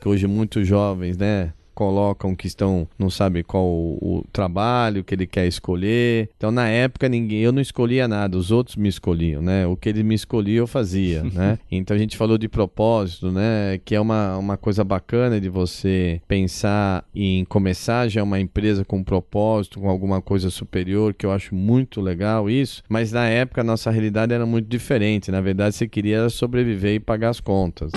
que 0.00 0.08
hoje 0.08 0.26
muitos 0.26 0.66
jovens, 0.66 1.16
né, 1.16 1.52
colocam 1.78 2.34
que 2.34 2.48
estão 2.48 2.88
não 2.98 3.08
sabe 3.08 3.44
qual 3.44 3.64
o, 3.64 3.98
o, 4.02 4.24
trabalho 4.32 5.04
que 5.04 5.14
ele 5.14 5.28
quer 5.28 5.46
escolher. 5.46 6.28
Então 6.36 6.50
na 6.50 6.66
época 6.66 7.08
ninguém, 7.08 7.38
eu 7.38 7.52
não 7.52 7.62
escolhia 7.62 8.08
nada, 8.08 8.36
os 8.36 8.50
outros 8.50 8.74
me 8.74 8.88
escolhiam, 8.88 9.40
né? 9.40 9.64
O 9.64 9.76
que 9.76 9.88
ele 9.88 10.02
me 10.02 10.12
escolhia 10.12 10.58
eu 10.58 10.66
fazia, 10.66 11.22
né? 11.32 11.56
Então 11.70 11.94
a 11.94 11.98
gente 11.98 12.16
falou 12.16 12.36
de 12.36 12.48
propósito, 12.48 13.30
né? 13.30 13.78
Que 13.84 13.94
é 13.94 14.00
uma, 14.00 14.36
uma 14.36 14.56
coisa 14.56 14.82
bacana 14.82 15.40
de 15.40 15.48
você 15.48 16.20
pensar 16.26 17.04
em 17.14 17.44
começar 17.44 18.08
já 18.08 18.24
uma 18.24 18.40
empresa 18.40 18.84
com 18.84 19.04
propósito, 19.04 19.78
com 19.78 19.88
alguma 19.88 20.20
coisa 20.20 20.50
superior, 20.50 21.14
que 21.14 21.24
eu 21.24 21.30
acho 21.30 21.54
muito 21.54 22.00
legal 22.00 22.50
isso. 22.50 22.82
Mas 22.88 23.12
na 23.12 23.28
época 23.28 23.60
a 23.60 23.64
nossa 23.64 23.88
realidade 23.88 24.34
era 24.34 24.44
muito 24.44 24.66
diferente. 24.66 25.30
Na 25.30 25.40
verdade 25.40 25.76
você 25.76 25.86
queria 25.86 26.28
sobreviver 26.28 26.94
e 26.94 26.98
pagar 26.98 27.28
as 27.28 27.38
contas. 27.38 27.92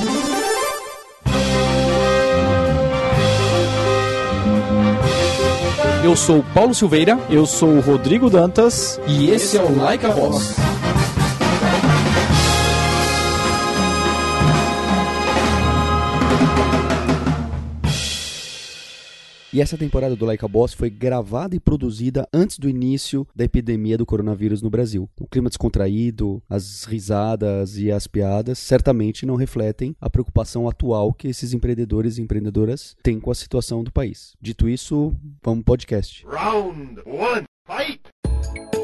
Eu 6.04 6.16
sou 6.16 6.44
Paulo 6.54 6.74
Silveira. 6.74 7.20
Eu 7.30 7.46
sou 7.46 7.70
o 7.70 7.80
Rodrigo 7.80 8.30
Dantas. 8.30 9.00
E 9.08 9.30
esse 9.30 9.58
é 9.58 9.62
o 9.62 9.78
Like 9.78 10.06
a 10.06 10.10
Boss. 10.10 10.71
E 19.54 19.60
essa 19.60 19.78
temporada 19.78 20.16
do 20.16 20.26
Like 20.26 20.46
a 20.46 20.48
Boss 20.48 20.72
foi 20.72 20.90
gravada 20.90 21.54
e 21.54 21.60
produzida 21.60 22.26
antes 22.32 22.58
do 22.58 22.70
início 22.70 23.28
da 23.36 23.44
epidemia 23.44 23.98
do 23.98 24.06
coronavírus 24.06 24.62
no 24.62 24.70
Brasil. 24.70 25.10
O 25.20 25.28
clima 25.28 25.50
descontraído, 25.50 26.42
as 26.50 26.86
risadas 26.86 27.78
e 27.78 27.92
as 27.92 28.08
piadas 28.08 28.58
certamente 28.60 29.26
não 29.26 29.36
refletem 29.36 29.94
a 30.00 30.10
preocupação 30.10 30.70
atual 30.70 31.14
que 31.14 31.28
esses 31.28 31.54
empreendedores 31.54 32.18
e 32.18 32.22
empreendedoras 32.22 32.96
têm 33.04 33.20
com 33.20 33.30
a 33.30 33.36
situação 33.36 33.84
do 33.84 33.92
país. 33.92 34.38
Dito 34.40 34.70
isso, 34.70 35.14
vamos 35.44 35.66
pro 35.66 35.74
podcast. 35.74 36.26
Round 36.26 37.02
one, 37.06 37.44
fight! 37.68 38.81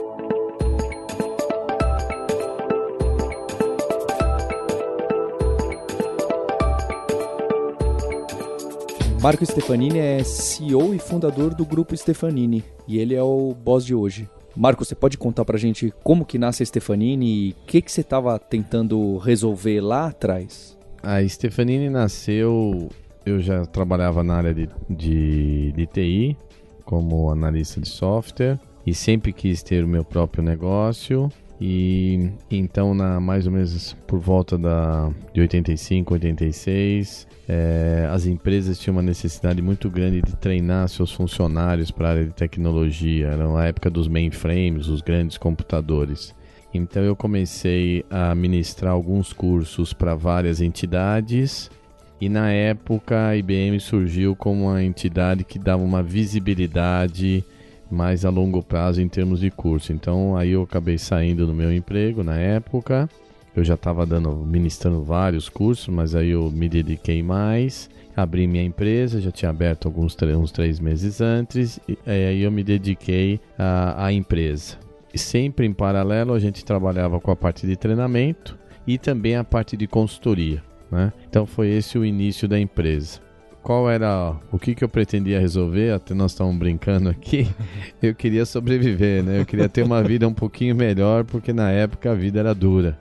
Marco 9.27 9.45
Stefanini 9.45 9.99
é 9.99 10.23
CEO 10.23 10.95
e 10.95 10.99
fundador 10.99 11.53
do 11.53 11.65
grupo 11.65 11.93
Stefanini 11.97 12.63
e 12.87 12.97
ele 12.97 13.13
é 13.13 13.21
o 13.21 13.53
boss 13.53 13.85
de 13.85 13.93
hoje. 13.93 14.29
Marco, 14.55 14.85
você 14.85 14.95
pode 14.95 15.17
contar 15.17 15.43
pra 15.43 15.57
gente 15.57 15.93
como 16.01 16.25
que 16.25 16.37
nasce 16.37 16.63
a 16.63 16.65
Stefanini 16.65 17.25
e 17.25 17.51
o 17.51 17.55
que, 17.65 17.81
que 17.81 17.91
você 17.91 17.99
estava 17.99 18.39
tentando 18.39 19.17
resolver 19.17 19.81
lá 19.81 20.07
atrás? 20.07 20.77
A 21.03 21.21
Stefanini 21.27 21.89
nasceu, 21.89 22.87
eu 23.25 23.41
já 23.41 23.65
trabalhava 23.65 24.23
na 24.23 24.35
área 24.35 24.53
de, 24.53 24.69
de, 24.89 25.73
de 25.73 25.85
TI 25.87 26.37
como 26.85 27.29
analista 27.29 27.81
de 27.81 27.89
software 27.89 28.57
e 28.85 28.93
sempre 28.93 29.33
quis 29.33 29.61
ter 29.61 29.83
o 29.83 29.89
meu 29.89 30.05
próprio 30.05 30.41
negócio 30.41 31.29
e 31.59 32.29
então, 32.51 32.93
na 32.93 33.19
mais 33.19 33.47
ou 33.47 33.51
menos 33.51 33.93
por 34.05 34.19
volta 34.19 34.57
da, 34.57 35.11
de 35.33 35.41
85, 35.41 36.13
86, 36.13 37.27
é, 37.49 38.07
as 38.11 38.25
empresas 38.25 38.77
tinham 38.79 38.95
uma 38.95 39.01
necessidade 39.01 39.61
muito 39.61 39.89
grande 39.89 40.21
de 40.21 40.35
treinar 40.35 40.87
seus 40.87 41.11
funcionários 41.11 41.89
para 41.89 42.07
a 42.07 42.11
área 42.11 42.25
de 42.25 42.33
tecnologia. 42.33 43.27
Era 43.27 43.57
a 43.57 43.65
época 43.65 43.89
dos 43.89 44.07
mainframes, 44.07 44.87
os 44.87 45.01
grandes 45.01 45.37
computadores. 45.37 46.35
Então 46.73 47.01
eu 47.01 47.15
comecei 47.15 48.05
a 48.09 48.35
ministrar 48.35 48.93
alguns 48.93 49.33
cursos 49.33 49.93
para 49.93 50.13
várias 50.13 50.61
entidades 50.61 51.71
e 52.19 52.29
na 52.29 52.51
época 52.51 53.27
a 53.27 53.37
IBM 53.37 53.79
surgiu 53.79 54.35
como 54.35 54.65
uma 54.65 54.83
entidade 54.83 55.43
que 55.43 55.57
dava 55.57 55.83
uma 55.83 56.03
visibilidade 56.03 57.43
mais 57.89 58.25
a 58.25 58.29
longo 58.29 58.61
prazo 58.61 59.01
em 59.01 59.07
termos 59.07 59.39
de 59.39 59.49
curso. 59.49 59.93
Então 59.93 60.35
aí 60.35 60.51
eu 60.51 60.63
acabei 60.63 60.97
saindo 60.97 61.45
do 61.45 61.53
meu 61.53 61.73
emprego 61.73 62.23
na 62.23 62.37
época. 62.37 63.09
Eu 63.55 63.63
já 63.63 63.73
estava 63.73 64.05
dando, 64.05 64.31
ministrando 64.35 65.01
vários 65.01 65.49
cursos, 65.49 65.87
mas 65.87 66.13
aí 66.13 66.29
eu 66.29 66.51
me 66.51 66.69
dediquei 66.69 67.23
mais. 67.23 67.89
Abri 68.15 68.47
minha 68.47 68.63
empresa, 68.63 69.21
já 69.21 69.31
tinha 69.31 69.49
aberto 69.49 69.87
alguns 69.87 70.15
uns 70.37 70.51
três 70.51 70.79
meses 70.79 71.21
antes, 71.21 71.79
e 71.87 71.97
aí 72.05 72.41
eu 72.41 72.51
me 72.51 72.63
dediquei 72.63 73.39
à, 73.57 74.05
à 74.05 74.13
empresa. 74.13 74.77
E 75.13 75.19
sempre 75.19 75.65
em 75.65 75.73
paralelo 75.73 76.33
a 76.33 76.39
gente 76.39 76.65
trabalhava 76.65 77.19
com 77.19 77.31
a 77.31 77.35
parte 77.35 77.65
de 77.65 77.75
treinamento 77.75 78.57
e 78.87 78.97
também 78.97 79.35
a 79.35 79.43
parte 79.43 79.77
de 79.77 79.87
consultoria. 79.87 80.63
Né? 80.91 81.11
Então 81.29 81.45
foi 81.45 81.69
esse 81.69 81.97
o 81.97 82.05
início 82.05 82.47
da 82.47 82.59
empresa 82.59 83.26
qual 83.67 83.89
era 83.89 84.33
o 84.49 84.57
que, 84.57 84.73
que 84.73 84.81
eu 84.81 84.87
pretendia 84.87 85.41
resolver, 85.41 85.91
até 85.91 86.13
nós 86.13 86.31
estamos 86.31 86.57
brincando 86.57 87.09
aqui, 87.09 87.49
eu 88.01 88.15
queria 88.15 88.45
sobreviver, 88.45 89.21
né? 89.21 89.41
Eu 89.41 89.45
queria 89.45 89.67
ter 89.67 89.83
uma 89.83 90.01
vida 90.01 90.25
um 90.25 90.33
pouquinho 90.33 90.73
melhor, 90.73 91.25
porque 91.25 91.51
na 91.51 91.69
época 91.69 92.09
a 92.09 92.15
vida 92.15 92.39
era 92.39 92.55
dura. 92.55 92.97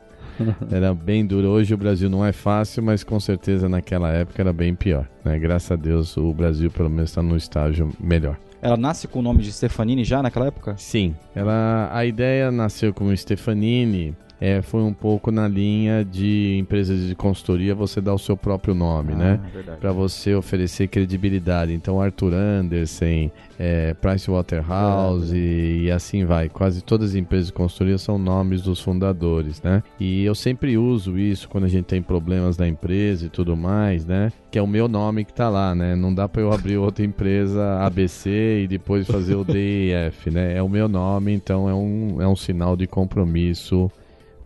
Era 0.69 0.93
bem 0.93 1.25
dura. 1.25 1.49
Hoje 1.49 1.73
o 1.73 1.77
Brasil 1.77 2.11
não 2.11 2.27
é 2.27 2.33
fácil, 2.33 2.83
mas 2.83 3.05
com 3.05 3.21
certeza 3.21 3.69
naquela 3.69 4.11
época 4.11 4.43
era 4.43 4.53
bem 4.53 4.75
pior. 4.75 5.09
Né? 5.25 5.39
Graças 5.39 5.71
a 5.71 5.77
Deus 5.77 6.17
o 6.17 6.35
Brasil 6.35 6.69
pelo 6.69 6.91
menos 6.91 7.11
está 7.11 7.23
num 7.23 7.37
estágio 7.37 7.93
melhor. 8.01 8.37
Ela 8.61 8.77
nasce 8.77 9.07
com 9.07 9.21
o 9.21 9.23
nome 9.23 9.45
de 9.45 9.53
Stefanini 9.53 10.03
já 10.03 10.21
naquela 10.21 10.47
época? 10.47 10.75
Sim. 10.77 11.15
Ela, 11.33 11.89
a 11.93 12.05
ideia 12.05 12.51
nasceu 12.51 12.93
como 12.93 13.17
Stefanini 13.17 14.17
é, 14.41 14.61
foi 14.61 14.83
um 14.83 14.93
pouco 14.93 15.31
na 15.31 15.49
linha 15.49 16.05
de 16.05 16.57
empresas 16.59 17.09
de 17.09 17.15
consultoria 17.15 17.75
você 17.75 18.01
dar 18.01 18.15
o 18.15 18.19
seu 18.19 18.37
próprio 18.37 18.75
nome, 18.75 19.13
ah, 19.15 19.17
né? 19.17 19.41
Para 19.81 19.93
você 19.93 20.35
oferecer 20.35 20.89
credibilidade. 20.89 21.73
Então, 21.73 22.01
Arthur 22.01 22.35
Anderson, 22.35 23.31
é, 23.59 23.95
Pricewaterhouse 23.95 25.35
é, 25.35 25.39
e, 25.39 25.85
e 25.85 25.91
assim 25.91 26.25
vai. 26.25 26.49
Quase 26.49 26.83
todas 26.83 27.11
as 27.11 27.17
empresas 27.17 27.47
de 27.47 27.53
consultoria 27.55 27.97
são 27.97 28.19
nomes 28.19 28.63
dos 28.63 28.81
fundadores, 28.81 29.63
né? 29.63 29.83
E 29.99 30.25
eu 30.25 30.35
sempre 30.35 30.77
uso 30.77 31.19
isso 31.19 31.49
quando 31.49 31.65
a 31.65 31.69
gente 31.69 31.87
tem 31.87 32.03
problemas 32.03 32.59
na 32.59 32.69
empresa 32.69 33.27
e 33.27 33.29
tudo 33.29 33.57
mais, 33.57 34.05
né? 34.05 34.31
Que 34.51 34.59
é 34.59 34.63
o 34.63 34.67
meu 34.67 34.87
nome 34.87 35.25
que 35.25 35.33
tá 35.33 35.49
lá, 35.49 35.75
né? 35.75 35.97
Não 35.97 36.15
dá 36.15 36.29
para 36.29 36.43
eu 36.43 36.53
abrir 36.53 36.77
outra 36.77 37.05
empresa 37.05 37.81
ABC 37.81 38.61
e 38.65 38.69
depois 38.69 39.07
fazer 39.07 39.35
o 39.35 39.45
DEF, 39.45 40.31
né? 40.31 40.57
É 40.57 40.63
o 40.63 40.69
meu 40.69 40.89
nome, 40.89 41.33
então 41.33 41.69
é 41.69 41.75
um, 41.75 42.21
é 42.21 42.29
um 42.29 42.37
sinal 42.37 42.77
de 42.77 42.87
compromisso 42.87 43.91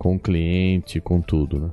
com 0.00 0.14
o 0.14 0.18
cliente, 0.18 0.98
com 0.98 1.20
tudo, 1.20 1.60
né? 1.60 1.70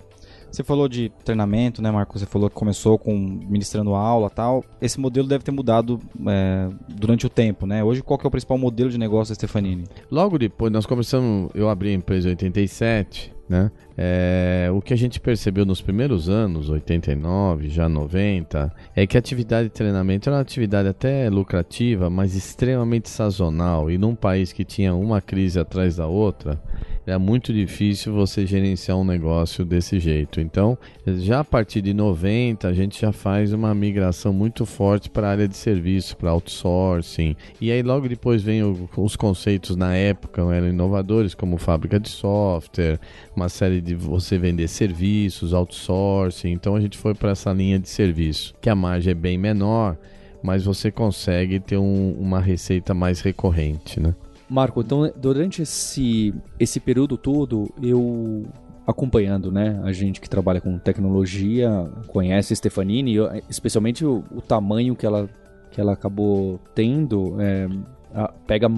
Você 0.51 0.61
falou 0.63 0.89
de 0.89 1.09
treinamento, 1.23 1.81
né, 1.81 1.89
Marco? 1.89 2.17
Você 2.17 2.25
falou 2.25 2.49
que 2.49 2.55
começou 2.55 2.97
com 2.97 3.15
ministrando 3.17 3.93
aula 3.93 4.29
tal. 4.29 4.63
Esse 4.81 4.99
modelo 4.99 5.27
deve 5.27 5.43
ter 5.43 5.51
mudado 5.51 5.99
é, 6.27 6.69
durante 6.89 7.25
o 7.25 7.29
tempo, 7.29 7.65
né? 7.65 7.83
Hoje, 7.83 8.01
qual 8.01 8.17
que 8.17 8.25
é 8.25 8.27
o 8.27 8.31
principal 8.31 8.57
modelo 8.57 8.89
de 8.89 8.97
negócio 8.97 9.31
da 9.31 9.35
Stefanini? 9.35 9.85
Logo 10.11 10.37
depois, 10.37 10.71
nós 10.71 10.85
começamos, 10.85 11.51
eu 11.53 11.69
abri 11.69 11.89
a 11.89 11.93
empresa 11.93 12.27
em 12.27 12.31
87, 12.31 13.33
né? 13.47 13.71
É, 13.97 14.69
o 14.73 14.81
que 14.81 14.93
a 14.93 14.97
gente 14.97 15.19
percebeu 15.19 15.65
nos 15.65 15.81
primeiros 15.81 16.27
anos, 16.27 16.69
89, 16.69 17.69
já 17.69 17.87
90, 17.87 18.73
é 18.95 19.07
que 19.07 19.17
a 19.17 19.19
atividade 19.19 19.69
de 19.69 19.73
treinamento 19.73 20.29
era 20.29 20.37
uma 20.37 20.41
atividade 20.41 20.87
até 20.89 21.29
lucrativa, 21.29 22.09
mas 22.09 22.35
extremamente 22.35 23.09
sazonal. 23.09 23.91
E 23.91 23.97
num 23.97 24.15
país 24.15 24.51
que 24.51 24.65
tinha 24.65 24.93
uma 24.95 25.21
crise 25.21 25.59
atrás 25.59 25.97
da 25.97 26.07
outra, 26.07 26.61
é 27.07 27.17
muito 27.17 27.53
difícil 27.53 28.13
você 28.13 28.45
gerenciar 28.45 28.97
um 28.97 29.03
negócio 29.05 29.63
desse 29.63 29.97
jeito. 29.97 30.41
Então, 30.41 30.77
já 31.05 31.39
a 31.39 31.43
partir 31.43 31.81
de 31.81 31.93
90, 31.93 32.67
a 32.67 32.73
gente 32.73 32.99
já 32.99 33.13
faz 33.13 33.53
uma 33.53 33.73
migração 33.73 34.33
muito 34.33 34.65
forte 34.65 35.09
para 35.09 35.27
a 35.27 35.31
área 35.31 35.47
de 35.47 35.55
serviço, 35.55 36.17
para 36.17 36.31
outsourcing. 36.31 37.33
E 37.61 37.71
aí 37.71 37.81
logo 37.81 38.09
depois 38.09 38.43
vem 38.43 38.61
o, 38.61 38.89
os 38.97 39.15
conceitos 39.15 39.77
na 39.77 39.95
época 39.95 40.41
eram 40.53 40.67
inovadores, 40.67 41.33
como 41.33 41.57
fábrica 41.57 41.97
de 41.97 42.09
software, 42.09 42.99
uma 43.33 43.47
série 43.47 43.79
de 43.79 43.95
você 43.95 44.37
vender 44.37 44.67
serviços, 44.67 45.53
outsourcing. 45.53 46.51
Então 46.51 46.75
a 46.75 46.81
gente 46.81 46.97
foi 46.97 47.13
para 47.13 47.31
essa 47.31 47.53
linha 47.53 47.79
de 47.79 47.87
serviço, 47.87 48.53
que 48.59 48.69
a 48.69 48.75
margem 48.75 49.11
é 49.11 49.15
bem 49.15 49.37
menor, 49.37 49.97
mas 50.43 50.65
você 50.65 50.91
consegue 50.91 51.57
ter 51.57 51.77
um, 51.77 52.11
uma 52.19 52.41
receita 52.41 52.93
mais 52.93 53.21
recorrente, 53.21 53.97
né? 53.97 54.13
Marco, 54.49 54.81
então 54.81 55.11
durante 55.15 55.61
esse, 55.61 56.33
esse 56.59 56.79
período 56.79 57.17
todo, 57.17 57.69
eu 57.81 58.43
acompanhando, 58.85 59.51
né? 59.51 59.81
A 59.83 59.91
gente 59.91 60.21
que 60.21 60.29
trabalha 60.29 60.61
com 60.61 60.79
tecnologia 60.79 61.69
conhece 62.07 62.53
a 62.53 62.55
Stefanini, 62.55 63.15
especialmente 63.49 64.05
o, 64.05 64.23
o 64.31 64.41
tamanho 64.41 64.95
que 64.95 65.05
ela, 65.05 65.29
que 65.69 65.81
ela 65.81 65.91
acabou 65.91 66.57
tendo, 66.73 67.35
é, 67.41 67.67
a, 68.15 68.29
pega 68.47 68.69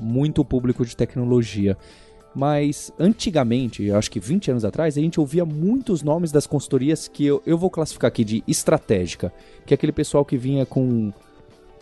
muito 0.00 0.40
o 0.40 0.44
público 0.44 0.84
de 0.84 0.96
tecnologia. 0.96 1.78
Mas 2.34 2.92
antigamente, 2.98 3.90
acho 3.92 4.10
que 4.10 4.18
20 4.18 4.50
anos 4.50 4.64
atrás, 4.64 4.96
a 4.96 5.00
gente 5.00 5.20
ouvia 5.20 5.44
muitos 5.44 6.02
nomes 6.02 6.32
das 6.32 6.46
consultorias 6.46 7.06
que 7.06 7.24
eu, 7.24 7.42
eu 7.46 7.56
vou 7.56 7.70
classificar 7.70 8.08
aqui 8.08 8.24
de 8.24 8.42
estratégica, 8.48 9.32
que 9.64 9.72
é 9.72 9.76
aquele 9.76 9.92
pessoal 9.92 10.24
que 10.24 10.36
vinha 10.36 10.66
com 10.66 11.12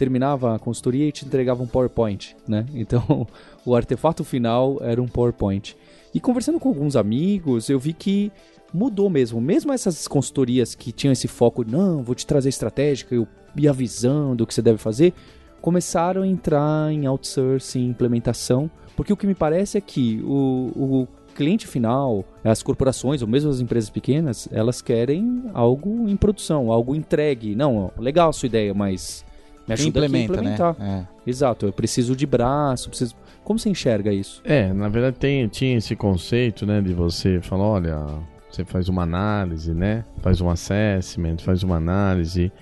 terminava 0.01 0.55
a 0.55 0.59
consultoria 0.59 1.07
e 1.07 1.13
te 1.13 1.27
entregava 1.27 1.63
um 1.63 1.67
PowerPoint, 1.67 2.35
né? 2.49 2.65
Então, 2.73 3.27
o 3.67 3.77
artefato 3.77 4.25
final 4.25 4.79
era 4.81 5.01
um 5.01 5.07
PowerPoint. 5.07 5.77
E 6.15 6.19
conversando 6.19 6.59
com 6.59 6.71
alguns 6.71 6.97
amigos, 6.97 7.69
eu 7.69 7.79
vi 7.79 7.93
que 7.93 8.33
mudou 8.73 9.11
mesmo. 9.11 9.43
Mesmo 9.43 9.75
essas 9.75 10.09
consultorias 10.09 10.75
que 10.75 10.91
tinham 10.91 11.13
esse 11.13 11.29
foco, 11.29 11.63
não, 11.71 12.03
vou 12.03 12.15
te 12.15 12.27
trazer 12.27 12.49
estratégica 12.49 13.15
e 13.55 13.69
a 13.69 13.73
visão 13.73 14.35
do 14.35 14.47
que 14.47 14.55
você 14.55 14.63
deve 14.63 14.79
fazer, 14.79 15.13
começaram 15.61 16.23
a 16.23 16.27
entrar 16.27 16.91
em 16.91 17.05
outsourcing, 17.05 17.87
implementação, 17.87 18.71
porque 18.97 19.13
o 19.13 19.17
que 19.19 19.27
me 19.27 19.35
parece 19.35 19.77
é 19.77 19.83
que 19.83 20.23
o, 20.25 20.73
o 20.75 21.09
cliente 21.35 21.67
final, 21.67 22.25
as 22.43 22.63
corporações 22.63 23.21
ou 23.21 23.29
mesmo 23.29 23.51
as 23.51 23.61
empresas 23.61 23.91
pequenas, 23.91 24.49
elas 24.51 24.81
querem 24.81 25.45
algo 25.53 26.09
em 26.09 26.17
produção, 26.17 26.73
algo 26.73 26.95
entregue. 26.95 27.55
Não, 27.55 27.93
legal 27.99 28.31
a 28.31 28.33
sua 28.33 28.47
ideia, 28.47 28.73
mas 28.73 29.25
me 29.71 29.83
ajuda 29.83 30.07
Implementa, 30.07 30.33
a 30.33 30.37
implementar. 30.37 30.77
Né? 30.79 31.07
É. 31.27 31.31
Exato, 31.31 31.67
eu 31.67 31.73
preciso 31.73 32.15
de 32.15 32.27
braço, 32.27 32.89
preciso... 32.89 33.15
Como 33.45 33.59
você 33.59 33.69
enxerga 33.69 34.13
isso? 34.13 34.43
É, 34.45 34.73
na 34.73 34.89
verdade 34.89 35.17
tem, 35.17 35.49
tinha 35.49 35.77
esse 35.77 35.97
conceito, 35.97 36.67
né, 36.67 36.81
de 36.81 36.93
você 36.93 37.41
falar, 37.41 37.65
olha, 37.65 38.07
você 38.51 38.65
faz 38.65 38.89
uma 38.89 39.03
análise, 39.03 39.73
né, 39.73 40.05
faz 40.21 40.41
um 40.41 40.51
assessment, 40.51 41.39
faz 41.39 41.63
uma 41.63 41.77
análise, 41.77 42.53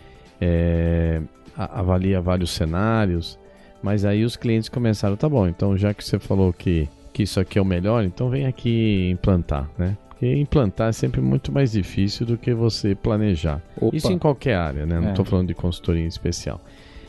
é, 0.40 1.20
avalia 1.56 2.20
vários 2.20 2.50
cenários, 2.50 3.38
mas 3.82 4.04
aí 4.04 4.24
os 4.24 4.36
clientes 4.36 4.68
começaram, 4.68 5.16
tá 5.16 5.28
bom, 5.28 5.48
então 5.48 5.76
já 5.76 5.92
que 5.92 6.04
você 6.04 6.18
falou 6.18 6.52
que, 6.52 6.88
que 7.12 7.24
isso 7.24 7.40
aqui 7.40 7.58
é 7.58 7.62
o 7.62 7.64
melhor, 7.64 8.04
então 8.04 8.30
vem 8.30 8.46
aqui 8.46 9.10
implantar, 9.10 9.68
né? 9.76 9.96
Porque 10.08 10.34
implantar 10.34 10.88
é 10.88 10.92
sempre 10.92 11.20
muito 11.20 11.52
mais 11.52 11.70
difícil 11.70 12.26
do 12.26 12.36
que 12.36 12.52
você 12.52 12.92
planejar. 12.94 13.62
Opa. 13.80 13.96
Isso 13.96 14.10
em 14.10 14.18
qualquer 14.18 14.56
área, 14.56 14.84
né? 14.84 14.98
Não 15.00 15.10
estou 15.10 15.24
é. 15.24 15.28
falando 15.28 15.46
de 15.46 15.54
consultoria 15.54 16.02
em 16.02 16.08
especial. 16.08 16.60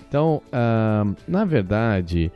Então, 0.09 0.41
uh, 0.47 1.15
na 1.27 1.45
verdade, 1.45 2.31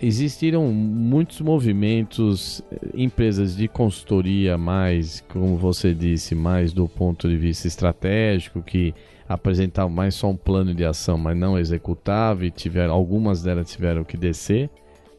existiram 0.00 0.68
muitos 0.68 1.40
movimentos, 1.40 2.62
eh, 2.70 2.76
empresas 2.94 3.56
de 3.56 3.66
consultoria 3.66 4.56
mais, 4.56 5.24
como 5.28 5.56
você 5.56 5.92
disse, 5.92 6.36
mais 6.36 6.72
do 6.72 6.88
ponto 6.88 7.28
de 7.28 7.36
vista 7.36 7.66
estratégico, 7.66 8.62
que 8.62 8.94
apresentavam 9.28 9.90
mais 9.90 10.14
só 10.14 10.30
um 10.30 10.36
plano 10.36 10.72
de 10.72 10.84
ação, 10.84 11.18
mas 11.18 11.36
não 11.36 11.58
executava 11.58 12.46
e 12.46 12.52
tiveram, 12.52 12.94
algumas 12.94 13.42
delas 13.42 13.68
tiveram 13.68 14.04
que 14.04 14.16
descer 14.16 14.70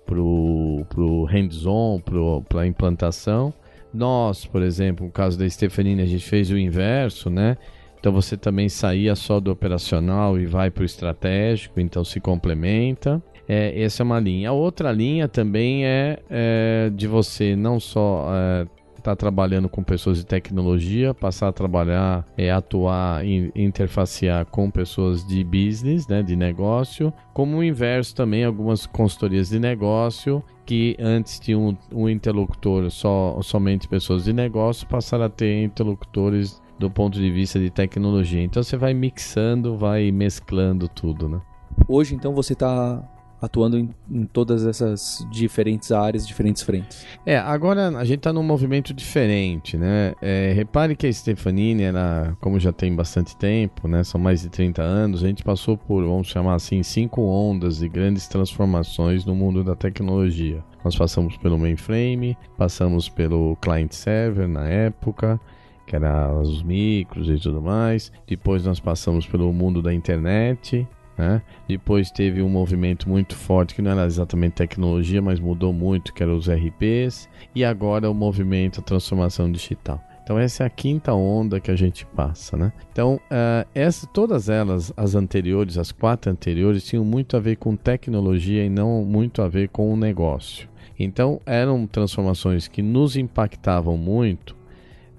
para 0.05 0.19
o 0.19 1.25
hands-on, 1.29 2.01
para 2.47 2.61
a 2.61 2.65
implantação. 2.67 3.53
Nós, 3.93 4.45
por 4.45 4.61
exemplo, 4.61 5.05
no 5.05 5.11
caso 5.11 5.37
da 5.37 5.47
Stefanini, 5.47 6.01
a 6.01 6.05
gente 6.05 6.25
fez 6.25 6.49
o 6.49 6.57
inverso, 6.57 7.29
né? 7.29 7.57
Então 7.99 8.11
você 8.13 8.37
também 8.37 8.69
saía 8.69 9.15
só 9.15 9.39
do 9.39 9.51
operacional 9.51 10.39
e 10.39 10.45
vai 10.45 10.71
para 10.71 10.83
o 10.83 10.85
estratégico, 10.85 11.79
então 11.79 12.03
se 12.03 12.19
complementa. 12.19 13.21
É, 13.47 13.81
essa 13.81 14.03
é 14.03 14.05
uma 14.05 14.19
linha. 14.19 14.49
A 14.49 14.53
outra 14.53 14.91
linha 14.91 15.27
também 15.27 15.85
é, 15.85 16.19
é 16.29 16.91
de 16.93 17.07
você 17.07 17.55
não 17.55 17.79
só 17.79 18.27
é, 18.31 18.67
estar 18.91 19.11
tá 19.11 19.15
trabalhando 19.15 19.67
com 19.67 19.83
pessoas 19.83 20.19
de 20.19 20.25
tecnologia, 20.25 21.13
passar 21.13 21.47
a 21.47 21.51
trabalhar, 21.51 22.25
é, 22.37 22.51
atuar, 22.51 23.25
e 23.25 23.51
interfacear 23.55 24.45
com 24.45 24.69
pessoas 24.69 25.25
de 25.25 25.43
business, 25.43 26.07
né, 26.07 26.21
de 26.21 26.35
negócio, 26.35 27.11
como 27.33 27.57
o 27.57 27.63
inverso 27.63 28.15
também, 28.15 28.45
algumas 28.45 28.85
consultorias 28.85 29.49
de 29.49 29.59
negócio 29.59 30.43
que 30.65 30.95
antes 30.99 31.39
tinham 31.39 31.69
um, 31.91 32.03
um 32.03 32.09
interlocutor 32.09 32.91
só 32.91 33.39
somente 33.41 33.87
pessoas 33.87 34.25
de 34.25 34.33
negócio, 34.33 34.87
passaram 34.87 35.25
a 35.25 35.29
ter 35.29 35.63
interlocutores 35.63 36.61
do 36.79 36.89
ponto 36.89 37.19
de 37.19 37.29
vista 37.29 37.59
de 37.59 37.69
tecnologia. 37.69 38.41
Então 38.41 38.63
você 38.63 38.77
vai 38.77 38.93
mixando, 38.93 39.77
vai 39.77 40.11
mesclando 40.11 40.87
tudo, 40.87 41.27
né? 41.27 41.41
Hoje 41.87 42.15
então 42.15 42.33
você 42.33 42.53
está 42.53 43.03
atuando 43.41 43.77
em, 43.77 43.89
em, 44.11 44.25
todas 44.25 44.65
essas 44.65 45.25
diferentes 45.31 45.91
áreas, 45.91 46.27
diferentes 46.27 46.61
frentes. 46.61 47.05
É, 47.25 47.37
agora 47.37 47.87
a 47.97 48.03
gente 48.03 48.17
está 48.17 48.33
num 48.33 48.43
movimento 48.43 48.93
diferente, 48.93 49.77
né? 49.77 50.13
É, 50.21 50.51
repare 50.53 50.95
que 50.95 51.07
a 51.07 51.13
Stefanini, 51.13 51.83
ela, 51.83 52.37
como 52.41 52.59
já 52.59 52.73
tem 52.73 52.93
bastante 52.93 53.35
tempo, 53.37 53.87
né? 53.87 54.03
São 54.03 54.19
mais 54.19 54.41
de 54.41 54.49
30 54.49 54.81
anos, 54.81 55.23
a 55.23 55.27
gente 55.27 55.43
passou 55.43 55.77
por, 55.77 56.03
vamos 56.03 56.27
chamar 56.27 56.55
assim, 56.55 56.83
cinco 56.83 57.21
ondas 57.21 57.77
de 57.77 57.87
grandes 57.87 58.27
transformações 58.27 59.25
no 59.25 59.33
mundo 59.33 59.63
da 59.63 59.75
tecnologia. 59.75 60.63
Nós 60.83 60.95
passamos 60.95 61.37
pelo 61.37 61.57
mainframe, 61.57 62.37
passamos 62.57 63.09
pelo 63.09 63.55
client 63.57 63.91
server 63.91 64.47
na 64.47 64.67
época, 64.67 65.39
que 65.89 65.95
era 65.95 66.31
os 66.31 66.61
micros 66.61 67.27
e 67.27 67.37
tudo 67.37 67.59
mais. 67.59 68.11
Depois 68.27 68.63
nós 68.63 68.79
passamos 68.79 69.25
pelo 69.25 69.51
mundo 69.51 69.81
da 69.81 69.91
internet, 69.91 70.87
né? 71.17 71.41
Depois 71.67 72.11
teve 72.11 72.43
um 72.43 72.47
movimento 72.47 73.09
muito 73.09 73.35
forte 73.35 73.73
que 73.73 73.81
não 73.81 73.91
era 73.91 74.05
exatamente 74.05 74.53
tecnologia, 74.53 75.19
mas 75.19 75.39
mudou 75.39 75.73
muito, 75.73 76.13
que 76.13 76.23
os 76.23 76.47
RPs. 76.47 77.27
E 77.55 77.65
agora 77.65 78.09
o 78.09 78.13
movimento, 78.13 78.79
a 78.79 78.83
transformação 78.83 79.51
digital. 79.51 79.99
Então 80.23 80.37
essa 80.37 80.61
é 80.61 80.67
a 80.67 80.69
quinta 80.69 81.11
onda 81.11 81.59
que 81.59 81.71
a 81.71 81.75
gente 81.75 82.05
passa, 82.05 82.55
né? 82.55 82.71
Então 82.91 83.15
uh, 83.15 83.67
essa, 83.73 84.05
todas 84.05 84.47
elas, 84.47 84.93
as 84.95 85.15
anteriores, 85.15 85.75
as 85.75 85.91
quatro 85.91 86.31
anteriores, 86.31 86.83
tinham 86.83 87.03
muito 87.03 87.35
a 87.35 87.39
ver 87.39 87.55
com 87.55 87.75
tecnologia 87.75 88.63
e 88.63 88.69
não 88.69 89.03
muito 89.03 89.41
a 89.41 89.47
ver 89.47 89.69
com 89.69 89.91
o 89.91 89.97
negócio. 89.97 90.69
Então 90.99 91.41
eram 91.47 91.87
transformações 91.87 92.67
que 92.67 92.83
nos 92.83 93.17
impactavam 93.17 93.97
muito 93.97 94.58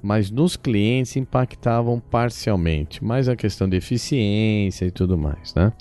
mas 0.03 0.31
nos 0.31 0.57
clientes 0.57 1.17
impactavam 1.17 2.01
parcialmente, 2.01 3.05
mais 3.05 3.29
a 3.29 3.37
questão 3.37 3.69
de 3.69 3.77
eficiência 3.77 4.87
e 4.87 4.91
tudo 4.91 5.17
mais, 5.19 5.55
né? 5.55 5.73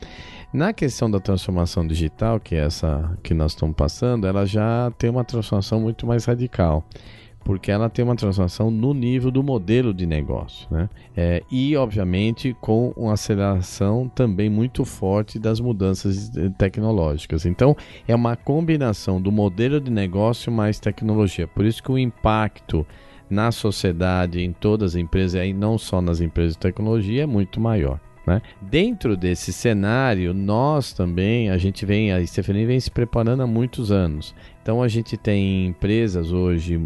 Na 0.52 0.74
questão 0.74 1.10
da 1.12 1.20
transformação 1.20 1.86
digital, 1.86 2.40
que 2.40 2.56
é 2.56 2.66
essa 2.66 3.16
que 3.22 3.36
nós 3.36 3.52
estamos 3.52 3.76
passando, 3.76 4.26
ela 4.26 4.46
já 4.46 4.92
tem 4.98 5.10
uma 5.10 5.24
transformação 5.24 5.80
muito 5.80 6.08
mais 6.08 6.26
radical, 6.26 6.84
porque 7.44 7.72
ela 7.72 7.88
tem 7.88 8.04
uma 8.04 8.16
transformação 8.16 8.72
no 8.72 8.94
nível 8.94 9.30
do 9.30 9.44
modelo 9.44 9.94
de 9.94 10.08
negócio, 10.08 10.68
né? 10.72 10.90
É, 11.16 11.44
e, 11.52 11.76
obviamente, 11.78 12.56
com 12.60 12.94
uma 12.98 13.14
aceleração 13.14 14.10
também 14.10 14.50
muito 14.50 14.84
forte 14.84 15.38
das 15.38 15.60
mudanças 15.60 16.32
tecnológicas. 16.58 17.46
Então, 17.46 17.76
é 18.08 18.16
uma 18.16 18.36
combinação 18.36 19.22
do 19.22 19.32
modelo 19.32 19.80
de 19.80 19.92
negócio 19.92 20.52
mais 20.52 20.80
tecnologia. 20.80 21.48
Por 21.48 21.64
isso 21.64 21.82
que 21.84 21.92
o 21.92 21.98
impacto 21.98 22.86
na 23.30 23.52
sociedade, 23.52 24.42
em 24.42 24.52
todas 24.52 24.94
as 24.94 24.96
empresas, 24.96 25.46
e 25.46 25.54
não 25.54 25.78
só 25.78 26.02
nas 26.02 26.20
empresas 26.22 26.54
de 26.54 26.60
tecnologia, 26.60 27.24
é 27.24 27.26
muito 27.26 27.60
maior. 27.60 28.00
Né? 28.30 28.42
Dentro 28.62 29.18
desse 29.18 29.52
cenário, 29.52 30.36
nós 30.36 30.94
também, 30.94 31.50
a 31.50 31.58
gente 31.58 31.84
vem, 31.84 32.12
a 32.12 32.26
Stephanie 32.26 32.66
vem 32.66 32.80
se 32.80 32.92
preparando 32.92 33.42
há 33.42 33.48
muitos 33.48 33.92
anos. 33.92 34.36
Então 34.62 34.84
a 34.84 34.88
gente 34.88 35.18
tem 35.18 35.66
empresas 35.66 36.32
hoje, 36.32 36.80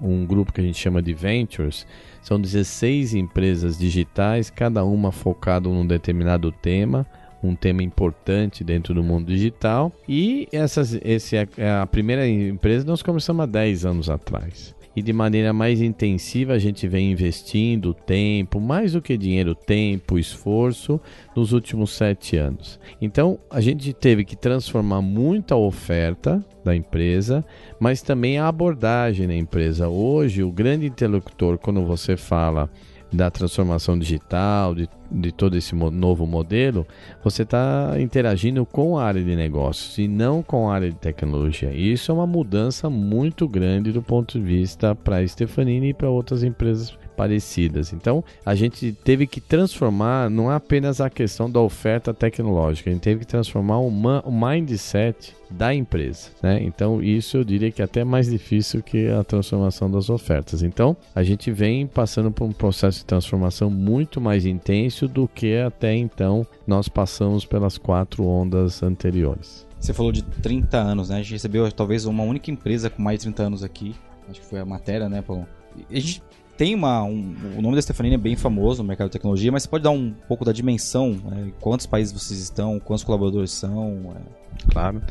um 0.00 0.26
grupo 0.26 0.52
que 0.52 0.60
a 0.60 0.64
gente 0.64 0.78
chama 0.78 1.00
de 1.00 1.14
Ventures, 1.14 1.86
são 2.20 2.40
16 2.40 3.14
empresas 3.14 3.78
digitais, 3.78 4.50
cada 4.50 4.84
uma 4.84 5.12
focada 5.12 5.68
num 5.68 5.86
determinado 5.86 6.50
tema, 6.50 7.06
um 7.40 7.54
tema 7.54 7.82
importante 7.82 8.64
dentro 8.64 8.94
do 8.94 9.02
mundo 9.02 9.26
digital. 9.26 9.92
E 10.08 10.48
essas, 10.52 10.98
esse 11.04 11.36
é, 11.36 11.46
é 11.56 11.70
a 11.70 11.86
primeira 11.86 12.26
empresa 12.26 12.84
nós 12.84 13.02
começamos 13.02 13.44
há 13.44 13.46
10 13.46 13.84
anos 13.84 14.10
atrás 14.10 14.74
e 14.94 15.02
de 15.02 15.12
maneira 15.12 15.52
mais 15.52 15.80
intensiva 15.80 16.52
a 16.52 16.58
gente 16.58 16.86
vem 16.86 17.10
investindo 17.10 17.94
tempo, 17.94 18.60
mais 18.60 18.92
do 18.92 19.02
que 19.02 19.16
dinheiro, 19.16 19.54
tempo, 19.54 20.18
esforço 20.18 21.00
nos 21.34 21.52
últimos 21.52 21.92
sete 21.92 22.36
anos. 22.36 22.78
Então 23.00 23.38
a 23.50 23.60
gente 23.60 23.92
teve 23.92 24.24
que 24.24 24.36
transformar 24.36 25.02
muito 25.02 25.52
a 25.52 25.56
oferta 25.56 26.44
da 26.64 26.74
empresa, 26.76 27.44
mas 27.80 28.02
também 28.02 28.38
a 28.38 28.46
abordagem 28.46 29.26
da 29.26 29.34
empresa. 29.34 29.88
Hoje, 29.88 30.42
o 30.42 30.52
grande 30.52 30.86
interlocutor, 30.86 31.58
quando 31.58 31.84
você 31.84 32.16
fala 32.16 32.70
da 33.12 33.30
transformação 33.30 33.98
digital, 33.98 34.74
de, 34.74 34.88
de 35.10 35.30
todo 35.30 35.56
esse 35.56 35.74
novo 35.74 36.26
modelo, 36.26 36.86
você 37.22 37.42
está 37.42 37.94
interagindo 38.00 38.64
com 38.64 38.98
a 38.98 39.04
área 39.04 39.22
de 39.22 39.36
negócios 39.36 39.98
e 39.98 40.08
não 40.08 40.42
com 40.42 40.70
a 40.70 40.74
área 40.74 40.90
de 40.90 40.96
tecnologia. 40.96 41.72
E 41.72 41.92
isso 41.92 42.10
é 42.10 42.14
uma 42.14 42.26
mudança 42.26 42.88
muito 42.88 43.46
grande 43.46 43.92
do 43.92 44.02
ponto 44.02 44.38
de 44.38 44.44
vista 44.44 44.94
para 44.94 45.16
a 45.16 45.28
Stefanini 45.28 45.90
e 45.90 45.94
para 45.94 46.08
outras 46.08 46.42
empresas 46.42 46.96
parecidas. 47.16 47.92
Então, 47.92 48.24
a 48.44 48.54
gente 48.54 48.92
teve 49.04 49.26
que 49.26 49.40
transformar 49.40 50.30
não 50.30 50.50
é 50.50 50.54
apenas 50.54 51.00
a 51.00 51.10
questão 51.10 51.50
da 51.50 51.60
oferta 51.60 52.12
tecnológica, 52.12 52.90
a 52.90 52.92
gente 52.92 53.02
teve 53.02 53.20
que 53.20 53.26
transformar 53.26 53.78
o, 53.78 53.88
o 53.88 54.32
mindset 54.32 55.34
da 55.50 55.74
empresa, 55.74 56.30
né? 56.42 56.62
Então, 56.62 57.02
isso 57.02 57.36
eu 57.36 57.44
diria 57.44 57.70
que 57.70 57.82
é 57.82 57.84
até 57.84 58.04
mais 58.04 58.30
difícil 58.30 58.82
que 58.82 59.08
a 59.08 59.22
transformação 59.22 59.90
das 59.90 60.08
ofertas. 60.08 60.62
Então, 60.62 60.96
a 61.14 61.22
gente 61.22 61.50
vem 61.50 61.86
passando 61.86 62.30
por 62.30 62.44
um 62.44 62.52
processo 62.52 63.00
de 63.00 63.04
transformação 63.04 63.70
muito 63.70 64.20
mais 64.20 64.46
intenso 64.46 65.06
do 65.06 65.28
que 65.28 65.58
até 65.58 65.94
então 65.94 66.46
nós 66.66 66.88
passamos 66.88 67.44
pelas 67.44 67.76
quatro 67.76 68.24
ondas 68.24 68.82
anteriores. 68.82 69.66
Você 69.78 69.92
falou 69.92 70.12
de 70.12 70.22
30 70.22 70.78
anos, 70.78 71.08
né? 71.08 71.16
A 71.16 71.22
gente 71.22 71.32
recebeu 71.32 71.70
talvez 71.72 72.04
uma 72.04 72.22
única 72.22 72.50
empresa 72.50 72.88
com 72.88 73.02
mais 73.02 73.18
de 73.18 73.24
30 73.24 73.42
anos 73.42 73.64
aqui. 73.64 73.94
Acho 74.30 74.40
que 74.40 74.46
foi 74.46 74.60
a 74.60 74.64
matéria, 74.64 75.08
né, 75.08 75.20
Paulo? 75.20 75.46
A 75.90 75.94
gente 75.94 76.22
tem 76.56 76.74
uma. 76.74 77.02
Um, 77.02 77.34
o 77.56 77.62
nome 77.62 77.74
da 77.74 77.82
Stefanini 77.82 78.14
é 78.14 78.18
bem 78.18 78.36
famoso 78.36 78.82
no 78.82 78.88
mercado 78.88 79.08
de 79.08 79.12
tecnologia, 79.12 79.50
mas 79.50 79.62
você 79.62 79.68
pode 79.68 79.84
dar 79.84 79.90
um 79.90 80.12
pouco 80.28 80.44
da 80.44 80.52
dimensão? 80.52 81.16
É, 81.32 81.50
quantos 81.60 81.86
países 81.86 82.12
vocês 82.12 82.40
estão? 82.40 82.78
Quantos 82.78 83.04
colaboradores 83.04 83.50
são? 83.50 84.14
É... 84.16 84.70
Claro. 84.70 85.02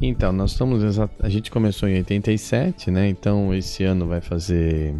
Então, 0.00 0.32
nós 0.32 0.52
estamos. 0.52 0.98
A 1.20 1.28
gente 1.28 1.50
começou 1.50 1.88
em 1.88 1.96
87, 1.96 2.90
né? 2.90 3.08
Então, 3.08 3.52
esse 3.54 3.84
ano 3.84 4.06
vai 4.06 4.20
fazer 4.20 4.94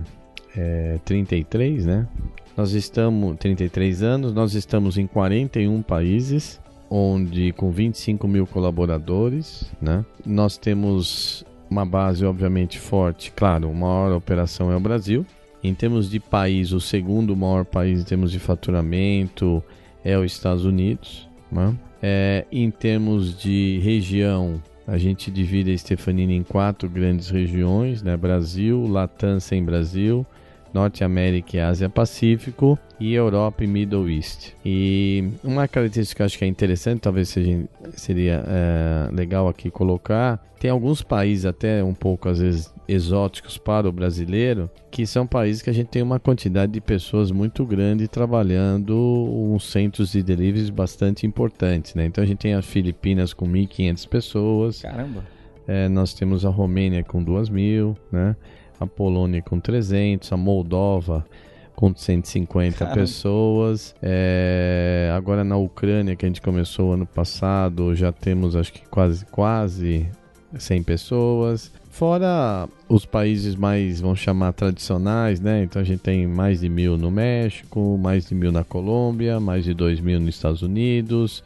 é, 0.57 0.99
33, 1.05 1.87
né? 1.87 2.09
Nós 2.57 2.73
estamos 2.73 3.37
33 3.39 4.03
anos, 4.03 4.33
nós 4.33 4.55
estamos 4.55 4.97
em 4.97 5.07
41 5.07 5.83
países, 5.83 6.59
onde 6.89 7.53
com 7.53 7.71
25 7.71 8.27
mil 8.27 8.47
colaboradores, 8.47 9.71
né? 9.81 10.05
Nós 10.25 10.57
temos 10.57 11.45
uma 11.69 11.85
base 11.85 12.25
obviamente 12.25 12.79
forte, 12.79 13.31
claro, 13.33 13.69
a 13.69 13.73
maior 13.73 14.13
operação 14.13 14.73
é 14.73 14.77
o 14.77 14.81
Brasil. 14.81 15.27
Em 15.63 15.75
termos 15.75 16.11
de 16.11 16.21
país, 16.21 16.73
o 16.73 16.81
segundo 16.81 17.37
maior 17.37 17.65
país 17.65 18.01
em 18.01 18.05
termos 18.05 18.31
de 18.31 18.39
faturamento 18.39 19.63
é 20.05 20.17
os 20.17 20.33
Estados 20.33 20.65
Unidos. 20.65 21.29
Né? 21.51 21.75
É, 22.03 22.45
em 22.53 22.71
termos 22.71 23.39
de 23.39 23.81
região, 23.83 24.63
a 24.87 24.97
gente 24.99 25.31
divide 25.31 25.73
a 25.73 25.79
Stefanini 25.79 26.37
em 26.37 26.43
quatro 26.43 26.89
grandes 26.89 27.29
regiões, 27.29 28.03
né? 28.03 28.17
Brasil, 28.17 28.87
Latam 28.87 29.41
sem 29.41 29.65
Brasil, 29.65 30.25
Norte 30.73 31.03
América 31.03 31.57
e 31.57 31.61
Ásia 31.61 31.89
Pacífico 31.89 32.79
e 33.01 33.15
Europa 33.15 33.65
e 33.65 33.67
Middle 33.67 34.09
East. 34.09 34.53
E 34.65 35.31
uma 35.43 35.67
característica 35.67 36.19
que 36.19 36.23
eu 36.23 36.27
acho 36.27 36.39
que 36.39 36.45
é 36.45 36.49
interessante, 36.49 37.01
talvez 37.01 37.29
seja, 37.29 37.65
seria 37.95 38.45
é, 38.47 39.09
legal 39.13 39.49
aqui 39.49 39.71
colocar, 39.71 40.39
tem 40.61 40.71
alguns 40.71 41.03
países 41.03 41.47
até 41.47 41.83
um 41.83 41.95
pouco 41.95 42.29
às 42.29 42.39
vezes 42.39 42.73
exóticos 42.89 43.59
para 43.59 43.89
o 43.89 43.93
brasileiro, 43.93 44.71
que 44.91 45.07
são 45.07 45.27
países 45.27 45.63
que 45.63 45.71
a 45.71 45.73
gente 45.73 45.89
tem 45.89 46.03
uma 46.03 46.21
quantidade 46.21 46.73
de 46.73 46.81
pessoas 46.81 47.31
muito 47.31 47.65
grande 47.65 48.09
trabalhando 48.09 48.95
uns 48.95 49.65
centros 49.65 50.13
de 50.13 50.23
deliveries 50.23 50.71
bastante 50.71 51.27
importantes, 51.27 51.95
né? 51.95 52.07
Então 52.07 52.23
a 52.23 52.27
gente 52.27 52.39
tem 52.39 52.55
as 52.55 52.65
Filipinas 52.65 53.33
com 53.33 53.47
1.500 53.47 54.09
pessoas. 54.09 54.83
Caramba. 54.83 55.25
É, 55.67 55.89
nós 55.89 56.15
temos 56.15 56.45
a 56.45 56.49
Romênia 56.49 57.03
com 57.03 57.25
2.000, 57.25 57.97
né? 58.13 58.37
a 58.79 58.87
Polônia 58.87 59.43
com 59.43 59.59
300, 59.59 60.33
a 60.33 60.37
Moldova 60.37 61.27
com 61.75 61.95
150 61.95 62.79
Caramba. 62.79 62.97
pessoas. 62.97 63.95
É, 64.03 65.13
agora 65.15 65.45
na 65.45 65.57
Ucrânia, 65.57 66.17
que 66.17 66.25
a 66.25 66.29
gente 66.29 66.41
começou 66.41 66.95
ano 66.95 67.07
passado, 67.07 67.95
já 67.95 68.11
temos 68.11 68.57
acho 68.57 68.73
que 68.73 68.87
quase, 68.89 69.27
quase 69.27 70.09
100 70.57 70.83
pessoas. 70.83 71.71
Fora 71.97 72.69
os 72.91 73.07
países 73.07 73.57
mais, 73.57 74.03
vamos 74.03 74.19
chamar, 74.19 74.53
tradicionais, 74.53 75.41
né? 75.41 75.63
Então 75.63 75.81
a 75.81 75.85
gente 75.85 76.01
tem 76.01 76.27
mais 76.27 76.61
de 76.61 76.69
mil 76.69 76.99
no 76.99 77.11
México, 77.11 77.99
mais 77.99 78.27
de 78.27 78.35
mil 78.35 78.53
na 78.53 78.63
Colômbia, 78.63 79.41
mais 79.41 79.65
de 79.65 79.73
dois 79.73 79.99
mil 79.99 80.21
nos 80.21 80.35
Estados 80.35 80.61
Unidos, 80.61 81.43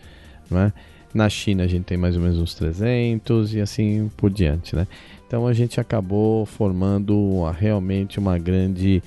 né? 0.51 0.73
Na 1.15 1.29
China 1.29 1.63
a 1.63 1.67
gente 1.69 1.85
tem 1.85 1.97
mais 1.97 2.17
ou 2.17 2.23
menos 2.23 2.37
uns 2.37 2.53
300 2.55 3.55
e 3.55 3.61
assim 3.61 4.11
por 4.17 4.29
diante, 4.29 4.75
né? 4.75 4.89
Então 5.25 5.47
a 5.47 5.53
gente 5.53 5.79
acabou 5.79 6.45
formando 6.45 7.17
uma, 7.17 7.53
realmente 7.53 8.19
uma 8.19 8.37
grande 8.37 9.01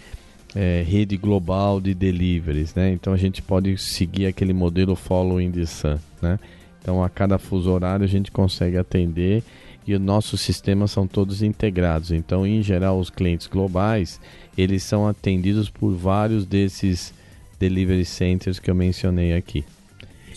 é, 0.55 0.81
rede 0.87 1.17
global 1.17 1.81
de 1.81 1.93
deliveries, 1.93 2.73
né? 2.73 2.93
Então 2.93 3.11
a 3.11 3.17
gente 3.17 3.41
pode 3.41 3.77
seguir 3.77 4.27
aquele 4.27 4.53
modelo 4.53 4.95
following 4.95 5.51
the 5.51 5.65
sun, 5.65 5.97
né? 6.21 6.39
Então 6.81 7.03
a 7.03 7.09
cada 7.09 7.37
fuso 7.37 7.69
horário 7.69 8.05
a 8.05 8.07
gente 8.07 8.31
consegue 8.31 8.77
atender 8.77 9.43
e 9.85 9.93
os 9.93 10.01
nossos 10.01 10.41
sistemas 10.41 10.91
são 10.91 11.07
todos 11.07 11.41
integrados. 11.41 12.11
Então, 12.11 12.45
em 12.45 12.61
geral, 12.61 12.99
os 12.99 13.09
clientes 13.09 13.47
globais 13.47 14.19
eles 14.57 14.83
são 14.83 15.07
atendidos 15.07 15.69
por 15.69 15.93
vários 15.93 16.45
desses 16.45 17.13
delivery 17.59 18.05
centers 18.05 18.59
que 18.59 18.69
eu 18.69 18.75
mencionei 18.75 19.33
aqui. 19.33 19.63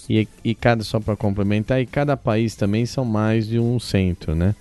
E, 0.09 0.29
e 0.45 0.55
cada 0.55 0.85
só 0.85 1.01
para 1.01 1.17
complementar, 1.17 1.81
e 1.81 1.87
cada 1.87 2.17
país 2.17 2.55
também 2.55 2.87
são 2.87 3.05
mais 3.05 3.49
de 3.49 3.59
um 3.59 3.79
centro, 3.79 4.35
né? 4.35 4.55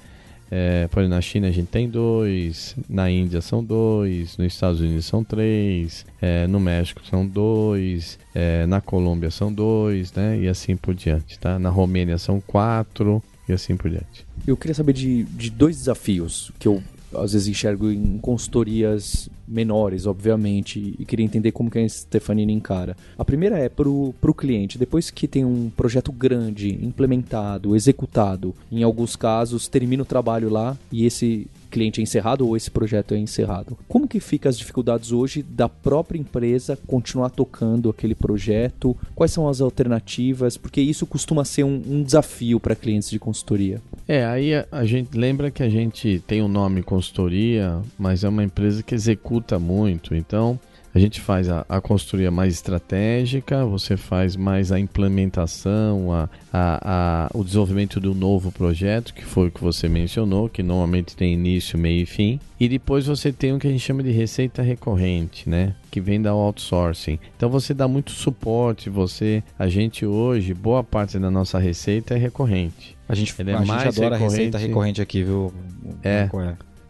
É, 0.50 0.88
por 0.88 1.00
exemplo, 1.00 1.15
na 1.15 1.22
China 1.22 1.48
a 1.48 1.51
gente 1.51 1.68
tem 1.68 1.89
dois, 1.89 2.75
na 2.88 3.10
Índia 3.10 3.42
são 3.42 3.63
dois, 3.63 4.38
nos 4.38 4.48
Estados 4.48 4.80
Unidos 4.80 5.06
são 5.06 5.24
três, 5.24 6.06
é, 6.22 6.46
no 6.46 6.60
México 6.60 7.01
são 7.10 7.25
dois, 7.25 8.20
é, 8.34 8.65
na 8.68 8.80
Colômbia 8.80 9.32
são 9.32 9.51
dois, 9.51 10.13
né? 10.13 10.39
E 10.39 10.48
assim 10.48 10.75
por 10.75 10.94
diante, 10.94 11.39
tá? 11.39 11.58
Na 11.58 11.70
Romênia 11.70 12.18
são 12.18 12.39
quatro 12.39 13.24
e 13.47 13.53
assim 13.53 13.75
por 13.75 13.89
diante. 13.89 14.25
Eu 14.45 14.57
queria 14.57 14.75
saber 14.75 14.93
de, 14.93 15.23
de 15.23 15.49
dois 15.49 15.77
desafios 15.77 16.51
que 16.59 16.67
eu 16.67 16.81
às 17.13 17.33
vezes 17.33 17.47
enxergo 17.47 17.89
em 17.89 18.17
consultorias 18.17 19.29
menores, 19.47 20.05
obviamente, 20.05 20.95
e 20.99 21.05
queria 21.05 21.25
entender 21.25 21.51
como 21.51 21.69
que 21.69 21.79
a 21.79 21.87
Stefanini 21.87 22.51
encara. 22.51 22.97
A 23.17 23.23
primeira 23.23 23.57
é 23.57 23.69
para 23.69 23.87
o 23.87 24.33
cliente, 24.35 24.77
depois 24.77 25.09
que 25.09 25.27
tem 25.27 25.45
um 25.45 25.69
projeto 25.69 26.11
grande, 26.11 26.69
implementado, 26.83 27.75
executado, 27.75 28.55
em 28.71 28.83
alguns 28.83 29.15
casos 29.15 29.67
termina 29.67 30.03
o 30.03 30.05
trabalho 30.05 30.49
lá 30.49 30.77
e 30.91 31.05
esse 31.05 31.47
cliente 31.75 32.00
é 32.00 32.03
encerrado 32.03 32.48
ou 32.48 32.55
esse 32.55 32.72
projeto 32.72 33.13
é 33.13 33.17
encerrado. 33.17 33.77
Como 33.89 34.08
que 34.08 34.22
fica 34.22 34.48
as 34.48 34.58
dificuldades 34.58 35.12
hoje 35.12 35.44
da 35.44 35.67
própria 35.67 36.17
empresa 36.17 36.79
continuar 36.88 37.29
tocando 37.29 37.89
aquele 37.89 38.15
projeto? 38.15 38.96
Quais 39.13 39.34
são 39.34 39.50
as 39.50 39.60
alternativas? 39.60 40.55
Porque 40.55 40.79
isso 40.79 41.05
costuma 41.05 41.44
ser 41.44 41.65
um, 41.65 41.82
um 41.86 42.01
desafio 42.01 42.62
para 42.62 42.75
clientes 42.75 43.10
de 43.10 43.20
consultoria. 43.20 43.82
É, 44.08 44.25
aí 44.25 44.55
a, 44.55 44.65
a, 44.72 44.86
gente 44.86 45.17
lembra 45.17 45.51
que 45.51 45.63
a 45.63 45.70
gente 45.70 46.24
tem 46.25 46.41
o 46.41 46.46
um 46.46 46.48
nome 46.48 46.82
consultoria, 46.82 47.82
mas 48.00 48.24
é 48.24 48.29
uma 48.29 48.44
empresa 48.44 48.82
que 48.82 48.96
executa 48.96 49.60
muito. 49.60 50.15
Então, 50.15 50.58
a 50.95 50.99
gente 50.99 51.19
faz 51.19 51.49
a, 51.49 51.65
a 51.67 51.81
consultoria 51.81 52.31
mais 52.31 52.53
estratégica, 52.53 53.65
você 53.65 53.97
faz 53.97 54.37
mais 54.37 54.71
a 54.71 54.79
implementação, 54.79 56.13
a, 56.13 56.29
a, 56.53 57.27
a, 57.33 57.37
o 57.37 57.43
desenvolvimento 57.43 57.99
do 57.99 58.15
novo 58.15 58.49
projeto, 58.49 59.13
que 59.13 59.25
foi 59.25 59.49
o 59.49 59.51
que 59.51 59.61
você 59.61 59.89
mencionou, 59.89 60.47
que 60.47 60.63
normalmente 60.63 61.13
tem 61.13 61.33
início, 61.33 61.77
meio 61.77 62.03
e 62.03 62.05
fim. 62.05 62.39
E 62.57 62.69
depois 62.69 63.07
você 63.07 63.33
tem 63.33 63.51
o 63.51 63.59
que 63.59 63.67
a 63.67 63.69
gente 63.71 63.81
chama 63.81 64.01
de 64.01 64.11
receita 64.11 64.61
recorrente, 64.61 65.49
né? 65.49 65.75
Que 65.91 65.99
vem 65.99 66.21
da 66.21 66.31
outsourcing. 66.31 67.19
Então 67.35 67.49
você 67.49 67.73
dá 67.73 67.89
muito 67.89 68.11
suporte, 68.11 68.89
você. 68.89 69.43
A 69.59 69.67
gente 69.67 70.05
hoje, 70.05 70.53
boa 70.53 70.81
parte 70.81 71.19
da 71.19 71.29
nossa 71.29 71.59
receita 71.59 72.13
é 72.13 72.17
recorrente. 72.17 72.95
A 73.09 73.13
gente, 73.13 73.35
Ele 73.37 73.51
é 73.51 73.55
a 73.55 73.65
mais 73.65 73.83
gente 73.83 73.99
adora 73.99 74.15
recorrente. 74.15 74.37
receita 74.37 74.57
recorrente 74.57 75.01
aqui, 75.01 75.23
viu? 75.23 75.53
É. 76.01 76.29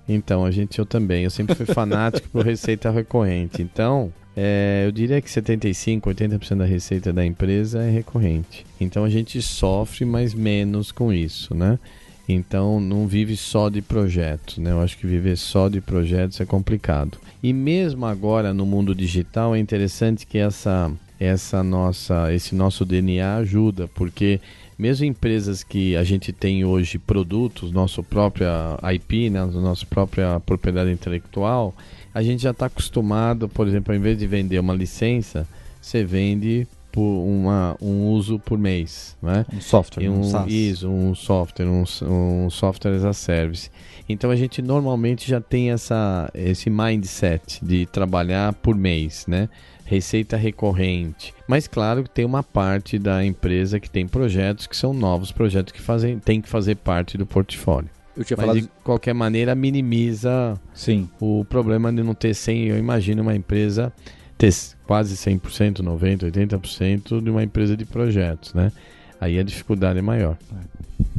Então, 0.08 0.46
a 0.46 0.52
gente, 0.52 0.80
eu 0.80 0.86
também. 0.86 1.24
Eu 1.24 1.30
sempre 1.30 1.56
fui 1.56 1.66
fanático 1.66 2.30
por 2.30 2.46
receita 2.46 2.92
recorrente. 2.92 3.62
Então, 3.62 4.14
é, 4.36 4.84
eu 4.86 4.92
diria 4.92 5.22
que 5.22 5.32
75, 5.32 6.10
80% 6.10 6.58
da 6.58 6.66
receita 6.66 7.14
da 7.14 7.26
empresa 7.26 7.82
é 7.82 7.90
recorrente. 7.90 8.66
Então, 8.80 9.04
a 9.04 9.10
gente 9.10 9.42
sofre, 9.42 10.06
mas 10.06 10.34
menos 10.34 10.92
com 10.92 11.12
isso, 11.12 11.56
né? 11.56 11.80
Então, 12.28 12.80
não 12.80 13.08
vive 13.08 13.38
só 13.38 13.70
de 13.70 13.82
projetos, 13.82 14.58
né? 14.58 14.72
Eu 14.72 14.82
acho 14.82 14.98
que 14.98 15.06
viver 15.06 15.38
só 15.38 15.70
de 15.70 15.80
projetos 15.80 16.42
é 16.42 16.46
complicado. 16.46 17.18
E 17.42 17.54
mesmo 17.54 18.06
agora 18.06 18.54
no 18.54 18.66
mundo 18.66 18.96
digital 18.96 19.56
é 19.56 19.60
interessante 19.60 20.26
que 20.26 20.38
essa 20.38 20.92
essa 21.18 21.64
nossa 21.64 22.34
esse 22.34 22.54
nosso 22.56 22.84
DNA 22.84 23.38
ajuda, 23.38 23.88
porque 23.94 24.42
mesmo 24.78 25.06
empresas 25.06 25.64
que 25.64 25.96
a 25.96 26.04
gente 26.04 26.34
tem 26.34 26.66
hoje 26.66 26.98
produtos, 26.98 27.72
nossa 27.72 28.04
própria 28.04 28.78
IP, 28.94 29.30
né, 29.30 29.46
nossa 29.46 29.86
própria 29.86 30.40
propriedade 30.40 30.92
intelectual, 30.92 31.74
a 32.14 32.22
gente 32.22 32.44
já 32.44 32.52
está 32.52 32.68
acostumado, 32.68 33.48
por 33.50 33.68
exemplo, 33.68 33.94
ao 33.94 33.98
invés 33.98 34.18
de 34.18 34.28
vender 34.28 34.60
uma 34.60 34.74
licença, 34.74 35.48
você 35.82 36.04
vende 36.04 36.68
por 36.96 37.02
uma, 37.02 37.76
um 37.82 38.08
uso 38.08 38.40
por 38.40 38.58
mês, 38.58 39.18
né? 39.22 39.46
Um 39.54 39.60
software, 39.60 40.10
um, 40.10 40.22
um 40.22 40.24
SaaS. 40.24 40.50
Isso, 40.50 40.90
um 40.90 41.14
software, 41.14 41.66
um, 41.66 41.84
um 42.04 42.50
software 42.50 42.96
as 42.96 43.04
a 43.04 43.12
service. 43.12 43.70
Então 44.08 44.32
a 44.32 44.36
gente 44.38 44.62
normalmente 44.62 45.28
já 45.28 45.42
tem 45.42 45.72
essa, 45.72 46.32
esse 46.34 46.70
mindset 46.70 47.60
de 47.62 47.86
trabalhar 47.86 48.54
por 48.54 48.76
mês, 48.76 49.26
né? 49.28 49.50
Receita 49.86 50.36
recorrente. 50.36 51.34
Mas 51.48 51.68
claro 51.68 52.04
que 52.04 52.10
tem 52.10 52.26
uma 52.26 52.44
parte 52.44 52.98
da 52.98 53.24
empresa 53.24 53.80
que 53.80 53.90
tem 53.90 54.08
projetos 54.08 54.68
que 54.68 54.76
são 54.76 54.94
novos 54.94 55.32
projetos 55.32 55.72
que 55.72 55.82
fazem, 55.82 56.20
tem 56.20 56.42
que 56.42 56.50
fazer 56.50 56.76
parte 56.76 57.18
do 57.18 57.26
portfólio. 57.26 57.90
Eu 58.18 58.24
tinha 58.24 58.38
Mas 58.38 58.46
falado... 58.46 58.62
de 58.62 58.70
qualquer 58.84 59.14
maneira 59.14 59.54
minimiza 59.54 60.60
Sim. 60.74 61.10
o 61.20 61.46
problema 61.46 61.92
de 61.92 62.02
não 62.02 62.14
ter 62.14 62.34
100, 62.34 62.68
eu 62.68 62.78
imagino 62.78 63.22
uma 63.22 63.36
empresa 63.36 63.94
ter 64.38 64.54
quase 64.86 65.16
100%, 65.16 65.82
90%, 65.82 66.32
80% 66.32 67.22
de 67.22 67.30
uma 67.30 67.44
empresa 67.44 67.76
de 67.78 67.86
projetos, 67.86 68.54
né? 68.54 68.72
Aí 69.20 69.40
a 69.40 69.44
dificuldade 69.44 70.00
é 70.00 70.02
maior. 70.02 70.38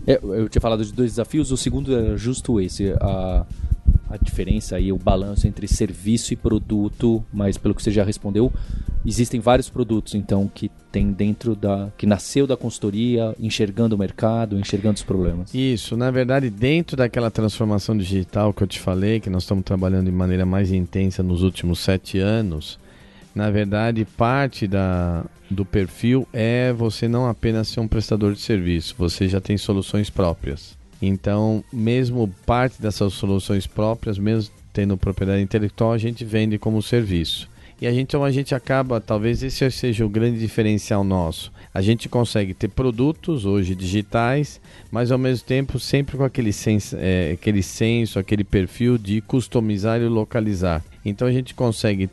É, 0.07 0.19
eu 0.23 0.49
tinha 0.49 0.61
falado 0.61 0.85
de 0.85 0.93
dois 0.93 1.13
desafios, 1.13 1.51
o 1.51 1.57
segundo 1.57 1.95
era 1.97 2.17
justo 2.17 2.61
esse, 2.61 2.93
a 3.01 3.47
a 4.09 4.17
diferença 4.17 4.79
e 4.79 4.93
o 4.93 4.99
balanço 4.99 5.47
entre 5.47 5.67
serviço 5.67 6.33
e 6.33 6.37
produto, 6.37 7.25
mas 7.33 7.57
pelo 7.57 7.75
que 7.75 7.83
você 7.83 7.91
já 7.91 8.05
respondeu, 8.05 8.53
existem 9.05 9.41
vários 9.41 9.69
produtos 9.69 10.15
então 10.15 10.51
que 10.53 10.71
tem 10.91 11.13
dentro 11.13 11.55
da 11.55 11.91
que 11.97 12.07
nasceu 12.07 12.47
da 12.47 12.57
consultoria, 12.57 13.35
enxergando 13.39 13.95
o 13.95 13.99
mercado, 13.99 14.59
enxergando 14.59 14.97
os 14.97 15.03
problemas. 15.03 15.53
Isso, 15.55 15.97
na 15.97 16.11
verdade, 16.11 16.51
dentro 16.51 16.97
daquela 16.97 17.31
transformação 17.31 17.97
digital 17.97 18.53
que 18.53 18.63
eu 18.63 18.67
te 18.67 18.81
falei, 18.81 19.21
que 19.21 19.31
nós 19.31 19.43
estamos 19.43 19.65
trabalhando 19.65 20.07
de 20.07 20.13
maneira 20.13 20.47
mais 20.47 20.73
intensa 20.73 21.23
nos 21.23 21.43
últimos 21.43 21.81
sete 21.81 22.19
anos, 22.19 22.79
na 23.35 23.51
verdade, 23.51 24.07
parte 24.17 24.67
da, 24.67 25.23
do 25.51 25.63
perfil 25.63 26.27
é 26.33 26.73
você 26.73 27.07
não 27.07 27.29
apenas 27.29 27.69
ser 27.69 27.81
um 27.81 27.89
prestador 27.89 28.33
de 28.33 28.41
serviço, 28.41 28.95
você 28.97 29.29
já 29.29 29.41
tem 29.43 29.59
soluções 29.59 30.09
próprias. 30.09 30.77
Então, 31.01 31.63
mesmo 31.73 32.33
parte 32.45 32.81
dessas 32.81 33.13
soluções 33.13 33.67
próprias, 33.67 34.19
mesmo 34.19 34.53
tendo 34.73 34.97
propriedade 34.97 35.43
intelectual, 35.43 35.93
a 35.93 35.99
gente 35.99 36.25
vende 36.25 36.59
como 36.59 36.83
serviço. 36.83 37.49
E 37.81 37.87
a 37.87 37.91
gente, 37.91 38.09
então 38.09 38.25
a 38.25 38.31
gente 38.31 38.55
acaba, 38.55 39.01
talvez 39.01 39.43
esse 39.43 39.71
seja 39.71 40.05
o 40.05 40.09
grande 40.09 40.39
diferencial 40.39 41.05
nosso. 41.05 41.53
A 41.75 41.83
gente 41.83 42.09
consegue 42.09 42.55
ter 42.55 42.69
produtos 42.69 43.45
hoje 43.45 43.75
digitais, 43.75 44.59
mas 44.91 45.13
ao 45.13 45.19
mesmo 45.19 45.47
tempo 45.47 45.79
sempre 45.79 46.17
com 46.17 46.25
aquele 46.25 46.55
senso, 46.55 46.97
é, 46.99 47.33
aquele 47.33 47.63
senso, 47.63 48.19
aquele 48.19 48.45
perfil 48.45 48.97
de 48.97 49.21
customizar 49.21 50.01
e 50.01 50.09
localizar. 50.09 50.83
Então 51.05 51.29
a 51.29 51.33
gente 51.33 51.55
consegue 51.55 52.09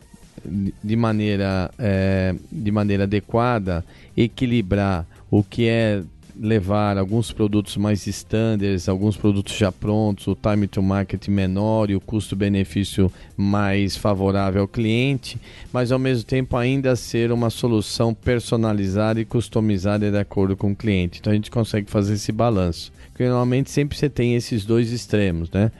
de 0.83 0.95
maneira, 0.97 1.71
é, 1.79 2.35
de 2.51 2.71
maneira 2.71 3.03
adequada 3.03 3.85
equilibrar 4.17 5.07
o 5.31 5.41
que 5.41 5.65
é 5.67 6.03
levar 6.39 6.97
alguns 6.97 7.31
produtos 7.31 7.77
mais 7.77 8.07
standards, 8.07 8.89
alguns 8.89 9.15
produtos 9.15 9.55
já 9.55 9.71
prontos, 9.71 10.27
o 10.27 10.35
time 10.35 10.67
to 10.67 10.81
market 10.81 11.27
menor 11.27 11.89
e 11.89 11.95
o 11.95 12.01
custo-benefício 12.01 13.11
mais 13.37 13.95
favorável 13.95 14.61
ao 14.61 14.67
cliente, 14.67 15.37
mas 15.71 15.91
ao 15.91 15.99
mesmo 15.99 16.23
tempo 16.23 16.57
ainda 16.57 16.95
ser 16.95 17.31
uma 17.31 17.49
solução 17.49 18.13
personalizada 18.13 19.21
e 19.21 19.25
customizada 19.25 20.09
de 20.09 20.17
acordo 20.17 20.57
com 20.57 20.71
o 20.71 20.75
cliente. 20.75 21.19
Então 21.19 21.31
a 21.31 21.35
gente 21.35 21.51
consegue 21.51 21.89
fazer 21.89 22.13
esse 22.13 22.31
balanço. 22.31 22.91
Porque 23.09 23.25
normalmente 23.25 23.69
sempre 23.69 23.97
você 23.97 24.09
tem 24.09 24.35
esses 24.35 24.65
dois 24.65 24.91
extremos, 24.91 25.49
né? 25.51 25.71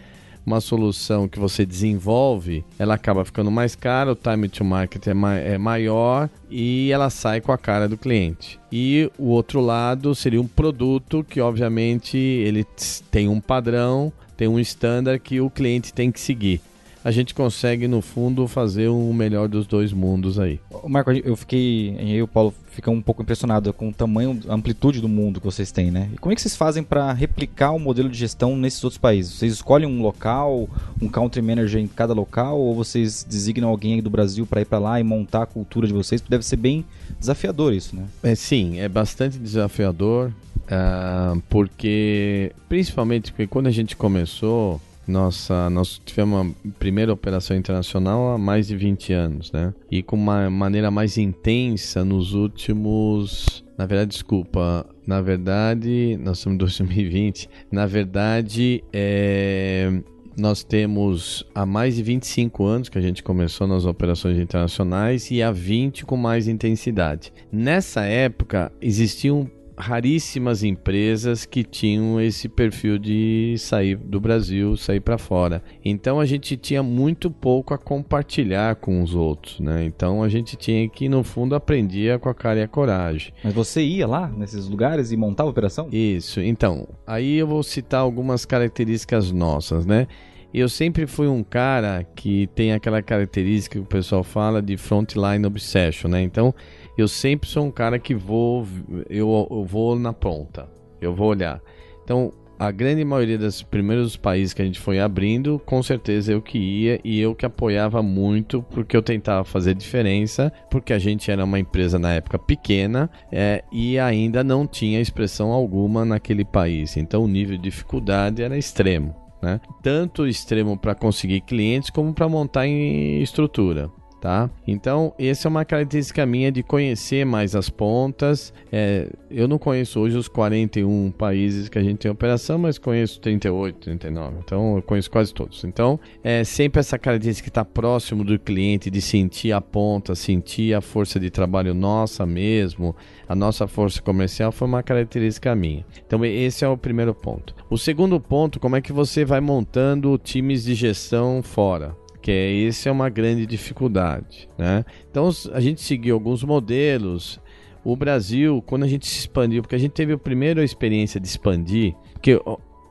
Uma 0.46 0.60
solução 0.60 1.28
que 1.28 1.40
você 1.40 1.66
desenvolve, 1.66 2.64
ela 2.78 2.96
acaba 2.96 3.26
ficando 3.26 3.50
mais 3.50 3.76
cara, 3.76 4.12
o 4.12 4.16
time 4.16 4.50
to 4.50 4.64
market 4.64 5.08
é, 5.08 5.14
ma 5.14 5.36
é 5.36 5.58
maior 5.58 6.30
e 6.50 6.92
ela 6.92 7.10
sai 7.10 7.42
com 7.42 7.52
a 7.52 7.58
cara 7.58 7.88
do 7.88 7.98
cliente. 7.98 8.60
E 8.72 9.10
o 9.18 9.28
outro 9.28 9.62
lado 9.62 10.14
seria 10.14 10.42
um 10.42 10.48
produto 10.48 11.24
que, 11.24 11.40
obviamente, 11.40 12.18
ele 12.18 12.66
tem 13.10 13.28
um 13.28 13.40
padrão, 13.40 14.12
tem 14.36 14.48
um 14.48 14.60
standard 14.60 15.20
que 15.20 15.40
o 15.40 15.50
cliente 15.50 15.94
tem 15.94 16.12
que 16.12 16.20
seguir 16.20 16.62
a 17.04 17.12
gente 17.12 17.34
consegue, 17.34 17.88
no 17.88 18.02
fundo, 18.02 18.48
fazer 18.48 18.88
o 18.88 19.12
melhor 19.14 19.50
dos 19.50 19.68
dois 19.68 19.92
mundos 19.92 20.40
aí. 20.40 20.60
Marco, 20.88 21.12
eu 21.12 21.36
fiquei, 21.36 21.96
eu 22.00 22.08
e 22.08 22.22
o 22.22 22.28
Paulo 22.28 22.54
ficam 22.74 22.94
um 22.94 23.02
pouco 23.02 23.22
impressionado 23.22 23.72
com 23.72 23.90
o 23.90 23.94
tamanho, 23.94 24.40
a 24.48 24.54
amplitude 24.54 25.00
do 25.00 25.08
mundo 25.08 25.40
que 25.40 25.46
vocês 25.46 25.72
têm, 25.72 25.92
né? 25.92 26.10
E 26.14 26.18
como 26.18 26.32
é 26.32 26.36
que 26.36 26.42
vocês 26.42 26.56
fazem 26.56 26.84
para 26.84 27.14
replicar 27.14 27.72
o 27.72 27.80
modelo 27.80 28.10
de 28.10 28.18
gestão 28.18 28.56
nesses 28.58 28.84
outros 28.84 28.98
países? 28.98 29.34
Vocês 29.34 29.54
escolhem 29.54 29.88
um 29.88 30.02
local, 30.02 30.68
um 31.02 31.08
country 31.08 31.42
manager 31.42 31.80
em 31.82 31.88
cada 31.88 32.14
local, 32.14 32.60
ou 32.60 32.76
vocês 32.76 33.24
designam 33.24 33.70
alguém 33.70 34.02
do 34.02 34.10
Brasil 34.10 34.46
para 34.46 34.62
ir 34.62 34.66
para 34.66 34.80
lá 34.80 35.00
e 35.00 35.04
montar 35.04 35.44
a 35.44 35.46
cultura 35.46 35.88
de 35.88 35.94
vocês? 35.94 36.22
Deve 36.22 36.44
ser 36.44 36.58
bem 36.58 36.86
desafiador 37.20 37.74
isso, 37.74 37.96
né? 37.96 38.06
É, 38.24 38.36
sim, 38.36 38.80
é 38.80 38.90
bastante 38.90 39.38
desafiador, 39.38 40.32
uh, 40.58 41.42
porque 41.50 42.52
principalmente 42.68 43.32
porque 43.32 43.48
quando 43.48 43.68
a 43.68 43.72
gente 43.72 43.96
começou 43.96 44.82
nossa, 45.08 45.70
nós 45.70 46.02
tivemos 46.06 46.40
uma 46.40 46.56
primeira 46.80 47.12
operação 47.12 47.58
internacional 47.58 48.32
há 48.34 48.38
mais 48.38 48.68
de 48.68 48.76
20 48.78 49.14
anos, 49.14 49.52
né? 49.52 49.74
E 49.92 50.02
com 50.02 50.16
uma 50.16 50.50
maneira 50.50 50.90
mais 50.90 51.18
intensa 51.18 52.06
nos 52.06 52.34
últimos. 52.34 53.64
Na 53.78 53.86
verdade, 53.86 54.12
desculpa. 54.12 54.86
Na 55.06 55.22
verdade, 55.22 56.18
nós 56.22 56.38
estamos 56.38 56.56
em 56.56 56.58
2020. 56.58 57.50
Na 57.72 57.86
verdade, 57.86 58.84
é, 58.94 59.92
nós 60.38 60.64
temos 60.64 61.46
há 61.54 61.66
mais 61.66 61.96
de 61.96 62.04
25 62.04 62.64
anos 62.66 62.90
que 62.90 62.98
a 62.98 63.02
gente 63.02 63.22
começou 63.22 63.68
nas 63.68 63.86
operações 63.86 64.38
internacionais 64.40 65.30
e 65.30 65.44
há 65.44 65.52
20 65.52 66.06
com 66.06 66.16
mais 66.16 66.48
intensidade. 66.48 67.34
Nessa 67.52 68.06
época, 68.06 68.72
existiam 68.82 69.50
raríssimas 69.78 70.64
empresas 70.64 71.46
que 71.46 71.64
tinham 71.64 72.20
esse 72.20 72.48
perfil 72.48 72.98
de 72.98 73.56
sair 73.58 73.96
do 73.96 74.20
Brasil, 74.20 74.76
sair 74.78 75.00
para 75.00 75.18
fora. 75.18 75.64
Então 75.84 76.20
a 76.20 76.26
gente 76.26 76.56
tinha 76.58 76.84
muito 76.84 77.30
pouco 77.30 77.74
a 77.74 77.78
compartilhar 77.78 78.76
com 78.76 79.02
os 79.02 79.16
outros, 79.16 79.60
né? 79.60 79.84
Então 79.86 80.24
a 80.24 80.30
gente 80.30 80.56
tinha 80.56 80.88
que 80.88 81.10
no 81.10 81.24
fundo 81.24 81.56
aprendia 81.56 82.20
com 82.20 82.30
a 82.30 82.34
cara 82.34 82.60
e 82.60 82.64
a 82.64 82.68
coragem. 82.68 83.34
Mas 83.44 83.54
você 83.54 83.84
ia 83.84 84.08
lá 84.08 84.28
nesses 84.28 84.68
lugares 84.68 85.12
e 85.12 85.18
montava 85.18 85.50
a 85.50 85.52
operação? 85.52 85.88
Isso. 85.92 86.40
Então, 86.42 86.88
aí 87.06 87.38
eu 87.38 87.48
vou 87.48 87.64
citar 87.64 88.02
algumas 88.02 88.46
características 88.46 89.32
nossas, 89.32 89.86
né? 89.86 90.08
Eu 90.54 90.70
sempre 90.70 91.08
fui 91.08 91.28
um 91.28 91.44
cara 91.44 92.06
que 92.16 92.46
tem 92.54 92.74
aquela 92.74 93.02
característica 93.02 93.80
que 93.80 93.84
o 93.84 93.88
pessoal 93.88 94.24
fala 94.24 94.62
de 94.62 94.78
frontline 94.78 95.48
obsession, 95.48 96.12
né? 96.12 96.22
Então, 96.22 96.54
eu 96.98 97.08
sempre 97.08 97.50
sou 97.50 97.66
um 97.66 97.72
cara 97.72 97.98
que 97.98 98.14
vou 98.14 98.68
eu, 99.10 99.48
eu 99.50 99.64
vou 99.64 99.98
na 99.98 100.14
ponta. 100.14 100.70
Eu 101.02 101.14
vou 101.14 101.28
olhar. 101.28 101.62
Então, 102.04 102.32
a 102.58 102.72
grande 102.72 103.04
maioria 103.04 103.38
dos 103.38 103.62
primeiros 103.62 104.16
países 104.16 104.54
que 104.54 104.62
a 104.62 104.66
gente 104.66 104.80
foi 104.80 105.00
abrindo, 105.00 105.62
com 105.66 105.82
certeza 105.84 106.32
eu 106.32 106.42
que 106.42 106.58
ia 106.58 107.00
e 107.04 107.20
eu 107.20 107.36
que 107.36 107.46
apoiava 107.46 108.02
muito, 108.02 108.64
porque 108.72 108.96
eu 108.96 109.02
tentava 109.02 109.44
fazer 109.44 109.74
diferença, 109.74 110.52
porque 110.70 110.94
a 110.94 111.00
gente 111.00 111.30
era 111.30 111.44
uma 111.44 111.60
empresa 111.60 112.00
na 112.00 112.14
época 112.14 112.40
pequena 112.40 113.10
é, 113.32 113.64
e 113.72 114.00
ainda 114.00 114.44
não 114.44 114.66
tinha 114.66 115.02
expressão 115.02 115.52
alguma 115.52 116.06
naquele 116.06 116.46
país. 116.46 116.96
Então 116.96 117.24
o 117.24 117.28
nível 117.28 117.58
de 117.58 117.64
dificuldade 117.64 118.42
era 118.42 118.58
extremo. 118.58 119.16
Né? 119.42 119.60
Tanto 119.82 120.26
extremo 120.26 120.78
para 120.78 120.96
conseguir 120.96 121.42
clientes 121.42 121.90
como 121.90 122.14
para 122.14 122.30
montar 122.30 122.66
em 122.66 123.22
estrutura 123.22 123.92
tá? 124.24 124.50
Então, 124.66 125.14
essa 125.20 125.50
é 125.50 125.50
uma 125.50 125.66
característica 125.66 126.26
minha 126.26 126.50
de 126.50 126.64
conhecer 126.64 127.26
mais 127.26 127.58
as 127.58 127.70
pontas. 127.70 128.54
É, 128.72 129.10
eu 129.30 129.50
não 129.50 129.58
conheço 129.58 130.00
hoje 130.00 130.16
os 130.16 130.30
41 130.30 131.12
países 131.12 131.68
que 131.68 131.78
a 131.78 131.84
gente 131.84 131.98
tem 131.98 132.10
operação, 132.10 132.58
mas 132.58 132.78
conheço 132.78 133.20
38, 133.20 133.80
39. 133.82 134.38
Então, 134.40 134.78
eu 134.78 134.82
conheço 134.82 135.12
quase 135.12 135.34
todos. 135.34 135.66
Então, 135.66 136.00
é 136.24 136.46
sempre 136.46 136.80
essa 136.80 136.98
característica 136.98 137.44
que 137.44 137.50
está 137.50 137.66
próximo 137.66 138.24
do 138.24 138.40
cliente, 138.40 138.90
de 138.90 139.02
sentir 139.02 139.52
a 139.52 139.60
ponta, 139.60 140.16
sentir 140.16 140.74
a 140.74 140.80
força 140.80 141.20
de 141.20 141.30
trabalho 141.30 141.74
nossa 141.74 142.26
mesmo, 142.26 142.96
a 143.28 143.36
nossa 143.36 143.68
força 143.68 144.02
comercial, 144.02 144.54
foi 144.54 144.70
uma 144.70 144.82
característica 144.82 145.54
minha. 145.54 145.86
Então, 146.08 146.24
esse 146.24 146.64
é 146.64 146.68
o 146.70 146.78
primeiro 146.78 147.14
ponto. 147.14 147.54
O 147.70 147.78
segundo 147.78 148.22
ponto, 148.22 148.58
como 148.58 148.78
é 148.78 148.82
que 148.82 148.94
você 148.94 149.26
vai 149.26 149.42
montando 149.42 150.18
times 150.18 150.64
de 150.64 150.76
gestão 150.76 151.44
fora? 151.44 152.02
Que 152.24 152.32
é, 152.32 152.54
esse 152.54 152.88
é 152.88 152.92
uma 152.92 153.10
grande 153.10 153.46
dificuldade, 153.46 154.48
né? 154.58 154.86
Então 155.12 155.30
a 155.52 155.60
gente 155.60 155.82
seguiu 155.82 156.16
alguns 156.16 156.42
modelos. 156.42 157.40
O 157.84 157.98
Brasil, 157.98 158.64
quando 158.66 158.84
a 158.84 158.88
gente 158.88 159.06
se 159.06 159.20
expandiu, 159.20 159.62
porque 159.62 159.76
a 159.76 159.80
gente 159.80 159.92
teve 159.92 160.14
a 160.14 160.18
primeira 160.18 160.64
experiência 160.64 161.20
de 161.20 161.28
expandir, 161.28 161.94
porque 162.14 162.40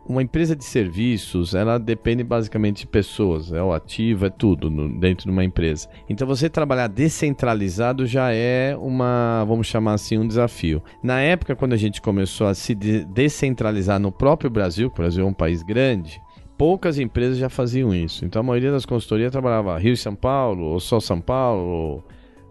uma 0.06 0.22
empresa 0.22 0.54
de 0.54 0.64
serviços, 0.64 1.54
ela 1.54 1.78
depende 1.78 2.22
basicamente 2.22 2.80
de 2.80 2.86
pessoas, 2.86 3.50
é 3.54 3.62
o 3.62 3.72
ativo, 3.72 4.26
é 4.26 4.30
tudo 4.30 4.68
no, 4.68 5.00
dentro 5.00 5.24
de 5.24 5.30
uma 5.30 5.42
empresa. 5.42 5.88
Então 6.10 6.26
você 6.26 6.50
trabalhar 6.50 6.88
descentralizado 6.88 8.04
já 8.04 8.30
é 8.30 8.76
uma, 8.76 9.44
vamos 9.48 9.66
chamar 9.66 9.94
assim, 9.94 10.18
um 10.18 10.28
desafio. 10.28 10.82
Na 11.02 11.20
época, 11.20 11.56
quando 11.56 11.72
a 11.72 11.78
gente 11.78 12.02
começou 12.02 12.48
a 12.48 12.54
se 12.54 12.74
de 12.74 13.02
descentralizar 13.06 13.98
no 13.98 14.12
próprio 14.12 14.50
Brasil, 14.50 14.88
o 14.88 14.94
Brasil 14.94 15.24
é 15.24 15.26
um 15.26 15.32
país 15.32 15.62
grande, 15.62 16.20
poucas 16.62 16.96
empresas 16.96 17.38
já 17.38 17.48
faziam 17.48 17.92
isso. 17.92 18.24
Então 18.24 18.38
a 18.38 18.42
maioria 18.44 18.70
das 18.70 18.86
consultorias 18.86 19.32
trabalhava 19.32 19.76
Rio 19.78 19.94
e 19.94 19.96
São 19.96 20.14
Paulo, 20.14 20.66
ou 20.66 20.78
só 20.78 21.00
São 21.00 21.20
Paulo, 21.20 22.04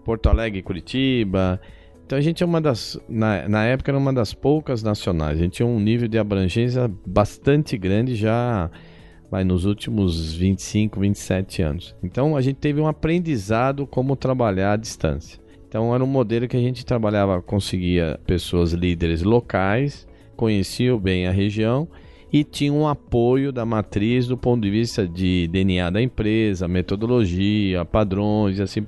Porto 0.04 0.28
Alegre 0.28 0.60
e 0.60 0.62
Curitiba. 0.62 1.62
Então 2.06 2.18
a 2.18 2.22
gente 2.22 2.44
é 2.44 2.46
uma 2.46 2.60
das. 2.60 3.00
Na, 3.08 3.48
na 3.48 3.64
época 3.64 3.90
era 3.90 3.98
uma 3.98 4.12
das 4.12 4.34
poucas 4.34 4.84
nacionais. 4.84 5.40
A 5.40 5.44
gente 5.44 5.54
tinha 5.54 5.66
um 5.66 5.80
nível 5.80 6.10
de 6.10 6.18
abrangência 6.18 6.92
bastante 7.08 7.78
grande 7.78 8.16
já 8.16 8.70
vai, 9.32 9.46
nos 9.46 9.64
últimos 9.64 10.34
25, 10.34 11.00
27 11.00 11.62
anos. 11.62 11.96
Então 12.04 12.36
a 12.36 12.42
gente 12.42 12.58
teve 12.58 12.82
um 12.82 12.88
aprendizado 12.88 13.88
como 13.88 14.18
trabalhar 14.18 14.74
à 14.74 14.76
distância. 14.76 15.40
Então 15.70 15.96
era 15.96 16.04
um 16.04 16.08
modelo 16.08 16.50
que 16.50 16.58
a 16.58 16.62
gente 16.62 16.86
trabalhava, 16.86 17.42
conseguia 17.42 18.20
pessoas 18.28 18.74
líderes 18.74 19.24
locais, 19.24 20.06
conheciam 20.36 21.00
bem 21.00 21.28
a 21.28 21.32
região 21.32 21.88
e 22.32 22.44
tinha 22.44 22.72
um 22.72 22.88
apoio 22.88 23.52
da 23.52 23.66
matriz 23.66 24.28
do 24.28 24.38
ponto 24.38 24.62
de 24.62 24.70
vista 24.70 25.08
de 25.08 25.48
DNA 25.50 25.90
da 25.90 26.02
empresa, 26.02 26.68
metodologia, 26.68 27.84
padrões 27.84 28.58
e 28.58 28.62
assim, 28.62 28.82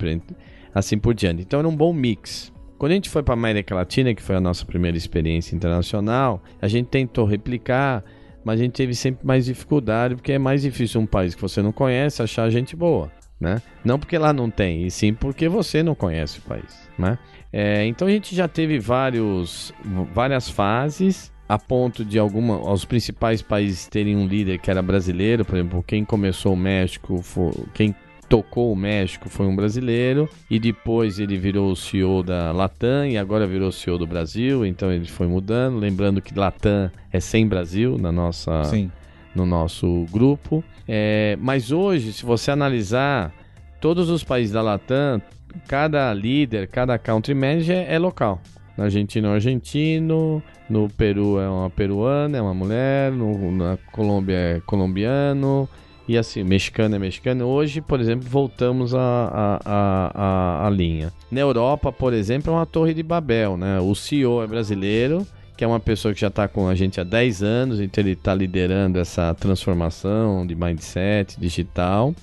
assim 0.74 0.98
por 0.98 1.14
diante. 1.14 1.42
Então 1.42 1.58
era 1.58 1.68
um 1.68 1.76
bom 1.76 1.92
mix. 1.92 2.52
Quando 2.78 2.92
a 2.92 2.94
gente 2.94 3.10
foi 3.10 3.22
para 3.22 3.34
a 3.34 3.38
América 3.38 3.74
Latina, 3.74 4.14
que 4.14 4.22
foi 4.22 4.36
a 4.36 4.40
nossa 4.40 4.64
primeira 4.64 4.96
experiência 4.96 5.54
internacional, 5.54 6.42
a 6.60 6.68
gente 6.68 6.86
tentou 6.86 7.26
replicar, 7.26 8.02
mas 8.42 8.58
a 8.58 8.62
gente 8.62 8.72
teve 8.72 8.94
sempre 8.94 9.26
mais 9.26 9.44
dificuldade, 9.44 10.14
porque 10.14 10.32
é 10.32 10.38
mais 10.38 10.62
difícil 10.62 11.00
um 11.00 11.06
país 11.06 11.34
que 11.34 11.42
você 11.42 11.60
não 11.60 11.72
conhece 11.72 12.22
achar 12.22 12.48
gente 12.50 12.74
boa. 12.74 13.12
Né? 13.40 13.60
Não 13.84 13.98
porque 13.98 14.16
lá 14.16 14.32
não 14.32 14.48
tem, 14.48 14.86
e 14.86 14.90
sim 14.90 15.12
porque 15.12 15.48
você 15.48 15.82
não 15.82 15.94
conhece 15.94 16.38
o 16.38 16.42
país. 16.42 16.88
Né? 16.98 17.18
É, 17.52 17.84
então 17.84 18.08
a 18.08 18.10
gente 18.10 18.34
já 18.34 18.48
teve 18.48 18.78
vários, 18.78 19.72
várias 20.12 20.48
fases 20.48 21.33
a 21.48 21.58
ponto 21.58 22.04
de 22.04 22.18
alguma, 22.18 22.58
os 22.72 22.84
principais 22.84 23.42
países 23.42 23.86
terem 23.86 24.16
um 24.16 24.26
líder 24.26 24.58
que 24.58 24.70
era 24.70 24.82
brasileiro, 24.82 25.44
por 25.44 25.56
exemplo, 25.56 25.84
quem 25.86 26.04
começou 26.04 26.54
o 26.54 26.56
México, 26.56 27.20
foi, 27.22 27.52
quem 27.74 27.94
tocou 28.28 28.72
o 28.72 28.76
México 28.76 29.28
foi 29.28 29.46
um 29.46 29.54
brasileiro 29.54 30.28
e 30.50 30.58
depois 30.58 31.18
ele 31.18 31.36
virou 31.36 31.70
o 31.70 31.76
CEO 31.76 32.22
da 32.22 32.50
Latam 32.52 33.06
e 33.06 33.18
agora 33.18 33.46
virou 33.46 33.68
o 33.68 33.72
CEO 33.72 33.98
do 33.98 34.06
Brasil, 34.06 34.64
então 34.64 34.90
ele 34.90 35.06
foi 35.06 35.26
mudando, 35.26 35.78
lembrando 35.78 36.20
que 36.22 36.36
Latam 36.36 36.90
é 37.12 37.20
sem 37.20 37.46
Brasil 37.46 37.98
na 37.98 38.10
nossa 38.10 38.64
Sim. 38.64 38.90
no 39.34 39.44
nosso 39.44 40.06
grupo. 40.10 40.64
É, 40.88 41.36
mas 41.40 41.70
hoje, 41.70 42.12
se 42.12 42.24
você 42.24 42.50
analisar 42.50 43.32
todos 43.80 44.08
os 44.08 44.24
países 44.24 44.52
da 44.52 44.62
Latam, 44.62 45.20
cada 45.68 46.12
líder, 46.12 46.68
cada 46.68 46.98
country 46.98 47.34
manager 47.34 47.84
é 47.88 47.98
local. 47.98 48.40
Na 48.76 48.84
Argentina 48.84 49.28
é 49.28 49.30
um 49.30 49.34
argentino, 49.34 50.42
no 50.68 50.88
Peru 50.88 51.38
é 51.38 51.48
uma 51.48 51.70
peruana, 51.70 52.38
é 52.38 52.42
uma 52.42 52.54
mulher, 52.54 53.12
no, 53.12 53.52
na 53.52 53.78
Colômbia 53.92 54.36
é 54.36 54.60
colombiano, 54.66 55.68
e 56.08 56.18
assim, 56.18 56.42
mexicano 56.42 56.96
é 56.96 56.98
mexicano. 56.98 57.46
Hoje, 57.46 57.80
por 57.80 58.00
exemplo, 58.00 58.28
voltamos 58.28 58.94
à 58.94 58.98
a, 58.98 59.60
a, 59.64 60.10
a, 60.14 60.66
a, 60.66 60.70
linha. 60.70 61.12
Na 61.30 61.40
Europa, 61.40 61.90
por 61.90 62.12
exemplo, 62.12 62.52
é 62.52 62.56
uma 62.56 62.66
torre 62.66 62.92
de 62.92 63.02
Babel, 63.02 63.56
né? 63.56 63.80
O 63.80 63.94
CEO 63.94 64.42
é 64.42 64.46
brasileiro, 64.46 65.26
que 65.56 65.64
é 65.64 65.66
uma 65.66 65.80
pessoa 65.80 66.12
que 66.12 66.20
já 66.20 66.28
está 66.28 66.46
com 66.46 66.68
a 66.68 66.74
gente 66.74 67.00
há 67.00 67.04
10 67.04 67.42
anos, 67.42 67.80
então 67.80 68.02
ele 68.02 68.12
está 68.12 68.34
liderando 68.34 68.98
essa 68.98 69.32
transformação 69.34 70.46
de 70.46 70.54
mindset 70.54 71.40
digital. 71.40 72.14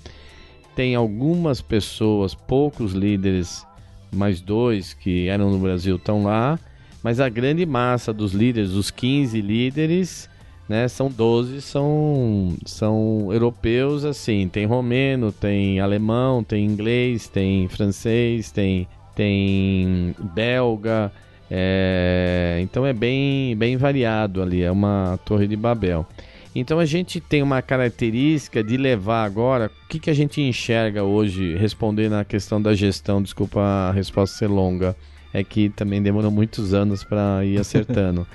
Tem 0.76 0.96
algumas 0.96 1.60
pessoas, 1.62 2.36
poucos 2.36 2.94
líderes 2.94 3.66
mais 4.12 4.41
dois 4.41 4.93
que 4.93 5.28
eram 5.28 5.50
no 5.50 5.60
Brasil 5.60 5.95
estão 5.95 6.24
lá, 6.24 6.60
mas 7.04 7.19
a 7.19 7.30
grande 7.30 7.65
massa 7.65 8.13
dos 8.13 8.34
líderes, 8.34 8.71
os 8.71 8.91
15 8.91 9.41
líderes, 9.41 10.30
né, 10.67 10.88
são 10.88 11.10
12, 11.10 11.62
são, 11.62 12.56
são 12.65 13.30
europeus, 13.32 14.06
assim, 14.06 14.47
tem 14.47 14.65
romeno, 14.65 15.32
tem 15.32 15.80
alemão, 15.80 16.43
tem 16.43 16.63
inglês, 16.65 17.28
tem 17.28 17.67
francês, 17.67 18.52
tem, 18.52 18.88
tem 19.15 20.15
belga, 20.34 21.12
é, 21.50 22.60
então 22.62 22.86
é 22.86 22.93
bem, 22.93 23.56
bem 23.58 23.76
variado 23.76 24.41
ali, 24.41 24.63
é 24.63 24.71
uma 24.71 25.19
torre 25.26 25.47
de 25.47 25.58
Babel. 25.58 26.08
Então 26.54 26.80
a 26.80 26.86
gente 26.86 27.22
tem 27.22 27.42
uma 27.42 27.62
característica 27.62 28.64
de 28.64 28.76
levar 28.76 29.24
agora, 29.24 29.72
o 29.86 29.88
que, 29.88 30.00
que 30.00 30.10
a 30.10 30.14
gente 30.14 30.42
enxerga 30.42 31.04
hoje, 31.04 31.56
respondendo 31.56 32.14
à 32.14 32.26
questão 32.26 32.62
da 32.62 32.74
gestão, 32.74 33.22
desculpa 33.22 33.62
a 33.62 33.92
resposta 33.92 34.38
ser 34.38 34.48
longa, 34.48 34.96
é 35.34 35.44
que 35.44 35.70
também 35.70 36.02
demorou 36.02 36.30
muitos 36.30 36.74
anos 36.74 37.04
para 37.04 37.46
ir 37.46 37.58
acertando. 37.62 38.28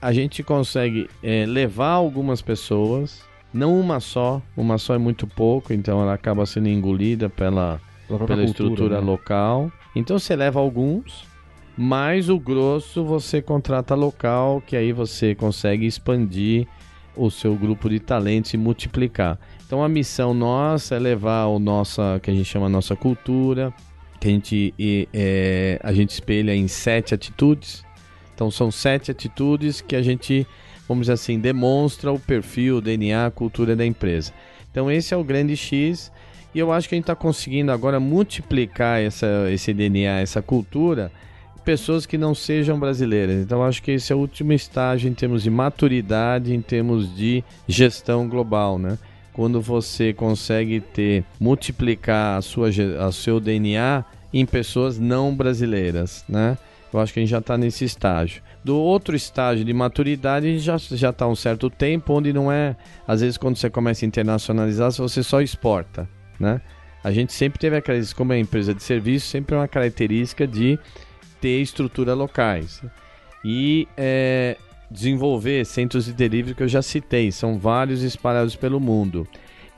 a 0.00 0.12
gente 0.12 0.42
consegue 0.42 1.08
é, 1.22 1.46
levar 1.46 1.92
algumas 1.92 2.42
pessoas, 2.42 3.22
não 3.52 3.80
uma 3.80 4.00
só, 4.00 4.42
uma 4.54 4.76
só 4.76 4.94
é 4.94 4.98
muito 4.98 5.26
pouco, 5.26 5.72
então 5.72 6.02
ela 6.02 6.12
acaba 6.12 6.44
sendo 6.44 6.68
engolida 6.68 7.30
pela, 7.30 7.80
pela 8.06 8.18
cultura, 8.18 8.44
estrutura 8.44 9.00
né? 9.00 9.06
local. 9.06 9.72
Então 9.94 10.18
você 10.18 10.36
leva 10.36 10.60
alguns, 10.60 11.24
mas 11.74 12.28
o 12.28 12.38
grosso 12.38 13.02
você 13.02 13.40
contrata 13.40 13.94
local, 13.94 14.62
que 14.66 14.76
aí 14.76 14.92
você 14.92 15.34
consegue 15.34 15.86
expandir 15.86 16.68
o 17.16 17.30
seu 17.30 17.54
grupo 17.54 17.88
de 17.88 17.98
talentos 17.98 18.52
e 18.54 18.56
multiplicar. 18.56 19.38
Então 19.66 19.82
a 19.82 19.88
missão 19.88 20.34
nossa 20.34 20.94
é 20.94 20.98
levar 20.98 21.46
o 21.46 21.58
nossa, 21.58 22.20
que 22.22 22.30
a 22.30 22.34
gente 22.34 22.46
chama 22.46 22.68
nossa 22.68 22.94
cultura, 22.94 23.72
que 24.20 24.28
a 24.28 24.30
gente, 24.30 24.74
é, 25.12 25.80
a 25.82 25.92
gente 25.92 26.10
espelha 26.10 26.54
em 26.54 26.68
sete 26.68 27.14
atitudes. 27.14 27.84
Então 28.34 28.50
são 28.50 28.70
sete 28.70 29.10
atitudes 29.10 29.80
que 29.80 29.96
a 29.96 30.02
gente, 30.02 30.46
vamos 30.86 31.02
dizer 31.02 31.14
assim, 31.14 31.40
demonstra 31.40 32.12
o 32.12 32.18
perfil, 32.18 32.76
o 32.76 32.80
DNA, 32.80 33.26
a 33.26 33.30
cultura 33.30 33.74
da 33.74 33.84
empresa. 33.84 34.32
Então 34.70 34.90
esse 34.90 35.14
é 35.14 35.16
o 35.16 35.24
grande 35.24 35.56
X 35.56 36.12
e 36.54 36.58
eu 36.58 36.72
acho 36.72 36.88
que 36.88 36.94
a 36.94 36.96
gente 36.96 37.04
está 37.04 37.14
conseguindo 37.14 37.72
agora 37.72 37.98
multiplicar 37.98 39.00
essa, 39.00 39.50
esse 39.50 39.74
DNA, 39.74 40.20
essa 40.20 40.40
cultura 40.40 41.10
pessoas 41.66 42.06
que 42.06 42.16
não 42.16 42.32
sejam 42.32 42.78
brasileiras. 42.78 43.42
Então 43.42 43.64
acho 43.64 43.82
que 43.82 43.90
esse 43.90 44.12
é 44.12 44.16
o 44.16 44.20
último 44.20 44.52
estágio 44.52 45.10
em 45.10 45.14
termos 45.14 45.42
de 45.42 45.50
maturidade, 45.50 46.54
em 46.54 46.62
termos 46.62 47.14
de 47.14 47.42
gestão 47.66 48.28
global, 48.28 48.78
né? 48.78 48.96
Quando 49.32 49.60
você 49.60 50.12
consegue 50.12 50.80
ter 50.80 51.24
multiplicar 51.40 52.38
a 52.38 52.40
sua 52.40 52.68
a 53.00 53.10
seu 53.10 53.40
DNA 53.40 54.04
em 54.32 54.46
pessoas 54.46 54.96
não 54.96 55.34
brasileiras, 55.34 56.24
né? 56.28 56.56
Eu 56.92 57.00
acho 57.00 57.12
que 57.12 57.18
a 57.18 57.22
gente 57.22 57.30
já 57.30 57.38
está 57.38 57.58
nesse 57.58 57.84
estágio. 57.84 58.42
Do 58.64 58.76
outro 58.78 59.16
estágio 59.16 59.64
de 59.64 59.72
maturidade, 59.72 60.46
a 60.46 60.50
gente 60.50 60.62
já 60.62 60.78
já 60.78 61.10
está 61.10 61.26
um 61.26 61.34
certo 61.34 61.68
tempo 61.68 62.14
onde 62.14 62.32
não 62.32 62.50
é, 62.50 62.76
às 63.08 63.22
vezes 63.22 63.36
quando 63.36 63.56
você 63.56 63.68
começa 63.68 64.04
a 64.04 64.06
internacionalizar, 64.06 64.92
você 64.92 65.20
só 65.20 65.42
exporta, 65.42 66.08
né? 66.38 66.60
A 67.02 67.10
gente 67.10 67.32
sempre 67.32 67.58
teve 67.58 67.76
aquela, 67.76 68.00
como 68.16 68.32
é 68.32 68.38
empresa 68.38 68.72
de 68.72 68.82
serviço, 68.82 69.26
sempre 69.26 69.56
uma 69.56 69.68
característica 69.68 70.46
de 70.46 70.78
ter 71.46 71.60
estrutura 71.60 72.12
locais 72.12 72.82
e 73.44 73.86
é, 73.96 74.56
desenvolver 74.90 75.64
centros 75.64 76.06
de 76.06 76.12
delivery 76.12 76.56
que 76.56 76.62
eu 76.64 76.68
já 76.68 76.82
citei, 76.82 77.30
são 77.30 77.56
vários 77.56 78.02
espalhados 78.02 78.56
pelo 78.56 78.80
mundo. 78.80 79.28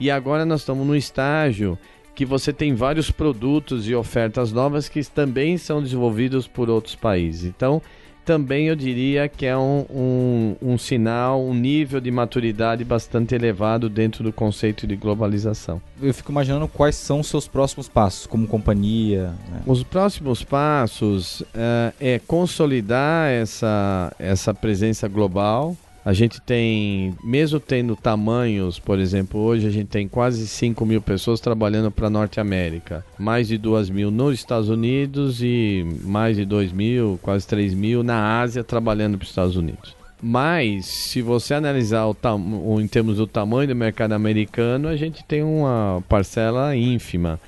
E 0.00 0.10
agora 0.10 0.46
nós 0.46 0.60
estamos 0.60 0.86
no 0.86 0.96
estágio 0.96 1.78
que 2.14 2.24
você 2.24 2.54
tem 2.54 2.74
vários 2.74 3.10
produtos 3.10 3.86
e 3.86 3.94
ofertas 3.94 4.50
novas 4.50 4.88
que 4.88 5.04
também 5.04 5.58
são 5.58 5.82
desenvolvidos 5.82 6.48
por 6.48 6.70
outros 6.70 6.94
países. 6.94 7.44
Então, 7.44 7.82
também 8.28 8.66
eu 8.66 8.76
diria 8.76 9.26
que 9.26 9.46
é 9.46 9.56
um, 9.56 9.86
um, 9.88 10.56
um, 10.60 10.76
sinal, 10.76 11.42
um 11.42 11.54
nível 11.54 11.98
de 11.98 12.10
maturidade 12.10 12.84
bastante 12.84 13.34
elevado 13.34 13.88
dentro 13.88 14.22
do 14.22 14.30
conceito 14.30 14.86
de 14.86 14.96
globalização. 14.96 15.80
Eu 15.98 16.12
fico 16.12 16.30
imaginando 16.30 16.68
quais 16.68 16.94
são 16.94 17.20
os 17.20 17.26
seus 17.26 17.48
próximos 17.48 17.88
passos 17.88 18.26
como 18.26 18.46
companhia. 18.46 19.28
Né? 19.50 19.62
Os 19.66 19.82
próximos 19.82 20.44
passos 20.44 21.40
uh, 21.40 21.94
é 21.98 22.20
consolidar 22.26 23.30
essa, 23.30 24.12
essa 24.18 24.52
presença 24.52 25.08
global 25.08 25.74
a 26.08 26.14
gente 26.14 26.40
tem, 26.40 27.14
mesmo 27.22 27.60
tendo 27.60 27.94
tamanhos, 27.94 28.78
por 28.78 28.98
exemplo, 28.98 29.38
hoje 29.40 29.66
a 29.66 29.70
gente 29.70 29.88
tem 29.88 30.08
quase 30.08 30.48
5 30.48 30.86
mil 30.86 31.02
pessoas 31.02 31.38
trabalhando 31.38 31.90
para 31.90 32.06
a 32.06 32.10
Norte 32.10 32.40
América, 32.40 33.04
mais 33.18 33.46
de 33.46 33.58
2 33.58 33.90
mil 33.90 34.10
nos 34.10 34.32
Estados 34.32 34.70
Unidos 34.70 35.42
e 35.42 35.84
mais 36.04 36.34
de 36.34 36.46
2 36.46 36.72
mil, 36.72 37.20
quase 37.20 37.46
3 37.46 37.74
mil 37.74 38.02
na 38.02 38.40
Ásia 38.40 38.64
trabalhando 38.64 39.18
para 39.18 39.24
os 39.24 39.28
Estados 39.28 39.54
Unidos. 39.54 39.94
Mas, 40.22 40.86
se 40.86 41.20
você 41.20 41.52
analisar 41.52 42.06
o, 42.06 42.80
em 42.80 42.88
termos 42.88 43.18
do 43.18 43.26
tamanho 43.26 43.68
do 43.68 43.76
mercado 43.76 44.12
americano, 44.12 44.88
a 44.88 44.96
gente 44.96 45.22
tem 45.24 45.42
uma 45.42 46.02
parcela 46.08 46.74
ínfima. 46.74 47.38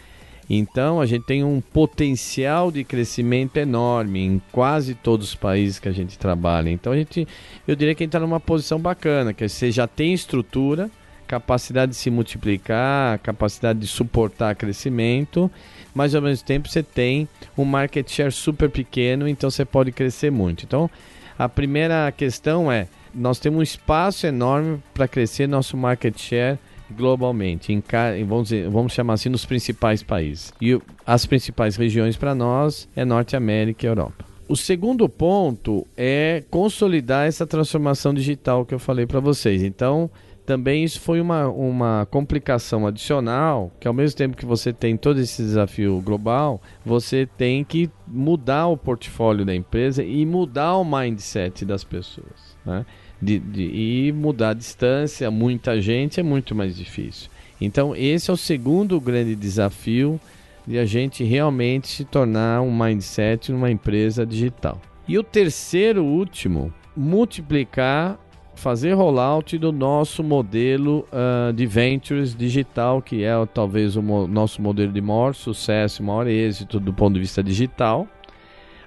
Então 0.53 1.01
a 1.01 1.07
gente 1.07 1.25
tem 1.25 1.45
um 1.45 1.61
potencial 1.61 2.73
de 2.73 2.83
crescimento 2.83 3.57
enorme 3.57 4.19
em 4.19 4.43
quase 4.51 4.97
todos 4.97 5.29
os 5.29 5.35
países 5.37 5.79
que 5.79 5.89
a 5.89 5.93
gente 5.93 6.19
trabalha. 6.19 6.69
Então 6.69 6.93
a 6.93 6.97
gente, 6.97 7.29
eu 7.69 7.77
diria 7.77 7.95
que 7.95 8.03
a 8.03 8.05
gente 8.05 8.09
está 8.09 8.19
numa 8.19 8.41
posição 8.41 8.77
bacana, 8.81 9.33
que 9.33 9.49
você 9.49 9.71
já 9.71 9.87
tem 9.87 10.13
estrutura, 10.13 10.91
capacidade 11.29 11.93
de 11.93 11.97
se 11.97 12.11
multiplicar, 12.11 13.21
capacidade 13.21 13.79
de 13.79 13.87
suportar 13.87 14.57
crescimento, 14.57 15.49
mas 15.95 16.17
ao 16.17 16.23
mesmo 16.23 16.45
tempo 16.45 16.69
você 16.69 16.83
tem 16.83 17.29
um 17.57 17.65
market 17.65 18.11
share 18.11 18.33
super 18.33 18.69
pequeno, 18.69 19.29
então 19.29 19.49
você 19.49 19.65
pode 19.65 19.93
crescer 19.93 20.33
muito. 20.33 20.65
Então 20.65 20.91
a 21.39 21.49
primeira 21.49 22.11
questão 22.11 22.73
é, 22.73 22.89
nós 23.15 23.39
temos 23.39 23.61
um 23.61 23.63
espaço 23.63 24.27
enorme 24.27 24.83
para 24.93 25.07
crescer 25.07 25.47
nosso 25.47 25.77
market 25.77 26.19
share 26.21 26.59
globalmente, 26.93 27.73
em, 27.73 27.83
vamos, 28.27 28.49
dizer, 28.49 28.69
vamos 28.69 28.93
chamar 28.93 29.15
assim, 29.15 29.29
nos 29.29 29.45
principais 29.45 30.03
países. 30.03 30.53
E 30.61 30.79
as 31.07 31.27
principais 31.27 31.77
regiões 31.77 32.17
para 32.17 32.35
nós 32.35 32.89
é 32.95 33.05
Norte 33.05 33.37
América 33.37 33.87
e 33.87 33.89
Europa. 33.89 34.25
O 34.49 34.57
segundo 34.57 35.09
ponto 35.09 35.87
é 35.97 36.43
consolidar 36.51 37.27
essa 37.29 37.47
transformação 37.47 38.13
digital 38.13 38.67
que 38.67 38.75
eu 38.75 38.81
falei 38.81 39.07
para 39.07 39.21
vocês. 39.21 39.63
Então, 39.63 40.11
também 40.45 40.83
isso 40.83 41.01
foi 41.01 41.21
uma, 41.21 41.47
uma 41.47 42.09
complicação 42.11 42.85
adicional, 42.85 43.71
que 43.79 43.87
ao 43.87 43.95
mesmo 43.95 44.17
tempo 44.17 44.37
que 44.37 44.45
você 44.45 44.73
tem 44.73 44.97
todo 44.97 45.21
esse 45.21 45.41
desafio 45.41 46.01
global, 46.01 46.61
você 46.85 47.25
tem 47.25 47.63
que 47.63 47.89
mudar 48.05 48.67
o 48.67 48.77
portfólio 48.77 49.45
da 49.45 49.55
empresa 49.55 50.03
e 50.03 50.27
mudar 50.27 50.77
o 50.79 50.85
mindset 50.85 51.65
das 51.65 51.85
pessoas. 51.85 52.57
Né? 52.67 52.85
De, 53.21 53.39
de, 53.39 53.63
e 53.63 54.13
mudar 54.13 54.51
a 54.51 54.55
distância, 54.55 55.31
muita 55.31 55.81
gente 55.81 56.19
é 56.19 56.23
muito 56.23 56.55
mais 56.55 56.77
difícil. 56.77 57.31
Então, 57.61 57.95
esse 57.95 58.31
é 58.31 58.33
o 58.33 58.37
segundo 58.37 59.01
grande 59.01 59.35
desafio 59.35 60.19
de 60.67 60.79
a 60.79 60.87
gente 60.87 61.25
realmente 61.25 61.89
se 61.89 62.05
tornar 62.05 62.63
um 62.63 62.75
mindset 62.77 63.53
numa 63.53 63.71
empresa 63.71 64.25
digital. 64.25 64.81
E 65.07 65.19
o 65.19 65.23
terceiro, 65.23 66.05
último, 66.05 66.73
multiplicar, 66.97 68.19
fazer 68.55 68.93
rollout 68.93 69.57
do 69.59 69.73
nosso 69.73 70.23
modelo 70.23 71.07
uh, 71.11 71.53
de 71.53 71.67
ventures 71.67 72.35
digital, 72.35 73.03
que 73.03 73.25
é 73.25 73.33
talvez 73.53 73.97
o 73.97 74.03
mo 74.03 74.27
nosso 74.27 74.63
modelo 74.63 74.93
de 74.93 75.01
maior 75.01 75.35
sucesso, 75.35 76.03
maior 76.03 76.27
êxito 76.27 76.79
do 76.79 76.93
ponto 76.93 77.15
de 77.15 77.21
vista 77.21 77.43
digital 77.43 78.07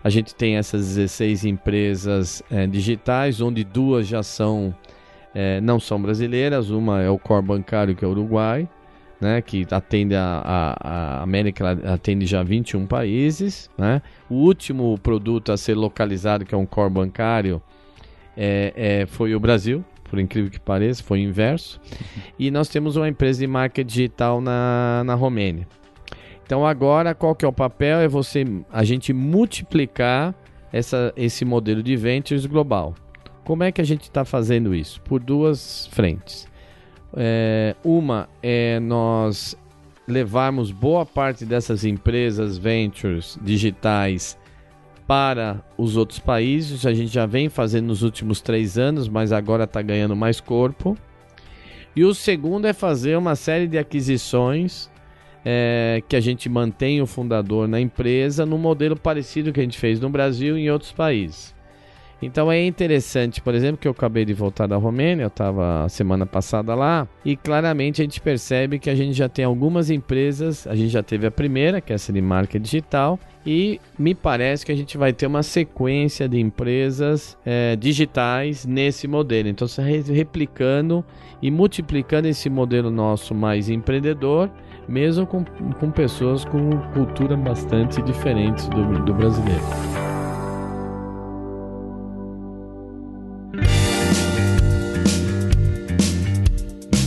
a 0.04 0.10
gente 0.10 0.36
tem 0.36 0.58
essas 0.58 0.96
16 0.96 1.46
empresas 1.46 2.44
é, 2.52 2.68
digitais, 2.68 3.40
onde 3.40 3.64
duas 3.64 4.06
já 4.06 4.22
são 4.22 4.76
é, 5.34 5.60
não 5.62 5.80
são 5.80 6.00
brasileiras, 6.02 6.70
uma 6.70 7.02
é 7.02 7.10
o 7.10 7.18
core 7.18 7.46
bancário 7.46 7.96
que 7.96 8.06
é 8.06 8.08
o 8.08 8.12
Uruguai, 8.12 8.70
né, 9.20 9.42
que 9.42 9.66
atende 9.72 10.16
a, 10.16 10.42
a, 10.44 10.90
a, 10.90 11.24
América, 11.24 11.72
atende 11.92 12.26
já 12.26 12.44
21 12.44 12.86
países. 12.86 13.70
Né? 13.78 14.02
O 14.30 14.36
último 14.36 14.98
produto 15.02 15.52
a 15.52 15.58
ser 15.58 15.76
localizado, 15.76 16.46
que 16.46 16.54
é 16.54 16.58
um 16.58 16.66
core 16.66 16.92
bancário, 16.92 17.62
é, 18.36 18.74
é, 18.76 19.06
foi 19.06 19.34
o 19.34 19.40
Brasil, 19.40 19.84
por 20.10 20.20
incrível 20.20 20.52
que 20.52 20.60
pareça, 20.60 21.02
foi 21.02 21.20
o 21.20 21.24
inverso. 21.24 21.80
E 22.38 22.52
nós 22.52 22.68
temos 22.68 22.98
uma 22.98 23.08
empresa 23.08 23.40
de 23.40 23.48
marca 23.48 23.84
digital 23.84 24.42
na, 24.42 25.04
na 25.06 25.14
Romênia. 25.14 25.68
Então 26.46 26.66
agora 26.66 27.16
qual 27.16 27.36
que 27.36 27.46
é 27.46 27.48
o 27.48 27.54
papel? 27.54 28.00
É 28.00 28.08
você 28.08 28.46
a 28.72 28.84
gente 28.84 29.14
multiplicar 29.14 30.36
essa, 30.72 31.14
esse 31.16 31.46
modelo 31.46 31.82
de 31.84 31.96
ventures 31.96 32.46
global. 32.46 32.96
Como 33.44 33.64
é 33.64 33.72
que 33.72 33.82
a 33.82 33.84
gente 33.84 34.04
está 34.04 34.26
fazendo 34.26 34.74
isso? 34.74 35.02
Por 35.02 35.22
duas 35.22 35.88
frentes. 35.92 36.48
É, 37.16 37.76
uma 37.84 38.28
é 38.42 38.80
nós 38.80 39.58
levarmos 40.08 40.72
boa 40.72 41.06
parte 41.06 41.46
dessas 41.46 41.86
empresas 41.86 42.58
ventures 42.58 43.38
digitais 43.42 44.38
para 45.08 45.64
os 45.78 45.96
outros 45.96 46.20
países. 46.20 46.86
A 46.86 46.94
gente 46.94 47.14
já 47.14 47.26
vem 47.26 47.50
fazendo 47.50 47.88
nos 47.88 48.02
últimos 48.02 48.42
três 48.42 48.78
anos, 48.78 49.08
mas 49.08 49.32
agora 49.32 49.66
está 49.66 49.82
ganhando 49.82 50.16
mais 50.16 50.40
corpo. 50.40 50.98
E 51.96 52.04
o 52.04 52.14
segundo 52.14 52.66
é 52.66 52.74
fazer 52.74 53.18
uma 53.18 53.36
série 53.36 53.68
de 53.68 53.78
aquisições 53.78 54.90
é, 55.46 56.02
que 56.08 56.16
a 56.16 56.22
gente 56.22 56.48
mantém 56.50 57.02
o 57.02 57.06
fundador 57.06 57.68
na 57.68 57.80
empresa 57.80 58.46
no 58.46 58.58
modelo 58.58 58.96
parecido 58.96 59.52
que 59.52 59.60
a 59.60 59.64
gente 59.64 59.78
fez 59.78 60.00
no 60.00 60.10
Brasil 60.10 60.58
e 60.58 60.64
em 60.64 60.70
outros 60.70 60.92
países. 60.92 61.54
Então 62.26 62.50
é 62.50 62.66
interessante, 62.66 63.42
por 63.42 63.54
exemplo, 63.54 63.78
que 63.78 63.88
eu 63.88 63.92
acabei 63.92 64.24
de 64.24 64.34
voltar 64.34 64.66
da 64.66 64.78
Romênia, 64.78 65.24
eu 65.24 65.28
estava 65.28 65.88
semana 65.90 66.26
passada 66.26 66.74
lá, 66.74 67.06
e 67.26 67.36
claramente 67.36 68.02
a 68.02 68.06
gente 68.06 68.22
percebe 68.22 68.80
que 68.80 68.90
a 68.90 68.96
gente 68.96 69.14
já 69.14 69.28
tem 69.28 69.44
algumas 69.44 69.90
empresas, 69.90 70.66
a 70.66 70.74
gente 70.74 70.90
já 70.90 71.04
teve 71.04 71.28
a 71.28 71.32
primeira, 71.32 71.82
que 71.82 71.92
é 71.92 71.96
essa 71.96 72.14
de 72.14 72.22
marca 72.22 72.58
digital, 72.58 73.20
e 73.46 73.80
me 74.00 74.16
parece 74.16 74.66
que 74.66 74.72
a 74.72 74.76
gente 74.76 74.98
vai 74.98 75.12
ter 75.12 75.28
uma 75.28 75.44
sequência 75.44 76.30
de 76.30 76.40
empresas 76.40 77.38
é, 77.46 77.76
digitais 77.76 78.66
nesse 78.66 79.06
modelo. 79.06 79.50
Então, 79.50 79.68
replicando 80.14 81.04
e 81.42 81.52
multiplicando 81.52 82.26
esse 82.30 82.50
modelo 82.50 82.90
nosso 82.90 83.36
mais 83.36 83.70
empreendedor 83.70 84.50
mesmo 84.88 85.26
com, 85.26 85.44
com 85.44 85.92
pessoas 85.92 86.46
com 86.46 86.78
cultura 86.94 87.36
bastante 87.36 88.02
diferentes 88.02 88.68
do, 88.70 89.04
do 89.04 89.14
brasileiro. 89.14 89.64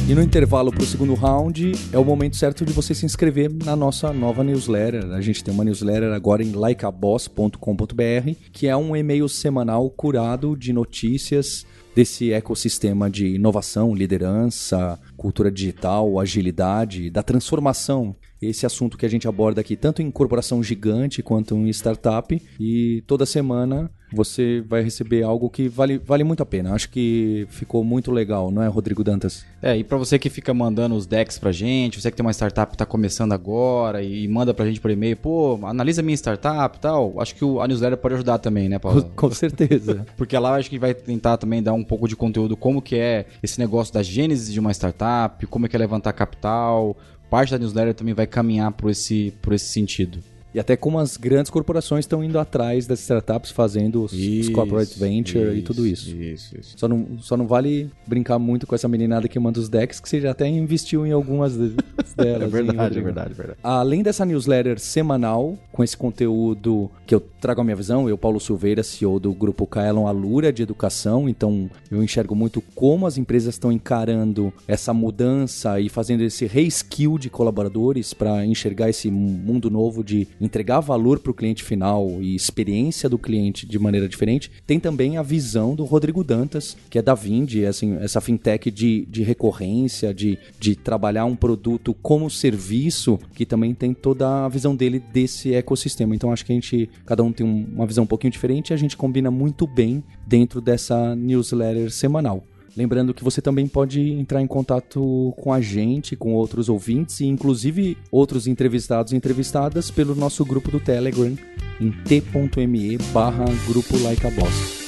E 0.08 0.14
no 0.14 0.22
intervalo 0.22 0.70
para 0.70 0.84
o 0.84 0.86
segundo 0.86 1.14
round 1.14 1.72
é 1.92 1.98
o 1.98 2.04
momento 2.04 2.36
certo 2.36 2.64
de 2.64 2.72
você 2.72 2.94
se 2.94 3.04
inscrever 3.04 3.52
na 3.52 3.74
nossa 3.74 4.12
nova 4.12 4.44
newsletter. 4.44 5.04
A 5.10 5.20
gente 5.20 5.42
tem 5.42 5.52
uma 5.52 5.64
newsletter 5.64 6.12
agora 6.12 6.44
em 6.44 6.52
likeaboss.com.br, 6.52 8.30
que 8.52 8.68
é 8.68 8.76
um 8.76 8.94
e-mail 8.94 9.28
semanal 9.28 9.90
curado 9.90 10.56
de 10.56 10.72
notícias 10.72 11.66
desse 11.96 12.30
ecossistema 12.30 13.08
de 13.08 13.26
inovação, 13.26 13.94
liderança, 13.94 15.00
cultura 15.16 15.50
digital, 15.50 16.20
agilidade, 16.20 17.08
da 17.08 17.22
transformação. 17.22 18.14
Esse 18.40 18.66
assunto 18.66 18.98
que 18.98 19.06
a 19.06 19.08
gente 19.08 19.26
aborda 19.26 19.62
aqui, 19.62 19.76
tanto 19.76 20.02
em 20.02 20.10
corporação 20.10 20.62
gigante 20.62 21.22
quanto 21.22 21.56
em 21.56 21.70
startup. 21.70 22.38
E 22.60 23.02
toda 23.06 23.24
semana 23.24 23.90
você 24.12 24.62
vai 24.66 24.82
receber 24.82 25.22
algo 25.22 25.50
que 25.50 25.68
vale, 25.68 25.98
vale 25.98 26.24
muito 26.24 26.42
a 26.42 26.46
pena. 26.46 26.72
Acho 26.72 26.88
que 26.88 27.46
ficou 27.50 27.82
muito 27.82 28.10
legal, 28.10 28.50
não 28.50 28.62
é, 28.62 28.68
Rodrigo 28.68 29.02
Dantas? 29.02 29.44
É, 29.60 29.76
e 29.76 29.84
para 29.84 29.96
você 29.98 30.18
que 30.18 30.30
fica 30.30 30.54
mandando 30.54 30.94
os 30.94 31.06
decks 31.06 31.38
pra 31.38 31.52
gente, 31.52 32.00
você 32.00 32.10
que 32.10 32.16
tem 32.16 32.24
uma 32.24 32.32
startup 32.32 32.70
que 32.70 32.78
tá 32.78 32.86
começando 32.86 33.32
agora 33.32 34.02
e 34.02 34.26
manda 34.28 34.54
pra 34.54 34.66
gente 34.66 34.80
por 34.80 34.90
e-mail, 34.90 35.16
pô, 35.16 35.58
analisa 35.64 36.02
minha 36.02 36.16
startup 36.16 36.76
e 36.76 36.80
tal, 36.80 37.20
acho 37.20 37.34
que 37.34 37.44
o, 37.44 37.60
a 37.60 37.66
newsletter 37.66 37.98
pode 37.98 38.14
ajudar 38.14 38.38
também, 38.38 38.68
né, 38.68 38.78
Paulo? 38.78 39.02
Com, 39.02 39.10
com 39.28 39.30
certeza. 39.30 40.06
Porque 40.16 40.38
lá 40.38 40.56
acho 40.56 40.70
que 40.70 40.78
vai 40.78 40.94
tentar 40.94 41.36
também 41.36 41.62
dar 41.62 41.72
um 41.72 41.84
pouco 41.84 42.08
de 42.08 42.16
conteúdo 42.16 42.56
como 42.56 42.80
que 42.80 42.96
é 42.96 43.26
esse 43.42 43.58
negócio 43.58 43.92
da 43.92 44.02
gênese 44.02 44.52
de 44.52 44.60
uma 44.60 44.72
startup, 44.72 45.44
como 45.46 45.66
é 45.66 45.68
que 45.68 45.76
é 45.76 45.78
levantar 45.78 46.12
capital, 46.12 46.96
parte 47.28 47.50
da 47.50 47.58
newsletter 47.58 47.94
também 47.94 48.14
vai 48.14 48.26
caminhar 48.26 48.72
por 48.72 48.90
esse, 48.90 49.32
por 49.42 49.52
esse 49.52 49.66
sentido. 49.66 50.18
E 50.56 50.58
até 50.58 50.74
como 50.74 50.98
as 50.98 51.18
grandes 51.18 51.50
corporações 51.50 52.06
estão 52.06 52.24
indo 52.24 52.38
atrás 52.38 52.86
das 52.86 53.00
startups 53.00 53.50
fazendo 53.50 54.02
os, 54.02 54.14
isso, 54.14 54.48
os 54.48 54.54
corporate 54.54 54.98
venture 54.98 55.48
isso, 55.48 55.54
e 55.58 55.60
tudo 55.60 55.86
isso. 55.86 56.16
Isso, 56.16 56.58
isso. 56.58 56.78
Só 56.78 56.88
não, 56.88 57.06
só 57.18 57.36
não 57.36 57.46
vale 57.46 57.90
brincar 58.06 58.38
muito 58.38 58.66
com 58.66 58.74
essa 58.74 58.88
meninada 58.88 59.28
que 59.28 59.38
manda 59.38 59.60
os 59.60 59.68
decks, 59.68 60.00
que 60.00 60.08
você 60.08 60.18
já 60.18 60.30
até 60.30 60.48
investiu 60.48 61.06
em 61.06 61.12
algumas 61.12 61.58
delas. 62.16 62.42
é 62.42 62.46
verdade, 62.46 62.98
é 62.98 63.02
verdade, 63.02 63.32
é 63.32 63.34
verdade. 63.34 63.58
Além 63.62 64.02
dessa 64.02 64.24
newsletter 64.24 64.80
semanal, 64.80 65.58
com 65.70 65.84
esse 65.84 65.94
conteúdo 65.94 66.90
que 67.06 67.14
eu 67.14 67.20
trago 67.20 67.60
a 67.60 67.64
minha 67.64 67.76
visão, 67.76 68.08
eu, 68.08 68.16
Paulo 68.16 68.40
Silveira, 68.40 68.82
CEO 68.82 69.20
do 69.20 69.34
grupo 69.34 69.66
Kaelon 69.66 70.06
Alura 70.06 70.50
de 70.50 70.62
Educação, 70.62 71.28
então 71.28 71.70
eu 71.90 72.02
enxergo 72.02 72.34
muito 72.34 72.62
como 72.74 73.06
as 73.06 73.18
empresas 73.18 73.56
estão 73.56 73.70
encarando 73.70 74.50
essa 74.66 74.94
mudança 74.94 75.78
e 75.78 75.90
fazendo 75.90 76.22
esse 76.22 76.46
reskill 76.46 77.18
de 77.18 77.28
colaboradores 77.28 78.14
para 78.14 78.42
enxergar 78.46 78.88
esse 78.88 79.10
mundo 79.10 79.70
novo 79.70 80.02
de 80.02 80.26
entregar 80.46 80.80
valor 80.80 81.18
para 81.18 81.30
o 81.30 81.34
cliente 81.34 81.62
final 81.62 82.18
e 82.20 82.34
experiência 82.34 83.08
do 83.08 83.18
cliente 83.18 83.66
de 83.66 83.78
maneira 83.78 84.08
diferente, 84.08 84.50
tem 84.66 84.80
também 84.80 85.18
a 85.18 85.22
visão 85.22 85.74
do 85.74 85.84
Rodrigo 85.84 86.24
Dantas, 86.24 86.76
que 86.88 86.98
é 86.98 87.02
da 87.02 87.14
Vindi, 87.14 87.66
assim, 87.66 87.96
essa 88.00 88.20
fintech 88.20 88.70
de, 88.70 89.06
de 89.06 89.22
recorrência, 89.22 90.14
de, 90.14 90.38
de 90.58 90.74
trabalhar 90.74 91.24
um 91.24 91.36
produto 91.36 91.94
como 91.94 92.30
serviço, 92.30 93.18
que 93.34 93.44
também 93.44 93.74
tem 93.74 93.92
toda 93.92 94.46
a 94.46 94.48
visão 94.48 94.74
dele 94.74 95.02
desse 95.12 95.54
ecossistema. 95.54 96.14
Então 96.14 96.32
acho 96.32 96.44
que 96.44 96.52
a 96.52 96.54
gente, 96.54 96.88
cada 97.04 97.22
um 97.22 97.32
tem 97.32 97.46
uma 97.46 97.86
visão 97.86 98.04
um 98.04 98.06
pouquinho 98.06 98.30
diferente 98.30 98.70
e 98.70 98.74
a 98.74 98.76
gente 98.76 98.96
combina 98.96 99.30
muito 99.30 99.66
bem 99.66 100.02
dentro 100.26 100.60
dessa 100.60 101.14
newsletter 101.14 101.90
semanal. 101.90 102.44
Lembrando 102.76 103.14
que 103.14 103.24
você 103.24 103.40
também 103.40 103.66
pode 103.66 104.02
entrar 104.12 104.42
em 104.42 104.46
contato 104.46 105.32
com 105.38 105.50
a 105.50 105.62
gente, 105.62 106.14
com 106.14 106.34
outros 106.34 106.68
ouvintes 106.68 107.20
e 107.20 107.24
inclusive 107.24 107.96
outros 108.12 108.46
entrevistados 108.46 109.12
e 109.12 109.16
entrevistadas 109.16 109.90
pelo 109.90 110.14
nosso 110.14 110.44
grupo 110.44 110.70
do 110.70 110.78
Telegram 110.78 111.34
em 111.80 111.90
t.me 111.90 112.98
barra 113.14 113.46
grupo 113.66 113.96
like 114.02 114.26
a 114.26 114.30
boss. 114.30 114.84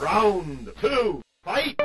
Round 0.00 0.72
two, 0.80 1.20
fight! 1.44 1.76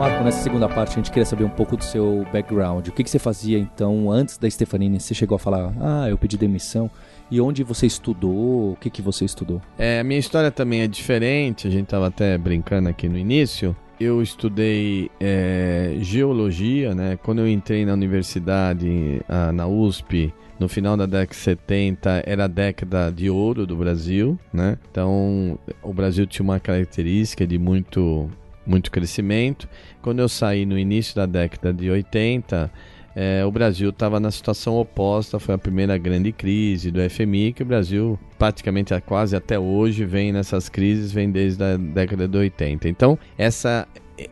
Marco, 0.00 0.24
nessa 0.24 0.42
segunda 0.42 0.66
parte 0.66 0.92
a 0.92 0.94
gente 0.96 1.10
queria 1.10 1.26
saber 1.26 1.44
um 1.44 1.50
pouco 1.50 1.76
do 1.76 1.84
seu 1.84 2.26
background. 2.32 2.88
O 2.88 2.92
que, 2.92 3.04
que 3.04 3.10
você 3.10 3.18
fazia 3.18 3.58
então 3.58 4.10
antes 4.10 4.38
da 4.38 4.48
Stefanini? 4.48 4.98
Você 4.98 5.12
chegou 5.12 5.36
a 5.36 5.38
falar, 5.38 5.74
ah, 5.78 6.08
eu 6.08 6.16
pedi 6.16 6.38
demissão. 6.38 6.90
E 7.30 7.40
onde 7.40 7.62
você 7.62 7.86
estudou? 7.86 8.72
O 8.72 8.76
que, 8.80 8.90
que 8.90 9.00
você 9.00 9.24
estudou? 9.24 9.62
É, 9.78 10.00
a 10.00 10.04
minha 10.04 10.18
história 10.18 10.50
também 10.50 10.80
é 10.80 10.88
diferente. 10.88 11.68
A 11.68 11.70
gente 11.70 11.84
estava 11.84 12.08
até 12.08 12.36
brincando 12.36 12.88
aqui 12.88 13.08
no 13.08 13.16
início. 13.16 13.76
Eu 14.00 14.22
estudei 14.22 15.10
é, 15.20 15.96
geologia, 16.00 16.94
né? 16.94 17.18
Quando 17.22 17.40
eu 17.40 17.48
entrei 17.48 17.84
na 17.84 17.92
universidade, 17.92 19.20
na 19.52 19.66
USP, 19.66 20.32
no 20.60 20.68
final 20.68 20.94
da 20.94 21.06
década 21.06 21.30
de 21.30 21.36
70 21.36 22.22
era 22.26 22.44
a 22.44 22.46
década 22.46 23.10
de 23.10 23.30
ouro 23.30 23.66
do 23.66 23.76
Brasil, 23.76 24.38
né? 24.52 24.76
Então 24.90 25.58
o 25.82 25.92
Brasil 25.92 26.26
tinha 26.26 26.44
uma 26.44 26.60
característica 26.60 27.46
de 27.46 27.58
muito 27.58 28.30
muito 28.66 28.90
crescimento. 28.90 29.68
Quando 30.02 30.20
eu 30.20 30.28
saí 30.28 30.66
no 30.66 30.78
início 30.78 31.16
da 31.16 31.24
década 31.24 31.72
de 31.72 31.90
80, 31.90 32.70
é, 33.22 33.44
o 33.44 33.50
Brasil 33.50 33.90
estava 33.90 34.18
na 34.18 34.30
situação 34.30 34.78
oposta, 34.78 35.38
foi 35.38 35.54
a 35.54 35.58
primeira 35.58 35.98
grande 35.98 36.32
crise 36.32 36.90
do 36.90 37.00
FMI, 37.10 37.52
que 37.52 37.62
o 37.62 37.66
Brasil 37.66 38.18
praticamente 38.38 38.98
quase 39.02 39.36
até 39.36 39.58
hoje 39.58 40.06
vem 40.06 40.32
nessas 40.32 40.70
crises, 40.70 41.12
vem 41.12 41.30
desde 41.30 41.62
a 41.62 41.76
década 41.76 42.26
de 42.26 42.38
80. 42.38 42.88
Então, 42.88 43.18
essa 43.36 43.86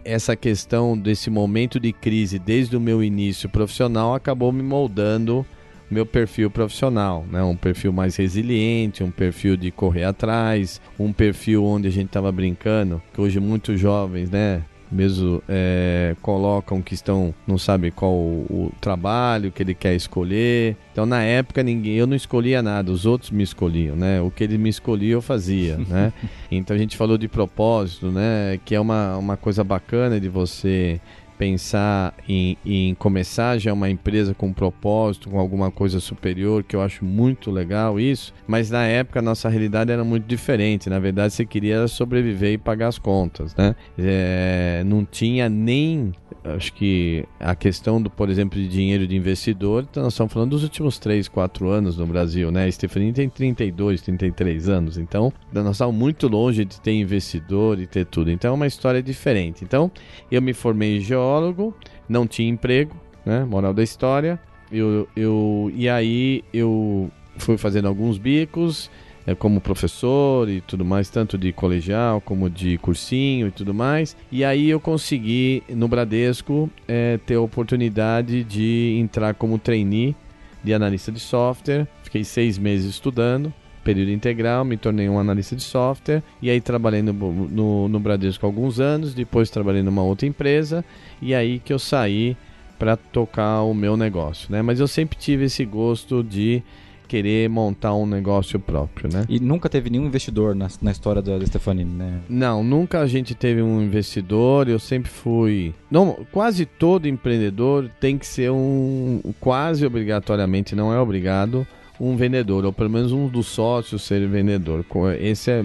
essa 0.04 0.34
questão 0.34 0.96
desse 0.96 1.28
momento 1.28 1.78
de 1.78 1.92
crise 1.92 2.38
desde 2.38 2.78
o 2.78 2.80
meu 2.80 3.04
início 3.04 3.46
profissional 3.48 4.14
acabou 4.14 4.50
me 4.52 4.62
moldando 4.62 5.44
meu 5.90 6.06
perfil 6.06 6.50
profissional, 6.50 7.26
né? 7.30 7.42
Um 7.42 7.56
perfil 7.56 7.92
mais 7.92 8.16
resiliente, 8.16 9.04
um 9.04 9.10
perfil 9.10 9.54
de 9.54 9.70
correr 9.70 10.04
atrás, 10.04 10.80
um 10.98 11.12
perfil 11.12 11.62
onde 11.62 11.88
a 11.88 11.90
gente 11.90 12.06
estava 12.06 12.32
brincando, 12.32 13.02
que 13.12 13.20
hoje 13.20 13.38
muitos 13.38 13.78
jovens, 13.78 14.30
né? 14.30 14.62
Mesmo 14.90 15.42
é, 15.48 16.16
colocam 16.22 16.80
que 16.80 16.94
estão 16.94 17.34
não 17.46 17.58
sabe 17.58 17.90
qual 17.90 18.12
o, 18.12 18.46
o, 18.50 18.72
trabalho 18.80 19.52
que 19.52 19.62
ele 19.62 19.74
quer 19.74 19.94
escolher. 19.94 20.76
Então 20.92 21.06
na 21.06 21.22
época 21.22 21.62
ninguém 21.62 21.94
eu 21.94 22.06
não 22.06 22.16
escolhia 22.16 22.62
nada 22.62 22.90
os 22.90 23.06
outros 23.06 23.30
me 23.30 23.42
escolhiam 23.42 23.96
né? 23.96 24.20
O 24.20 24.30
que 24.30 24.44
ele 24.44 24.58
me 24.58 24.68
escolhia 24.68 25.12
eu 25.12 25.22
fazia 25.22 25.78
né? 25.88 26.12
Então 26.50 26.74
a 26.74 26.78
gente 26.78 26.96
falou 26.96 27.18
de 27.18 27.28
propósito 27.28 28.10
né? 28.10 28.58
Que 28.64 28.74
é 28.74 28.80
uma, 28.80 29.16
uma 29.16 29.36
coisa 29.36 29.62
bacana 29.62 30.20
de 30.20 30.28
você 30.28 31.00
pensar 31.38 32.14
em, 32.28 32.58
em 32.66 32.94
começar 32.96 33.56
já 33.58 33.72
uma 33.72 33.88
empresa 33.88 34.34
com 34.34 34.48
um 34.48 34.52
propósito, 34.52 35.30
com 35.30 35.38
alguma 35.38 35.70
coisa 35.70 36.00
superior, 36.00 36.64
que 36.64 36.74
eu 36.74 36.82
acho 36.82 37.04
muito 37.04 37.50
legal 37.50 38.00
isso, 38.00 38.34
mas 38.46 38.70
na 38.70 38.84
época 38.84 39.20
a 39.20 39.22
nossa 39.22 39.48
realidade 39.48 39.92
era 39.92 40.04
muito 40.04 40.26
diferente. 40.26 40.90
Na 40.90 40.98
verdade, 40.98 41.32
você 41.32 41.46
queria 41.46 41.86
sobreviver 41.86 42.52
e 42.54 42.58
pagar 42.58 42.88
as 42.88 42.98
contas, 42.98 43.54
né? 43.54 43.74
É, 43.96 44.82
não 44.84 45.04
tinha 45.04 45.48
nem 45.48 46.12
acho 46.44 46.72
que 46.72 47.24
a 47.38 47.54
questão 47.54 48.00
do, 48.00 48.08
por 48.10 48.28
exemplo, 48.28 48.58
de 48.58 48.68
dinheiro 48.68 49.06
de 49.06 49.16
investidor, 49.16 49.86
então 49.88 50.02
nós 50.02 50.12
estamos 50.12 50.32
falando 50.32 50.50
dos 50.50 50.62
últimos 50.62 50.98
3, 50.98 51.28
4 51.28 51.68
anos 51.68 51.96
no 51.96 52.06
Brasil, 52.06 52.50
né? 52.50 52.66
A 52.66 52.72
Stephanie 52.72 53.12
tem 53.12 53.28
32, 53.28 54.02
33 54.02 54.68
anos, 54.68 54.98
então 54.98 55.32
nós 55.52 55.72
estamos 55.72 55.94
muito 55.94 56.28
longe 56.28 56.64
de 56.64 56.80
ter 56.80 56.92
investidor 56.92 57.80
e 57.80 57.86
ter 57.86 58.06
tudo. 58.06 58.30
Então 58.30 58.52
é 58.52 58.54
uma 58.54 58.66
história 58.66 59.02
diferente. 59.02 59.64
Então, 59.64 59.90
eu 60.30 60.40
me 60.40 60.52
formei 60.52 61.00
geólogo, 61.00 61.74
não 62.08 62.26
tinha 62.26 62.48
emprego, 62.48 62.96
né? 63.24 63.44
Moral 63.44 63.74
da 63.74 63.82
história. 63.82 64.40
Eu, 64.70 65.08
eu, 65.16 65.72
e 65.74 65.88
aí 65.88 66.44
eu 66.52 67.10
fui 67.38 67.56
fazendo 67.56 67.88
alguns 67.88 68.18
bicos, 68.18 68.90
é, 69.28 69.34
como 69.34 69.60
professor 69.60 70.48
e 70.48 70.62
tudo 70.62 70.86
mais, 70.86 71.10
tanto 71.10 71.36
de 71.36 71.52
colegial 71.52 72.18
como 72.18 72.48
de 72.48 72.78
cursinho 72.78 73.48
e 73.48 73.50
tudo 73.50 73.74
mais. 73.74 74.16
E 74.32 74.42
aí 74.42 74.70
eu 74.70 74.80
consegui, 74.80 75.62
no 75.68 75.86
Bradesco, 75.86 76.70
é, 76.88 77.18
ter 77.26 77.34
a 77.34 77.40
oportunidade 77.42 78.42
de 78.42 78.96
entrar 78.98 79.34
como 79.34 79.58
trainee 79.58 80.16
de 80.64 80.72
analista 80.72 81.12
de 81.12 81.20
software. 81.20 81.86
Fiquei 82.02 82.24
seis 82.24 82.56
meses 82.56 82.92
estudando, 82.92 83.52
período 83.84 84.10
integral, 84.12 84.64
me 84.64 84.78
tornei 84.78 85.10
um 85.10 85.18
analista 85.18 85.54
de 85.54 85.62
software. 85.62 86.22
E 86.40 86.48
aí 86.48 86.58
trabalhei 86.58 87.02
no, 87.02 87.12
no, 87.12 87.86
no 87.86 88.00
Bradesco 88.00 88.46
alguns 88.46 88.80
anos, 88.80 89.12
depois 89.12 89.50
trabalhei 89.50 89.82
numa 89.82 90.02
outra 90.02 90.26
empresa. 90.26 90.82
E 91.20 91.34
aí 91.34 91.58
que 91.58 91.72
eu 91.72 91.78
saí 91.78 92.34
para 92.78 92.96
tocar 92.96 93.60
o 93.60 93.74
meu 93.74 93.94
negócio, 93.94 94.50
né? 94.50 94.62
Mas 94.62 94.80
eu 94.80 94.88
sempre 94.88 95.18
tive 95.18 95.44
esse 95.44 95.66
gosto 95.66 96.24
de 96.24 96.62
querer 97.08 97.48
montar 97.48 97.94
um 97.94 98.06
negócio 98.06 98.60
próprio, 98.60 99.10
né? 99.12 99.24
E 99.28 99.40
nunca 99.40 99.68
teve 99.68 99.88
nenhum 99.88 100.06
investidor 100.06 100.54
na, 100.54 100.68
na 100.82 100.92
história 100.92 101.22
da 101.22 101.44
Stefanini, 101.44 101.90
né? 101.90 102.20
Não, 102.28 102.62
nunca 102.62 103.00
a 103.00 103.06
gente 103.06 103.34
teve 103.34 103.62
um 103.62 103.82
investidor. 103.82 104.68
Eu 104.68 104.78
sempre 104.78 105.10
fui. 105.10 105.74
Não, 105.90 106.18
quase 106.30 106.66
todo 106.66 107.08
empreendedor 107.08 107.90
tem 107.98 108.18
que 108.18 108.26
ser 108.26 108.50
um. 108.50 109.20
Quase 109.40 109.86
obrigatoriamente, 109.86 110.76
não 110.76 110.92
é 110.92 111.00
obrigado. 111.00 111.66
Um 112.00 112.14
vendedor, 112.14 112.64
ou 112.64 112.72
pelo 112.72 112.90
menos 112.90 113.10
um 113.10 113.26
dos 113.26 113.48
sócios 113.48 114.02
ser 114.02 114.24
vendedor. 114.28 114.84
Esse 115.20 115.50
é 115.50 115.64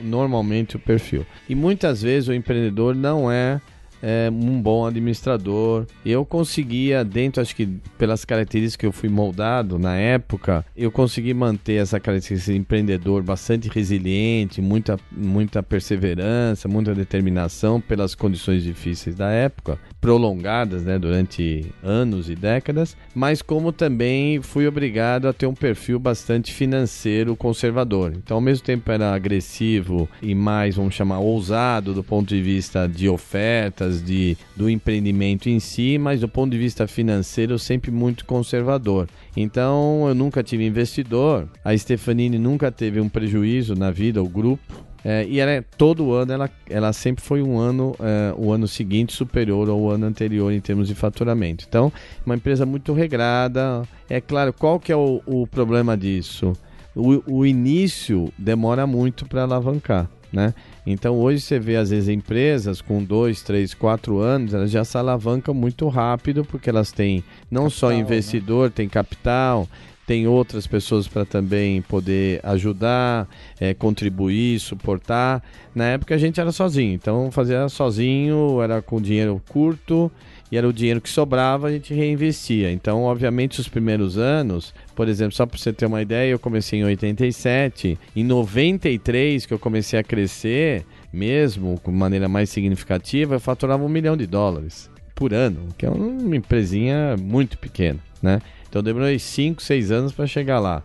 normalmente 0.00 0.76
o 0.76 0.78
perfil. 0.78 1.26
E 1.46 1.54
muitas 1.54 2.00
vezes 2.00 2.28
o 2.28 2.32
empreendedor 2.32 2.94
não 2.94 3.30
é 3.30 3.60
é, 4.04 4.28
um 4.30 4.60
bom 4.60 4.86
administrador. 4.86 5.86
Eu 6.04 6.26
conseguia, 6.26 7.02
dentro, 7.02 7.40
acho 7.40 7.56
que 7.56 7.66
pelas 7.96 8.22
características 8.22 8.76
que 8.76 8.84
eu 8.84 8.92
fui 8.92 9.08
moldado 9.08 9.78
na 9.78 9.96
época, 9.96 10.64
eu 10.76 10.92
consegui 10.92 11.32
manter 11.32 11.76
essa 11.76 11.98
característica 11.98 12.52
de 12.52 12.58
empreendedor 12.58 13.22
bastante 13.22 13.70
resiliente, 13.70 14.60
muita, 14.60 14.98
muita 15.10 15.62
perseverança, 15.62 16.68
muita 16.68 16.94
determinação 16.94 17.80
pelas 17.80 18.14
condições 18.14 18.62
difíceis 18.62 19.16
da 19.16 19.30
época, 19.30 19.78
prolongadas 20.02 20.82
né, 20.82 20.98
durante 20.98 21.72
anos 21.82 22.28
e 22.28 22.34
décadas, 22.34 22.94
mas 23.14 23.40
como 23.40 23.72
também 23.72 24.42
fui 24.42 24.66
obrigado 24.66 25.28
a 25.28 25.32
ter 25.32 25.46
um 25.46 25.54
perfil 25.54 25.98
bastante 25.98 26.52
financeiro 26.52 27.34
conservador. 27.34 28.12
Então, 28.14 28.36
ao 28.36 28.40
mesmo 28.42 28.66
tempo, 28.66 28.92
era 28.92 29.14
agressivo 29.14 30.06
e 30.20 30.34
mais, 30.34 30.76
vamos 30.76 30.94
chamar, 30.94 31.20
ousado 31.20 31.94
do 31.94 32.04
ponto 32.04 32.28
de 32.28 32.42
vista 32.42 32.86
de 32.86 33.08
ofertas 33.08 33.93
de, 34.02 34.36
do 34.56 34.68
empreendimento 34.68 35.48
em 35.48 35.60
si, 35.60 35.98
mas 35.98 36.20
do 36.20 36.28
ponto 36.28 36.52
de 36.52 36.58
vista 36.58 36.86
financeiro 36.86 37.58
sempre 37.58 37.90
muito 37.90 38.24
conservador. 38.24 39.08
Então 39.36 40.06
eu 40.08 40.14
nunca 40.14 40.42
tive 40.42 40.66
investidor, 40.66 41.48
a 41.64 41.76
Stefanini 41.76 42.38
nunca 42.38 42.70
teve 42.70 43.00
um 43.00 43.08
prejuízo 43.08 43.74
na 43.74 43.90
vida, 43.90 44.22
o 44.22 44.28
grupo. 44.28 44.84
É, 45.06 45.26
e 45.28 45.38
ela, 45.38 45.50
é, 45.50 45.60
todo 45.60 46.12
ano 46.12 46.32
ela, 46.32 46.50
ela 46.66 46.92
sempre 46.94 47.22
foi 47.22 47.42
um 47.42 47.58
ano, 47.58 47.94
é, 48.00 48.32
o 48.38 48.50
ano 48.52 48.66
seguinte 48.66 49.12
superior 49.12 49.68
ao 49.68 49.90
ano 49.90 50.06
anterior 50.06 50.50
em 50.50 50.60
termos 50.60 50.88
de 50.88 50.94
faturamento. 50.94 51.66
Então, 51.68 51.92
uma 52.24 52.34
empresa 52.34 52.64
muito 52.64 52.94
regrada. 52.94 53.82
É 54.08 54.18
claro, 54.18 54.50
qual 54.54 54.80
que 54.80 54.90
é 54.90 54.96
o, 54.96 55.20
o 55.26 55.46
problema 55.46 55.94
disso? 55.94 56.54
O, 56.96 57.40
o 57.40 57.44
início 57.44 58.32
demora 58.38 58.86
muito 58.86 59.26
para 59.26 59.42
alavancar 59.42 60.08
né? 60.34 60.52
Então 60.86 61.18
hoje 61.18 61.40
você 61.40 61.58
vê 61.58 61.76
às 61.76 61.90
vezes 61.90 62.08
empresas 62.08 62.80
com 62.80 63.02
dois, 63.02 63.42
três, 63.42 63.72
quatro 63.72 64.18
anos, 64.18 64.52
elas 64.52 64.70
já 64.70 64.84
se 64.84 64.96
alavancam 64.98 65.54
muito 65.54 65.88
rápido 65.88 66.44
porque 66.44 66.68
elas 66.68 66.92
têm 66.92 67.24
não 67.50 67.64
capital, 67.64 67.78
só 67.78 67.92
investidor, 67.92 68.66
né? 68.66 68.72
tem 68.74 68.88
capital, 68.88 69.68
tem 70.06 70.26
outras 70.26 70.66
pessoas 70.66 71.08
para 71.08 71.24
também 71.24 71.80
poder 71.82 72.40
ajudar, 72.42 73.26
é, 73.58 73.72
contribuir, 73.72 74.60
suportar. 74.60 75.42
Na 75.74 75.86
época 75.86 76.14
a 76.14 76.18
gente 76.18 76.38
era 76.40 76.52
sozinho, 76.52 76.92
então 76.92 77.30
fazia 77.30 77.68
sozinho, 77.68 78.60
era 78.60 78.82
com 78.82 79.00
dinheiro 79.00 79.40
curto 79.48 80.12
e 80.54 80.56
era 80.56 80.68
o 80.68 80.72
dinheiro 80.72 81.00
que 81.00 81.10
sobrava, 81.10 81.66
a 81.66 81.72
gente 81.72 81.92
reinvestia. 81.92 82.70
Então, 82.70 83.02
obviamente, 83.02 83.58
os 83.58 83.66
primeiros 83.66 84.16
anos, 84.16 84.72
por 84.94 85.08
exemplo, 85.08 85.34
só 85.34 85.44
para 85.44 85.58
você 85.58 85.72
ter 85.72 85.84
uma 85.84 86.00
ideia, 86.00 86.30
eu 86.30 86.38
comecei 86.38 86.78
em 86.78 86.84
87, 86.84 87.98
em 88.14 88.22
93 88.22 89.46
que 89.46 89.52
eu 89.52 89.58
comecei 89.58 89.98
a 89.98 90.04
crescer, 90.04 90.86
mesmo 91.12 91.80
com 91.80 91.90
maneira 91.90 92.28
mais 92.28 92.50
significativa, 92.50 93.34
eu 93.34 93.40
faturava 93.40 93.82
um 93.82 93.88
milhão 93.88 94.16
de 94.16 94.28
dólares 94.28 94.88
por 95.12 95.34
ano, 95.34 95.70
que 95.76 95.86
é 95.86 95.90
uma 95.90 96.36
empresinha 96.36 97.16
muito 97.20 97.58
pequena, 97.58 97.98
né? 98.22 98.40
Então 98.68 98.80
demorei 98.80 99.18
5, 99.18 99.60
6 99.60 99.90
anos 99.90 100.12
para 100.12 100.24
chegar 100.24 100.60
lá. 100.60 100.84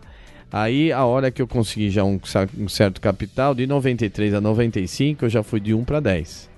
Aí, 0.50 0.90
a 0.90 1.04
hora 1.04 1.30
que 1.30 1.40
eu 1.40 1.46
consegui 1.46 1.90
já 1.90 2.02
um, 2.02 2.18
um, 2.58 2.68
certo 2.68 3.00
capital, 3.00 3.54
de 3.54 3.68
93 3.68 4.34
a 4.34 4.40
95, 4.40 5.26
eu 5.26 5.28
já 5.28 5.44
fui 5.44 5.60
de 5.60 5.72
1 5.72 5.84
para 5.84 6.00
10. 6.00 6.49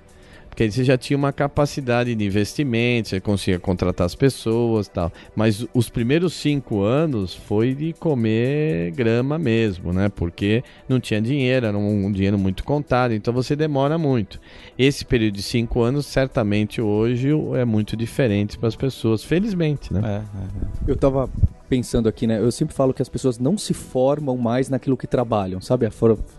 Porque 0.52 0.64
aí 0.64 0.70
você 0.70 0.84
já 0.84 0.98
tinha 0.98 1.16
uma 1.16 1.32
capacidade 1.32 2.14
de 2.14 2.24
investimento, 2.26 3.08
você 3.08 3.18
conseguia 3.18 3.58
contratar 3.58 4.04
as 4.04 4.14
pessoas 4.14 4.86
tal. 4.86 5.10
Mas 5.34 5.66
os 5.72 5.88
primeiros 5.88 6.34
cinco 6.34 6.82
anos 6.82 7.34
foi 7.34 7.74
de 7.74 7.94
comer 7.94 8.90
grama 8.90 9.38
mesmo, 9.38 9.94
né? 9.94 10.10
Porque 10.10 10.62
não 10.86 11.00
tinha 11.00 11.22
dinheiro, 11.22 11.64
era 11.64 11.78
um, 11.78 12.12
dinheiro 12.12 12.38
muito 12.38 12.64
contado, 12.64 13.14
então 13.14 13.32
você 13.32 13.56
demora 13.56 13.96
muito. 13.96 14.38
Esse 14.78 15.06
período 15.06 15.36
de 15.36 15.42
cinco 15.42 15.80
anos, 15.80 16.04
certamente 16.04 16.82
hoje 16.82 17.30
é 17.54 17.64
muito 17.64 17.96
diferente 17.96 18.58
para 18.58 18.68
as 18.68 18.76
pessoas, 18.76 19.24
felizmente, 19.24 19.90
né? 19.90 20.02
É, 20.04 20.16
é, 20.16 20.18
é. 20.18 20.90
Eu 20.90 20.94
estava 20.94 21.30
pensando 21.72 22.06
aqui, 22.06 22.26
né? 22.26 22.38
Eu 22.38 22.52
sempre 22.52 22.74
falo 22.74 22.92
que 22.92 23.00
as 23.00 23.08
pessoas 23.08 23.38
não 23.38 23.56
se 23.56 23.72
formam 23.72 24.36
mais 24.36 24.68
naquilo 24.68 24.94
que 24.94 25.06
trabalham, 25.06 25.58
sabe? 25.58 25.88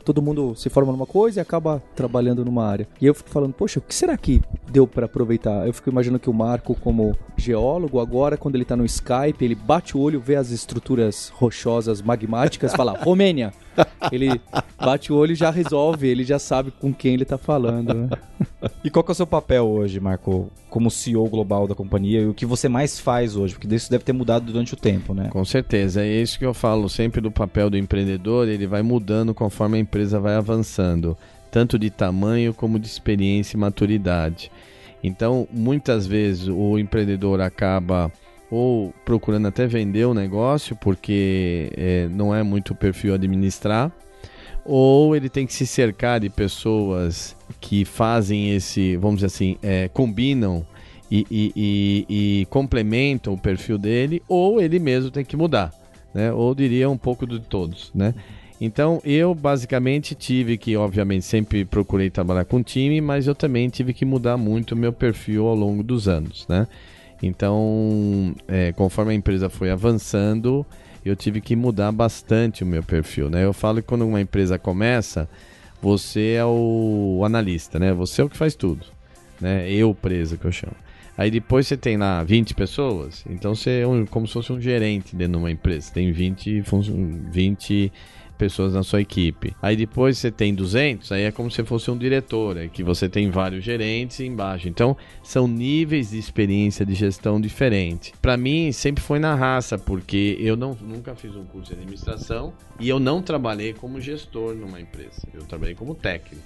Todo 0.05 0.21
mundo 0.21 0.53
se 0.55 0.69
forma 0.69 0.91
numa 0.91 1.07
coisa 1.07 1.39
e 1.39 1.41
acaba 1.41 1.81
trabalhando 1.95 2.45
numa 2.45 2.63
área. 2.63 2.87
E 3.01 3.07
eu 3.07 3.15
fico 3.15 3.31
falando, 3.31 3.51
poxa, 3.51 3.79
o 3.79 3.81
que 3.81 3.95
será 3.95 4.15
que 4.15 4.43
deu 4.71 4.85
para 4.85 5.07
aproveitar? 5.07 5.65
Eu 5.65 5.73
fico 5.73 5.89
imaginando 5.89 6.19
que 6.19 6.29
o 6.29 6.33
Marco, 6.33 6.75
como 6.75 7.17
geólogo, 7.35 7.99
agora, 7.99 8.37
quando 8.37 8.53
ele 8.53 8.63
tá 8.63 8.75
no 8.75 8.85
Skype, 8.85 9.43
ele 9.43 9.55
bate 9.55 9.97
o 9.97 9.99
olho, 9.99 10.21
vê 10.21 10.35
as 10.35 10.51
estruturas 10.51 11.29
rochosas 11.35 11.99
magmáticas, 11.99 12.75
fala, 12.75 12.95
Romênia. 12.95 13.51
Ele 14.11 14.39
bate 14.77 15.11
o 15.11 15.15
olho 15.15 15.33
e 15.33 15.35
já 15.35 15.49
resolve, 15.49 16.07
ele 16.07 16.23
já 16.23 16.37
sabe 16.37 16.71
com 16.71 16.93
quem 16.93 17.13
ele 17.13 17.25
tá 17.25 17.37
falando. 17.37 17.93
Né? 17.93 18.09
E 18.83 18.89
qual 18.89 19.03
que 19.03 19.11
é 19.11 19.13
o 19.13 19.15
seu 19.15 19.27
papel 19.27 19.65
hoje, 19.65 19.99
Marco, 19.99 20.51
como 20.69 20.91
CEO 20.91 21.27
global 21.29 21.67
da 21.67 21.75
companhia 21.75 22.21
e 22.21 22.27
o 22.27 22.33
que 22.33 22.45
você 22.45 22.67
mais 22.67 22.99
faz 22.99 23.35
hoje? 23.35 23.53
Porque 23.55 23.73
isso 23.73 23.89
deve 23.89 24.03
ter 24.03 24.13
mudado 24.13 24.45
durante 24.45 24.73
o 24.73 24.77
tempo, 24.77 25.13
né? 25.13 25.29
Com 25.31 25.45
certeza, 25.45 26.01
é 26.03 26.21
isso 26.21 26.37
que 26.37 26.45
eu 26.45 26.53
falo 26.53 26.89
sempre 26.89 27.21
do 27.21 27.31
papel 27.31 27.69
do 27.69 27.77
empreendedor, 27.77 28.47
ele 28.47 28.67
vai 28.67 28.81
mudando 28.81 29.33
conforme 29.33 29.77
a 29.77 29.81
empresa 29.81 30.19
vai 30.19 30.35
avançando, 30.35 31.17
tanto 31.51 31.79
de 31.79 31.89
tamanho 31.89 32.53
como 32.53 32.79
de 32.79 32.87
experiência 32.87 33.55
e 33.55 33.59
maturidade. 33.59 34.51
Então, 35.03 35.47
muitas 35.51 36.07
vezes 36.07 36.47
o 36.47 36.79
empreendedor 36.79 37.41
acaba 37.41 38.09
ou 38.53 38.93
procurando 39.03 39.47
até 39.47 39.65
vender 39.65 40.05
o 40.05 40.13
negócio 40.13 40.75
porque 40.75 41.71
é, 41.75 42.07
não 42.11 42.35
é 42.35 42.43
muito 42.43 42.75
perfil 42.75 43.15
administrar, 43.15 43.91
ou 44.63 45.15
ele 45.15 45.27
tem 45.27 45.47
que 45.47 45.53
se 45.53 45.65
cercar 45.65 46.19
de 46.19 46.29
pessoas 46.29 47.35
que 47.59 47.83
fazem 47.83 48.55
esse, 48.55 48.95
vamos 48.97 49.17
dizer 49.17 49.25
assim, 49.25 49.57
é, 49.63 49.87
combinam 49.87 50.63
e, 51.09 51.25
e, 51.31 51.53
e, 51.55 52.05
e, 52.41 52.45
complementam 52.45 53.33
o 53.33 53.37
perfil 53.37 53.79
dele, 53.79 54.21
ou 54.27 54.61
ele 54.61 54.77
mesmo 54.77 55.09
tem 55.09 55.25
que 55.25 55.35
mudar, 55.35 55.73
né? 56.13 56.31
Ou 56.31 56.53
diria 56.53 56.87
um 56.87 56.97
pouco 56.97 57.25
de 57.25 57.39
todos, 57.39 57.91
né? 57.93 58.13
Então 58.61 59.01
eu 59.03 59.33
basicamente 59.33 60.13
tive 60.13 60.57
que, 60.59 60.77
obviamente, 60.77 61.25
sempre 61.25 61.65
procurei 61.65 62.11
trabalhar 62.11 62.45
com 62.45 62.61
time, 62.61 63.01
mas 63.01 63.25
eu 63.25 63.33
também 63.33 63.67
tive 63.67 63.93
que 63.93 64.05
mudar 64.05 64.37
muito 64.37 64.73
o 64.73 64.77
meu 64.77 64.93
perfil 64.93 65.47
ao 65.47 65.55
longo 65.55 65.81
dos 65.81 66.07
anos, 66.07 66.47
né? 66.47 66.67
Então, 67.25 68.35
é, 68.49 68.73
conforme 68.73 69.13
a 69.13 69.15
empresa 69.15 69.49
foi 69.49 69.71
avançando, 69.71 70.65
eu 71.05 71.15
tive 71.15 71.39
que 71.39 71.55
mudar 71.55 71.89
bastante 71.93 72.63
o 72.63 72.67
meu 72.67 72.83
perfil, 72.83 73.29
né? 73.29 73.45
Eu 73.45 73.53
falo 73.53 73.77
que 73.81 73.87
quando 73.87 74.05
uma 74.05 74.19
empresa 74.19 74.59
começa, 74.59 75.29
você 75.81 76.33
é 76.33 76.45
o 76.45 77.21
analista, 77.25 77.79
né? 77.79 77.93
Você 77.93 78.21
é 78.21 78.25
o 78.25 78.29
que 78.29 78.35
faz 78.35 78.55
tudo, 78.55 78.85
né? 79.39 79.71
Eu 79.71 79.95
preso 79.95 80.37
que 80.37 80.43
eu 80.43 80.51
chamo. 80.51 80.75
Aí 81.17 81.31
depois 81.31 81.65
você 81.65 81.77
tem 81.77 81.95
lá 81.95 82.23
20 82.23 82.53
pessoas, 82.55 83.23
então 83.29 83.55
você 83.55 83.81
é 83.81 83.87
um, 83.87 84.05
como 84.05 84.27
se 84.27 84.33
fosse 84.33 84.51
um 84.51 84.59
gerente 84.59 85.15
dentro 85.15 85.33
de 85.33 85.37
uma 85.37 85.51
empresa. 85.51 85.93
Tem 85.93 86.11
20, 86.11 86.61
20 87.31 87.91
pessoas 88.43 88.73
na 88.73 88.83
sua 88.83 88.99
equipe. 88.99 89.55
Aí 89.61 89.77
depois 89.77 90.17
você 90.17 90.29
tem 90.29 90.53
200, 90.53 91.13
aí 91.13 91.23
é 91.23 91.31
como 91.31 91.49
se 91.49 91.63
fosse 91.63 91.89
um 91.89 91.97
diretor, 91.97 92.57
é 92.57 92.67
que 92.67 92.83
você 92.83 93.07
tem 93.07 93.29
vários 93.29 93.63
gerentes 93.63 94.19
embaixo. 94.19 94.67
Então, 94.67 94.97
são 95.23 95.47
níveis 95.47 96.09
de 96.09 96.17
experiência 96.17 96.85
de 96.85 96.93
gestão 96.93 97.39
diferentes. 97.39 98.11
Para 98.21 98.35
mim, 98.35 98.73
sempre 98.73 99.01
foi 99.01 99.17
na 99.17 99.33
raça, 99.33 99.77
porque 99.77 100.35
eu 100.41 100.57
não, 100.57 100.77
nunca 100.81 101.15
fiz 101.15 101.33
um 101.37 101.45
curso 101.45 101.69
de 101.69 101.77
administração 101.79 102.51
e 102.77 102.89
eu 102.89 102.99
não 102.99 103.21
trabalhei 103.21 103.71
como 103.71 104.01
gestor 104.01 104.53
numa 104.55 104.81
empresa. 104.81 105.25
Eu 105.33 105.45
trabalhei 105.45 105.73
como 105.73 105.95
técnico. 105.95 106.43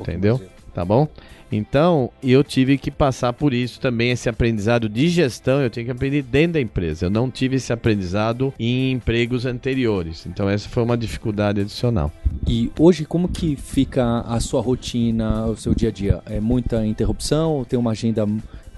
Entendeu? 0.00 0.40
Tá 0.74 0.84
bom? 0.84 1.08
Então, 1.52 2.10
eu 2.22 2.44
tive 2.44 2.78
que 2.78 2.90
passar 2.90 3.32
por 3.32 3.52
isso 3.52 3.80
também, 3.80 4.12
esse 4.12 4.28
aprendizado 4.28 4.88
de 4.88 5.08
gestão, 5.08 5.60
eu 5.60 5.68
tenho 5.68 5.86
que 5.86 5.90
aprender 5.90 6.22
dentro 6.22 6.52
da 6.52 6.60
empresa. 6.60 7.06
Eu 7.06 7.10
não 7.10 7.28
tive 7.28 7.56
esse 7.56 7.72
aprendizado 7.72 8.54
em 8.58 8.92
empregos 8.92 9.44
anteriores. 9.46 10.26
Então, 10.26 10.48
essa 10.48 10.68
foi 10.68 10.82
uma 10.82 10.96
dificuldade 10.96 11.60
adicional. 11.60 12.12
E 12.46 12.70
hoje, 12.78 13.04
como 13.04 13.28
que 13.28 13.56
fica 13.56 14.20
a 14.20 14.38
sua 14.38 14.60
rotina, 14.60 15.46
o 15.46 15.56
seu 15.56 15.74
dia 15.74 15.88
a 15.88 15.92
dia? 15.92 16.22
É 16.26 16.38
muita 16.38 16.86
interrupção? 16.86 17.66
Tem 17.68 17.78
uma 17.78 17.90
agenda 17.90 18.24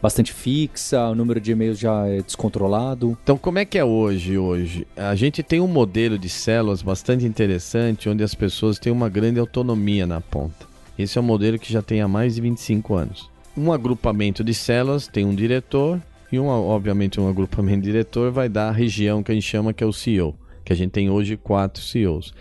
bastante 0.01 0.33
fixa? 0.33 1.09
O 1.11 1.15
número 1.15 1.41
de 1.41 1.53
e-mails 1.53 1.79
já 1.79 2.07
é 2.09 2.23
descontrolado? 2.23 3.19
Então, 3.23 3.37
como 3.37 3.59
é 3.59 3.67
que 3.67 3.77
é 3.77 3.85
hoje? 3.85 4.39
Hoje, 4.39 4.87
a 4.97 5.15
gente 5.15 5.43
tem 5.43 5.61
um 5.61 5.69
modelo 5.69 6.19
de 6.19 6.31
células 6.31 6.81
bastante 6.81 7.27
interessante, 7.27 8.09
onde 8.09 8.25
as 8.25 8.35
pessoas 8.35 8.79
têm 8.79 8.91
uma 8.91 9.11
grande 9.11 9.39
autonomia 9.39 10.07
na 10.07 10.23
ponta. 10.23 10.72
Esse 10.99 11.19
é 11.19 11.21
um 11.21 11.25
modelo 11.25 11.59
que 11.59 11.73
já 11.73 11.83
tem 11.83 12.01
há 12.01 12.09
mais 12.09 12.35
de 12.35 12.41
25 12.41 12.95
anos. 12.95 13.31
Um 13.57 13.73
agrupamento 13.73 14.43
de 14.45 14.55
células 14.55 15.07
tem 15.07 15.25
um 15.25 15.35
diretor 15.35 16.01
e, 16.31 16.39
um, 16.39 16.47
obviamente, 16.47 17.21
um 17.21 17.29
agrupamento 17.29 17.83
de 17.83 17.91
diretor 17.91 18.31
vai 18.31 18.49
dar 18.49 18.69
a 18.69 18.73
região 18.73 19.23
que 19.23 19.31
a 19.31 19.35
gente 19.35 19.47
chama 19.47 19.73
que 19.73 19.85
é 19.85 19.87
o 19.87 19.93
CEO, 19.93 20.35
que 20.65 20.73
a 20.73 20.77
gente 20.77 20.91
tem 20.91 21.11
hoje 21.11 21.37
quatro 21.37 21.83
CEOs. 21.83 22.33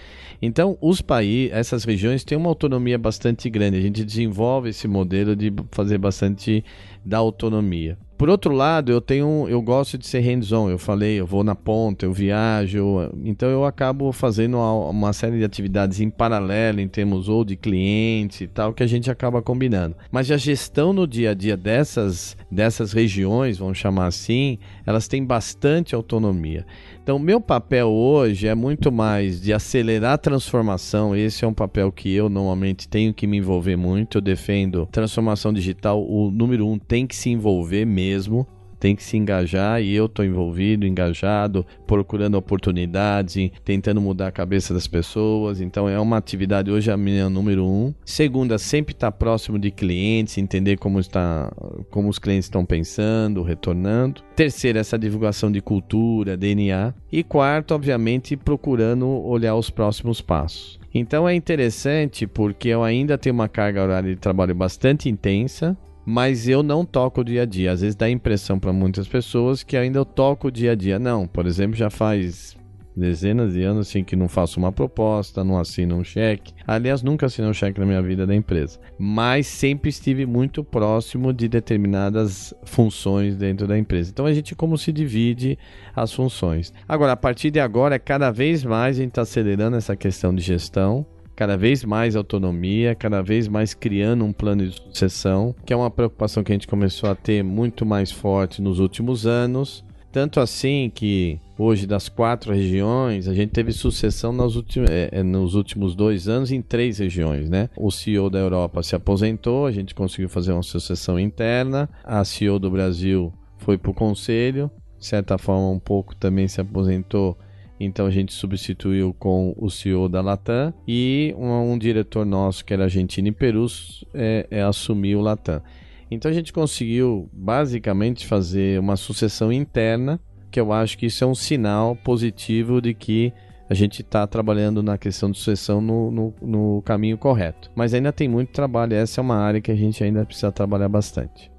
Então, 0.41 0.77
os 0.81 1.01
países, 1.01 1.53
essas 1.53 1.83
regiões 1.83 2.23
têm 2.23 2.37
uma 2.37 2.49
autonomia 2.49 2.97
bastante 2.97 3.49
grande. 3.49 3.77
A 3.77 3.81
gente 3.81 4.03
desenvolve 4.03 4.69
esse 4.69 4.87
modelo 4.87 5.35
de 5.35 5.53
fazer 5.71 5.97
bastante 5.97 6.63
da 7.05 7.17
autonomia. 7.17 7.97
Por 8.21 8.29
outro 8.29 8.53
lado, 8.53 8.91
eu 8.91 9.01
tenho, 9.01 9.47
eu 9.49 9.59
gosto 9.63 9.97
de 9.97 10.05
ser 10.05 10.19
hands-on. 10.19 10.69
Eu 10.69 10.77
falei, 10.77 11.19
eu 11.19 11.25
vou 11.25 11.43
na 11.43 11.55
ponta, 11.55 12.05
eu 12.05 12.13
viajo, 12.13 13.09
então 13.25 13.49
eu 13.49 13.65
acabo 13.65 14.11
fazendo 14.11 14.59
uma 14.59 15.11
série 15.11 15.39
de 15.39 15.43
atividades 15.43 15.99
em 15.99 16.07
paralelo 16.07 16.79
em 16.79 16.87
termos 16.87 17.27
ou 17.27 17.43
de 17.43 17.55
clientes 17.55 18.41
e 18.41 18.47
tal 18.47 18.75
que 18.75 18.83
a 18.83 18.87
gente 18.87 19.09
acaba 19.09 19.41
combinando. 19.41 19.95
Mas 20.11 20.29
a 20.29 20.37
gestão 20.37 20.93
no 20.93 21.07
dia 21.07 21.31
a 21.31 21.33
dia 21.33 21.57
dessas 21.57 22.37
dessas 22.51 22.91
regiões, 22.91 23.57
vamos 23.57 23.77
chamar 23.77 24.07
assim, 24.07 24.57
elas 24.85 25.07
têm 25.07 25.23
bastante 25.23 25.95
autonomia. 25.95 26.65
Então, 27.01 27.17
meu 27.17 27.39
papel 27.39 27.87
hoje 27.87 28.47
é 28.47 28.53
muito 28.53 28.91
mais 28.91 29.41
de 29.41 29.53
acelerar 29.53 30.13
a 30.13 30.17
transformação. 30.17 31.15
Esse 31.15 31.45
é 31.45 31.47
um 31.47 31.53
papel 31.53 31.91
que 31.91 32.13
eu 32.13 32.29
normalmente 32.29 32.87
tenho 32.87 33.13
que 33.13 33.25
me 33.25 33.37
envolver 33.37 33.75
muito. 33.75 34.17
Eu 34.17 34.21
defendo 34.21 34.87
transformação 34.91 35.53
digital. 35.53 36.03
O 36.05 36.29
número 36.29 36.67
um 36.67 36.77
tem 36.77 37.07
que 37.07 37.15
se 37.15 37.29
envolver 37.29 37.85
mesmo 37.85 38.45
tem 38.81 38.95
que 38.95 39.03
se 39.03 39.15
engajar 39.15 39.79
e 39.79 39.93
eu 39.93 40.07
estou 40.07 40.25
envolvido, 40.25 40.87
engajado, 40.87 41.63
procurando 41.85 42.33
oportunidades, 42.33 43.51
tentando 43.63 44.01
mudar 44.01 44.27
a 44.27 44.31
cabeça 44.31 44.73
das 44.73 44.87
pessoas. 44.87 45.61
Então 45.61 45.87
é 45.87 45.99
uma 45.99 46.17
atividade 46.17 46.71
hoje 46.71 46.89
a 46.89 46.97
minha 46.97 47.29
número 47.29 47.63
um. 47.63 47.93
Segunda, 48.03 48.57
sempre 48.57 48.95
estar 48.95 49.11
tá 49.11 49.17
próximo 49.17 49.59
de 49.59 49.69
clientes, 49.69 50.39
entender 50.39 50.77
como 50.77 50.99
está, 50.99 51.53
como 51.91 52.09
os 52.09 52.17
clientes 52.17 52.47
estão 52.47 52.65
pensando, 52.65 53.43
retornando. 53.43 54.23
Terceira, 54.35 54.79
essa 54.79 54.97
divulgação 54.97 55.51
de 55.51 55.61
cultura, 55.61 56.35
DNA. 56.35 56.91
E 57.11 57.23
quarto, 57.23 57.75
obviamente, 57.75 58.35
procurando 58.35 59.07
olhar 59.07 59.55
os 59.55 59.69
próximos 59.69 60.21
passos. 60.21 60.79
Então 60.91 61.29
é 61.29 61.35
interessante 61.35 62.25
porque 62.25 62.69
eu 62.69 62.83
ainda 62.83 63.15
tenho 63.15 63.35
uma 63.35 63.47
carga 63.47 63.83
horária 63.83 64.09
de 64.09 64.19
trabalho 64.19 64.55
bastante 64.55 65.07
intensa, 65.07 65.77
mas 66.05 66.47
eu 66.47 66.63
não 66.63 66.85
toco 66.85 67.21
o 67.21 67.23
dia 67.23 67.43
a 67.43 67.45
dia. 67.45 67.71
Às 67.71 67.81
vezes 67.81 67.95
dá 67.95 68.05
a 68.05 68.09
impressão 68.09 68.59
para 68.59 68.73
muitas 68.73 69.07
pessoas 69.07 69.63
que 69.63 69.77
ainda 69.77 69.99
eu 69.99 70.05
toco 70.05 70.47
o 70.47 70.51
dia 70.51 70.71
a 70.71 70.75
dia. 70.75 70.99
Não, 70.99 71.27
por 71.27 71.45
exemplo, 71.45 71.75
já 71.75 71.89
faz 71.89 72.55
dezenas 72.95 73.53
de 73.53 73.63
anos 73.63 73.87
assim 73.87 74.03
que 74.03 74.15
não 74.15 74.27
faço 74.27 74.59
uma 74.59 74.71
proposta, 74.71 75.43
não 75.43 75.57
assino 75.57 75.95
um 75.95 76.03
cheque. 76.03 76.53
Aliás, 76.65 77.01
nunca 77.01 77.25
assinei 77.25 77.49
um 77.49 77.53
cheque 77.53 77.79
na 77.79 77.85
minha 77.85 78.01
vida 78.01 78.27
da 78.27 78.35
empresa, 78.35 78.79
mas 78.97 79.47
sempre 79.47 79.89
estive 79.89 80.25
muito 80.25 80.63
próximo 80.63 81.33
de 81.33 81.47
determinadas 81.47 82.53
funções 82.63 83.35
dentro 83.35 83.67
da 83.67 83.77
empresa. 83.77 84.11
Então 84.11 84.25
a 84.25 84.33
gente 84.33 84.55
como 84.55 84.77
se 84.77 84.91
divide 84.91 85.57
as 85.95 86.13
funções. 86.13 86.73
Agora, 86.87 87.13
a 87.13 87.17
partir 87.17 87.51
de 87.51 87.59
agora, 87.59 87.95
é 87.95 87.99
cada 87.99 88.31
vez 88.31 88.63
mais 88.63 88.97
a 88.97 89.01
gente 89.01 89.09
está 89.09 89.21
acelerando 89.21 89.77
essa 89.77 89.95
questão 89.95 90.33
de 90.33 90.41
gestão 90.41 91.05
cada 91.41 91.57
vez 91.57 91.83
mais 91.83 92.15
autonomia, 92.15 92.93
cada 92.93 93.19
vez 93.23 93.47
mais 93.47 93.73
criando 93.73 94.23
um 94.23 94.31
plano 94.31 94.63
de 94.67 94.75
sucessão, 94.75 95.55
que 95.65 95.73
é 95.73 95.75
uma 95.75 95.89
preocupação 95.89 96.43
que 96.43 96.51
a 96.51 96.53
gente 96.53 96.67
começou 96.67 97.09
a 97.09 97.15
ter 97.15 97.43
muito 97.43 97.83
mais 97.83 98.11
forte 98.11 98.61
nos 98.61 98.77
últimos 98.77 99.25
anos. 99.25 99.83
Tanto 100.11 100.39
assim 100.39 100.91
que 100.93 101.39
hoje, 101.57 101.87
das 101.87 102.07
quatro 102.07 102.53
regiões, 102.53 103.27
a 103.27 103.33
gente 103.33 103.49
teve 103.49 103.71
sucessão 103.71 104.31
nos 104.31 104.55
últimos, 104.55 104.87
é, 104.91 105.09
é, 105.11 105.23
nos 105.23 105.55
últimos 105.55 105.95
dois 105.95 106.27
anos 106.27 106.51
em 106.51 106.61
três 106.61 106.99
regiões, 106.99 107.49
né? 107.49 107.71
O 107.75 107.89
CEO 107.89 108.29
da 108.29 108.37
Europa 108.37 108.83
se 108.83 108.95
aposentou, 108.95 109.65
a 109.65 109.71
gente 109.71 109.95
conseguiu 109.95 110.29
fazer 110.29 110.51
uma 110.51 110.61
sucessão 110.61 111.19
interna, 111.19 111.89
a 112.03 112.23
CEO 112.23 112.59
do 112.59 112.69
Brasil 112.69 113.33
foi 113.57 113.79
para 113.79 113.89
o 113.89 113.95
conselho, 113.95 114.69
de 114.99 115.07
certa 115.07 115.39
forma, 115.39 115.71
um 115.71 115.79
pouco 115.79 116.15
também 116.15 116.47
se 116.47 116.61
aposentou 116.61 117.35
então 117.83 118.05
a 118.05 118.11
gente 118.11 118.31
substituiu 118.33 119.13
com 119.17 119.55
o 119.57 119.69
CEO 119.69 120.07
da 120.07 120.21
Latam 120.21 120.73
e 120.87 121.33
um, 121.37 121.73
um 121.73 121.77
diretor 121.77 122.25
nosso 122.25 122.63
que 122.63 122.73
era 122.73 122.83
argentino 122.83 123.29
e 123.29 123.31
Peru 123.31 123.65
é, 124.13 124.47
é, 124.51 124.61
assumiu 124.61 125.19
o 125.19 125.21
Latam. 125.21 125.61
Então 126.09 126.29
a 126.29 126.33
gente 126.33 126.53
conseguiu 126.53 127.29
basicamente 127.33 128.27
fazer 128.27 128.79
uma 128.79 128.95
sucessão 128.95 129.51
interna, 129.51 130.19
que 130.51 130.59
eu 130.59 130.71
acho 130.71 130.97
que 130.97 131.05
isso 131.05 131.23
é 131.23 131.27
um 131.27 131.33
sinal 131.33 131.95
positivo 131.95 132.81
de 132.81 132.93
que 132.93 133.33
a 133.69 133.73
gente 133.73 134.01
está 134.01 134.27
trabalhando 134.27 134.83
na 134.83 134.97
questão 134.97 135.31
de 135.31 135.37
sucessão 135.37 135.79
no, 135.79 136.11
no, 136.11 136.33
no, 136.41 136.81
caminho 136.81 137.17
correto. 137.17 137.71
Mas 137.73 137.93
ainda 137.93 138.11
tem 138.11 138.27
muito 138.27 138.51
trabalho, 138.51 138.93
essa 138.93 139.19
é 139.19 139.23
uma 139.23 139.37
área 139.37 139.61
que 139.61 139.71
a 139.71 139.75
gente 139.75 140.03
ainda 140.03 140.25
precisa 140.25 140.51
trabalhar 140.51 140.89
bastante. 140.89 141.49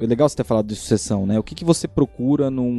É 0.00 0.06
legal 0.06 0.28
você 0.28 0.36
ter 0.36 0.44
falado 0.44 0.66
de 0.66 0.74
sucessão, 0.74 1.24
né? 1.24 1.38
O 1.38 1.44
que, 1.44 1.54
que 1.54 1.64
você 1.64 1.86
procura 1.86 2.50
num, 2.50 2.72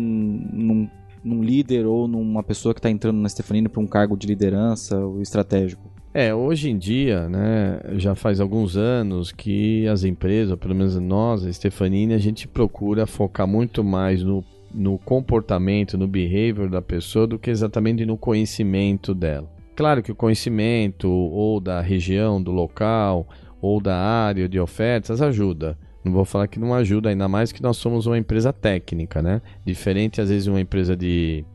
num 0.52 0.90
num 1.24 1.44
líder 1.44 1.86
ou 1.86 2.08
numa 2.08 2.44
pessoa 2.44 2.74
que 2.74 2.80
está 2.80 2.90
entrando 2.90 3.18
na 3.18 3.30
Stefanini 3.30 3.70
para 3.70 3.82
um 3.82 3.88
cargo 3.88 4.18
de 4.18 4.28
liderança 4.28 4.98
ou 4.98 5.22
estratégico? 5.22 5.92
É, 6.14 6.36
hoje 6.36 6.70
em 6.70 6.78
dia, 6.78 7.30
né, 7.30 7.80
já 7.94 8.16
faz 8.16 8.42
alguns 8.42 8.76
anos 8.76 9.32
que 9.32 9.88
as 9.88 10.04
empresas, 10.04 10.52
ou 10.52 10.58
pelo 10.58 10.76
menos 10.76 10.98
nós, 11.00 11.46
a 11.46 11.54
Stefanini, 11.54 12.14
a 12.14 12.18
gente 12.18 12.50
procura 12.50 13.08
focar 13.08 13.48
muito 13.48 13.82
mais 13.82 14.22
no, 14.22 14.44
no 14.74 14.98
comportamento, 14.98 15.98
no 15.98 16.08
behavior 16.08 16.70
da 16.70 16.82
pessoa 16.82 17.26
do 17.26 17.40
que 17.40 17.50
exatamente 17.50 18.06
no 18.06 18.18
conhecimento 18.18 19.16
dela. 19.16 19.50
Claro 19.74 20.04
que 20.04 20.12
o 20.12 20.16
conhecimento 20.16 21.10
ou 21.10 21.62
da 21.62 21.80
região, 21.80 22.44
do 22.44 22.52
local, 22.52 23.26
ou 23.62 23.80
da 23.80 23.96
área 23.96 24.50
de 24.50 24.60
ofertas 24.60 25.22
ajuda, 25.22 25.78
não 26.04 26.12
vou 26.12 26.26
falar 26.26 26.48
que 26.48 26.60
não 26.60 26.74
ajuda, 26.74 27.10
ainda 27.10 27.28
mais 27.28 27.52
que 27.52 27.62
nós 27.62 27.78
somos 27.78 28.08
uma 28.08 28.18
empresa 28.18 28.52
técnica, 28.52 29.22
né? 29.22 29.42
Diferente, 29.66 30.20
às 30.20 30.30
vezes, 30.30 30.46
de 30.46 30.50
uma 30.50 30.62
empresa 30.62 30.96
de, 30.96 31.46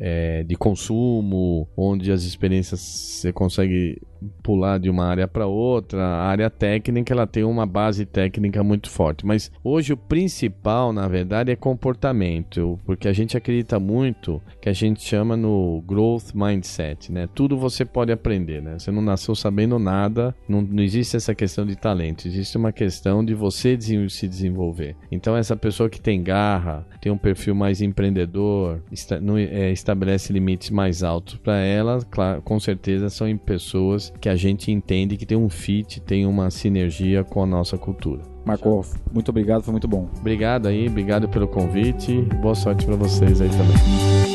é, 0.00 0.42
de 0.42 0.56
consumo, 0.56 1.68
onde 1.76 2.10
as 2.10 2.22
experiências 2.22 2.80
você 2.80 3.32
consegue 3.32 4.00
pular 4.42 4.78
de 4.78 4.88
uma 4.88 5.06
área 5.06 5.26
para 5.26 5.46
outra. 5.46 6.02
A 6.02 6.26
área 6.26 6.48
técnica 6.48 7.12
ela 7.12 7.26
tem 7.26 7.44
uma 7.44 7.66
base 7.66 8.06
técnica 8.06 8.62
muito 8.62 8.90
forte, 8.90 9.26
mas 9.26 9.50
hoje 9.62 9.92
o 9.92 9.96
principal, 9.96 10.92
na 10.92 11.08
verdade, 11.08 11.50
é 11.50 11.56
comportamento, 11.56 12.78
porque 12.84 13.08
a 13.08 13.12
gente 13.12 13.36
acredita 13.36 13.78
muito 13.78 14.40
que 14.60 14.68
a 14.68 14.72
gente 14.72 15.02
chama 15.02 15.36
no 15.36 15.82
growth 15.86 16.32
mindset, 16.34 17.10
né? 17.10 17.28
Tudo 17.34 17.56
você 17.56 17.84
pode 17.84 18.12
aprender, 18.12 18.62
né? 18.62 18.78
Você 18.78 18.90
não 18.90 19.02
nasceu 19.02 19.34
sabendo 19.34 19.78
nada, 19.78 20.34
não, 20.48 20.62
não 20.62 20.82
existe 20.82 21.16
essa 21.16 21.34
questão 21.34 21.66
de 21.66 21.76
talento, 21.76 22.26
existe 22.26 22.56
uma 22.56 22.72
questão 22.72 23.24
de 23.24 23.34
você 23.34 23.78
se 24.08 24.28
desenvolver. 24.28 24.96
Então 25.10 25.36
essa 25.36 25.56
pessoa 25.56 25.90
que 25.90 26.00
tem 26.00 26.22
garra, 26.22 26.86
tem 27.00 27.10
um 27.10 27.18
perfil 27.18 27.54
mais 27.54 27.80
empreendedor, 27.80 28.80
está, 28.90 29.18
é, 29.50 29.70
estabelece 29.70 30.32
limites 30.32 30.70
mais 30.70 31.02
altos 31.02 31.36
para 31.36 31.56
ela, 31.58 32.00
claro, 32.10 32.42
com 32.42 32.58
certeza 32.60 33.08
são 33.10 33.26
pessoas 33.36 34.11
que 34.20 34.28
a 34.28 34.36
gente 34.36 34.70
entende 34.70 35.16
que 35.16 35.26
tem 35.26 35.36
um 35.36 35.48
fit, 35.48 36.00
tem 36.00 36.26
uma 36.26 36.50
sinergia 36.50 37.24
com 37.24 37.42
a 37.42 37.46
nossa 37.46 37.76
cultura. 37.76 38.22
Marco, 38.44 38.84
muito 39.12 39.28
obrigado, 39.28 39.62
foi 39.62 39.72
muito 39.72 39.88
bom. 39.88 40.08
Obrigado 40.18 40.66
aí, 40.66 40.88
obrigado 40.88 41.28
pelo 41.28 41.46
convite. 41.46 42.22
Boa 42.40 42.54
sorte 42.54 42.84
para 42.84 42.96
vocês 42.96 43.40
aí 43.40 43.48
também. 43.48 44.32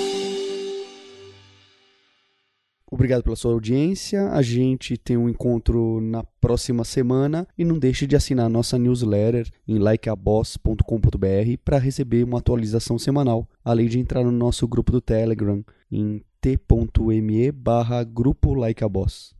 Obrigado 2.89 3.21
pela 3.21 3.35
sua 3.35 3.51
audiência. 3.51 4.31
A 4.31 4.41
gente 4.41 4.97
tem 4.97 5.17
um 5.17 5.27
encontro 5.27 5.99
na 6.01 6.23
próxima 6.23 6.85
semana 6.85 7.45
e 7.57 7.65
não 7.65 7.77
deixe 7.77 8.07
de 8.07 8.15
assinar 8.15 8.49
nossa 8.49 8.79
newsletter 8.79 9.47
em 9.67 9.77
likeaboss.com.br 9.77 11.57
para 11.63 11.77
receber 11.77 12.23
uma 12.23 12.39
atualização 12.39 12.97
semanal, 12.97 13.47
além 13.63 13.87
de 13.87 13.99
entrar 13.99 14.23
no 14.23 14.31
nosso 14.31 14.65
grupo 14.67 14.91
do 14.91 15.01
Telegram 15.01 15.63
em 15.91 16.23
t.me 16.41 17.51
barra 17.51 18.03
grupo 18.03 18.55
likeaboss. 18.55 19.36